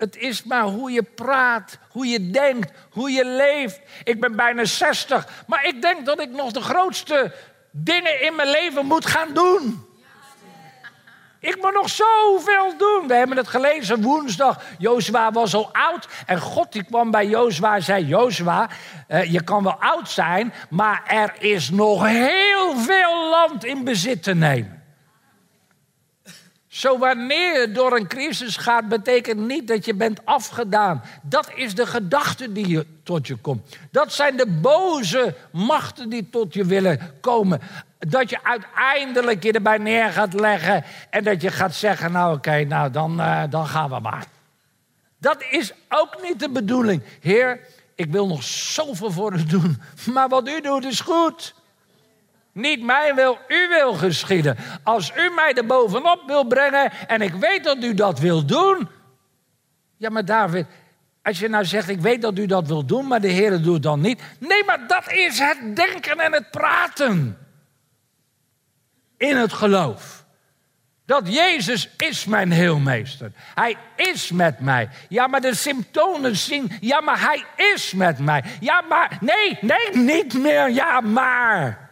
Het 0.00 0.16
is 0.16 0.42
maar 0.42 0.62
hoe 0.62 0.90
je 0.90 1.02
praat, 1.02 1.78
hoe 1.90 2.06
je 2.06 2.30
denkt, 2.30 2.72
hoe 2.90 3.10
je 3.10 3.24
leeft. 3.24 3.80
Ik 4.04 4.20
ben 4.20 4.36
bijna 4.36 4.64
60, 4.64 5.44
maar 5.46 5.66
ik 5.66 5.82
denk 5.82 6.06
dat 6.06 6.20
ik 6.20 6.30
nog 6.30 6.52
de 6.52 6.60
grootste 6.60 7.32
dingen 7.70 8.22
in 8.22 8.34
mijn 8.34 8.50
leven 8.50 8.86
moet 8.86 9.06
gaan 9.06 9.34
doen. 9.34 9.88
Ik 11.40 11.56
moet 11.62 11.72
nog 11.72 11.88
zoveel 11.88 12.76
doen. 12.78 13.06
We 13.06 13.14
hebben 13.14 13.36
het 13.36 13.48
gelezen 13.48 14.02
woensdag. 14.02 14.62
Jozua 14.78 15.32
was 15.32 15.54
al 15.54 15.70
oud. 15.72 16.08
En 16.26 16.40
God 16.40 16.72
die 16.72 16.84
kwam 16.84 17.10
bij 17.10 17.26
Jozua 17.26 17.74
en 17.74 17.82
zei: 17.82 18.06
Jozua, 18.06 18.70
uh, 19.08 19.32
je 19.32 19.42
kan 19.42 19.62
wel 19.62 19.76
oud 19.80 20.08
zijn, 20.08 20.52
maar 20.70 21.02
er 21.06 21.34
is 21.38 21.70
nog 21.70 22.06
heel 22.06 22.76
veel 22.76 23.28
land 23.30 23.64
in 23.64 23.84
bezit 23.84 24.22
te 24.22 24.34
nemen. 24.34 24.79
Zo 26.70 26.98
wanneer 26.98 27.60
je 27.60 27.72
door 27.72 27.96
een 27.96 28.06
crisis 28.06 28.56
gaat, 28.56 28.88
betekent 28.88 29.40
niet 29.40 29.68
dat 29.68 29.84
je 29.84 29.94
bent 29.94 30.20
afgedaan. 30.24 31.02
Dat 31.22 31.50
is 31.54 31.74
de 31.74 31.86
gedachte 31.86 32.52
die 32.52 32.86
tot 33.02 33.26
je 33.26 33.36
komt. 33.36 33.76
Dat 33.90 34.12
zijn 34.12 34.36
de 34.36 34.46
boze 34.46 35.34
machten 35.52 36.08
die 36.08 36.28
tot 36.30 36.54
je 36.54 36.64
willen 36.64 37.00
komen. 37.20 37.60
Dat 37.98 38.30
je 38.30 38.44
uiteindelijk 38.44 39.42
je 39.42 39.52
erbij 39.52 39.78
neer 39.78 40.12
gaat 40.12 40.40
leggen 40.40 40.84
en 41.10 41.24
dat 41.24 41.42
je 41.42 41.50
gaat 41.50 41.74
zeggen, 41.74 42.12
nou 42.12 42.36
oké, 42.36 42.64
nou 42.64 42.90
dan, 42.90 43.20
uh, 43.20 43.42
dan 43.50 43.66
gaan 43.66 43.90
we 43.90 43.98
maar. 43.98 44.26
Dat 45.18 45.44
is 45.50 45.72
ook 45.88 46.22
niet 46.22 46.40
de 46.40 46.50
bedoeling. 46.50 47.02
Heer, 47.20 47.60
ik 47.94 48.10
wil 48.10 48.26
nog 48.26 48.42
zoveel 48.42 49.10
voor 49.10 49.32
u 49.32 49.44
doen, 49.44 49.82
maar 50.14 50.28
wat 50.28 50.48
u 50.48 50.60
doet 50.60 50.84
is 50.84 51.00
goed. 51.00 51.54
Niet 52.60 52.82
mijn 52.82 53.14
wil, 53.14 53.38
uw 53.48 53.68
wil 53.68 53.94
geschieden. 53.94 54.56
Als 54.82 55.12
u 55.16 55.30
mij 55.34 55.52
er 55.54 55.66
bovenop 55.66 56.22
wil 56.26 56.44
brengen 56.44 56.92
en 57.06 57.22
ik 57.22 57.34
weet 57.34 57.64
dat 57.64 57.84
u 57.84 57.94
dat 57.94 58.18
wil 58.18 58.46
doen. 58.46 58.88
Ja, 59.96 60.10
maar 60.10 60.24
David, 60.24 60.66
als 61.22 61.38
je 61.38 61.48
nou 61.48 61.64
zegt, 61.64 61.88
ik 61.88 62.00
weet 62.00 62.22
dat 62.22 62.38
u 62.38 62.46
dat 62.46 62.66
wil 62.66 62.84
doen, 62.84 63.06
maar 63.06 63.20
de 63.20 63.28
Heer 63.28 63.62
doet 63.62 63.82
dan 63.82 64.00
niet. 64.00 64.22
Nee, 64.38 64.64
maar 64.64 64.86
dat 64.86 65.12
is 65.12 65.38
het 65.38 65.76
denken 65.76 66.18
en 66.18 66.32
het 66.32 66.50
praten. 66.50 67.38
In 69.16 69.36
het 69.36 69.52
geloof. 69.52 70.24
Dat 71.10 71.32
Jezus 71.32 71.88
is 71.96 72.24
mijn 72.24 72.50
heelmeester. 72.50 73.32
Hij 73.54 73.76
is 73.96 74.30
met 74.30 74.60
mij. 74.60 74.88
Ja, 75.08 75.26
maar 75.26 75.40
de 75.40 75.54
symptomen 75.54 76.36
zien. 76.36 76.72
Ja, 76.80 77.00
maar 77.00 77.20
hij 77.20 77.44
is 77.74 77.92
met 77.92 78.18
mij. 78.18 78.44
Ja, 78.60 78.80
maar. 78.80 79.18
Nee, 79.20 79.58
nee, 79.60 80.04
niet 80.04 80.34
meer. 80.34 80.70
Ja, 80.70 81.00
maar. 81.00 81.89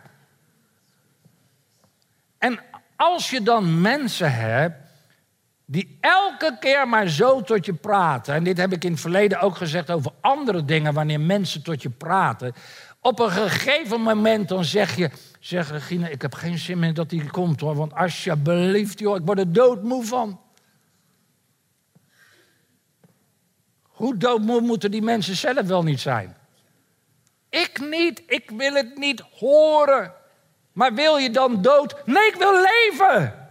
En 2.39 2.61
als 2.97 3.31
je 3.31 3.43
dan 3.43 3.81
mensen 3.81 4.33
hebt 4.35 4.87
die 5.65 5.99
elke 6.01 6.57
keer 6.61 6.89
maar 6.89 7.09
zo 7.09 7.43
tot 7.43 7.67
je 7.67 7.75
praten, 7.75 8.35
en 8.35 8.45
dit 8.45 8.57
heb 8.57 8.73
ik 8.73 8.85
in 8.85 8.91
het 8.91 9.01
verleden 9.01 9.41
ook 9.41 9.57
gezegd 9.57 9.91
over 9.91 10.13
andere 10.21 10.65
dingen, 10.65 10.95
wanneer 10.95 11.21
mensen 11.21 11.63
tot 11.63 11.83
je 11.83 11.91
praten, 11.91 12.55
op 13.01 13.19
een 13.19 13.31
gegeven 13.31 14.01
moment 14.01 14.49
dan 14.49 14.65
zeg 14.65 14.97
je, 14.97 15.11
zeg 15.41 15.71
Regine, 15.71 16.11
ik 16.11 16.23
heb 16.23 16.35
geen 16.35 16.59
zin 16.59 16.79
meer 16.79 16.95
dat 16.95 17.11
die 17.11 17.31
komt 17.31 17.61
hoor, 17.61 17.75
want 17.75 17.95
alsjeblieft 17.95 18.99
joh, 18.99 19.17
ik 19.17 19.23
word 19.25 19.39
er 19.39 19.53
doodmoe 19.53 20.05
van. 20.05 20.41
Hoe 23.83 24.17
doodmoe 24.17 24.61
moeten 24.61 24.91
die 24.91 25.03
mensen 25.03 25.37
zelf 25.37 25.67
wel 25.67 25.83
niet 25.83 26.01
zijn? 26.01 26.37
Ik 27.51 27.81
niet, 27.91 28.23
ik 28.27 28.51
wil 28.51 28.75
het 28.75 28.99
niet 28.99 29.21
horen. 29.21 30.13
Maar 30.73 30.95
wil 30.95 31.17
je 31.17 31.31
dan 31.31 31.63
dood? 31.63 31.95
Nee, 32.05 32.27
ik 32.27 32.35
wil 32.35 32.53
leven. 32.53 33.49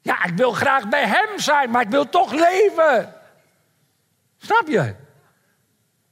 Ja, 0.00 0.24
ik 0.24 0.34
wil 0.36 0.52
graag 0.52 0.88
bij 0.88 1.06
hem 1.06 1.38
zijn, 1.38 1.70
maar 1.70 1.82
ik 1.82 1.88
wil 1.88 2.08
toch 2.08 2.32
leven. 2.32 3.14
Snap 4.38 4.68
je? 4.68 4.94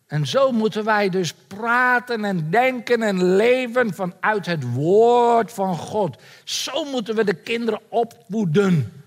En 0.06 0.26
zo 0.26 0.52
moeten 0.52 0.84
wij 0.84 1.08
dus 1.08 1.32
praten 1.32 2.24
en 2.24 2.50
denken 2.50 3.02
en 3.02 3.36
leven 3.36 3.94
vanuit 3.94 4.46
het 4.46 4.72
woord 4.72 5.52
van 5.52 5.76
God. 5.76 6.16
Zo 6.44 6.84
moeten 6.84 7.14
we 7.14 7.24
de 7.24 7.34
kinderen 7.34 7.80
opvoeden. 7.88 9.02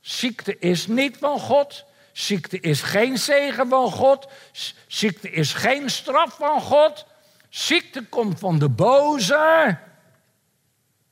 Ziekte 0.00 0.58
is 0.58 0.86
niet 0.86 1.16
van 1.16 1.40
God. 1.40 1.84
Ziekte 2.12 2.60
is 2.60 2.82
geen 2.82 3.18
zegen 3.18 3.68
van 3.68 3.90
God. 3.90 4.28
Ziekte 4.86 5.30
is 5.30 5.52
geen 5.52 5.90
straf 5.90 6.36
van 6.36 6.60
God. 6.60 7.06
Ziekte 7.48 8.02
komt 8.08 8.38
van 8.38 8.58
de 8.58 8.68
boze. 8.68 9.78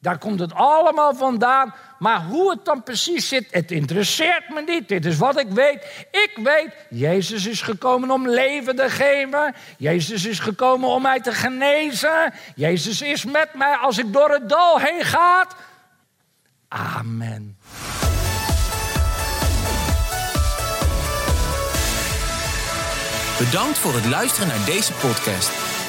Daar 0.05 0.19
komt 0.19 0.41
het 0.41 0.55
allemaal 0.55 1.15
vandaan. 1.15 1.75
Maar 1.99 2.23
hoe 2.23 2.51
het 2.51 2.65
dan 2.65 2.83
precies 2.83 3.29
zit, 3.29 3.47
het 3.51 3.71
interesseert 3.71 4.49
me 4.49 4.63
niet. 4.67 4.89
Dit 4.89 5.05
is 5.05 5.17
wat 5.17 5.39
ik 5.39 5.49
weet. 5.49 6.07
Ik 6.11 6.39
weet, 6.43 6.71
Jezus 6.91 7.47
is 7.47 7.63
gekomen 7.63 8.11
om 8.11 8.29
leven 8.29 8.77
te 8.77 8.91
geven. 8.91 9.55
Jezus 9.79 10.25
is 10.25 10.39
gekomen 10.39 10.89
om 10.89 11.03
mij 11.03 11.21
te 11.21 11.33
genezen. 11.33 12.33
Jezus 12.55 13.03
is 13.03 13.25
met 13.25 13.55
mij 13.55 13.75
als 13.75 13.99
ik 13.99 14.13
door 14.13 14.31
het 14.31 14.49
dal 14.49 14.79
heen 14.79 15.05
ga. 15.05 15.47
Amen. 16.69 17.59
Bedankt 23.39 23.79
voor 23.79 23.95
het 23.95 24.07
luisteren 24.07 24.49
naar 24.49 24.65
deze 24.65 24.93
podcast. 24.93 25.74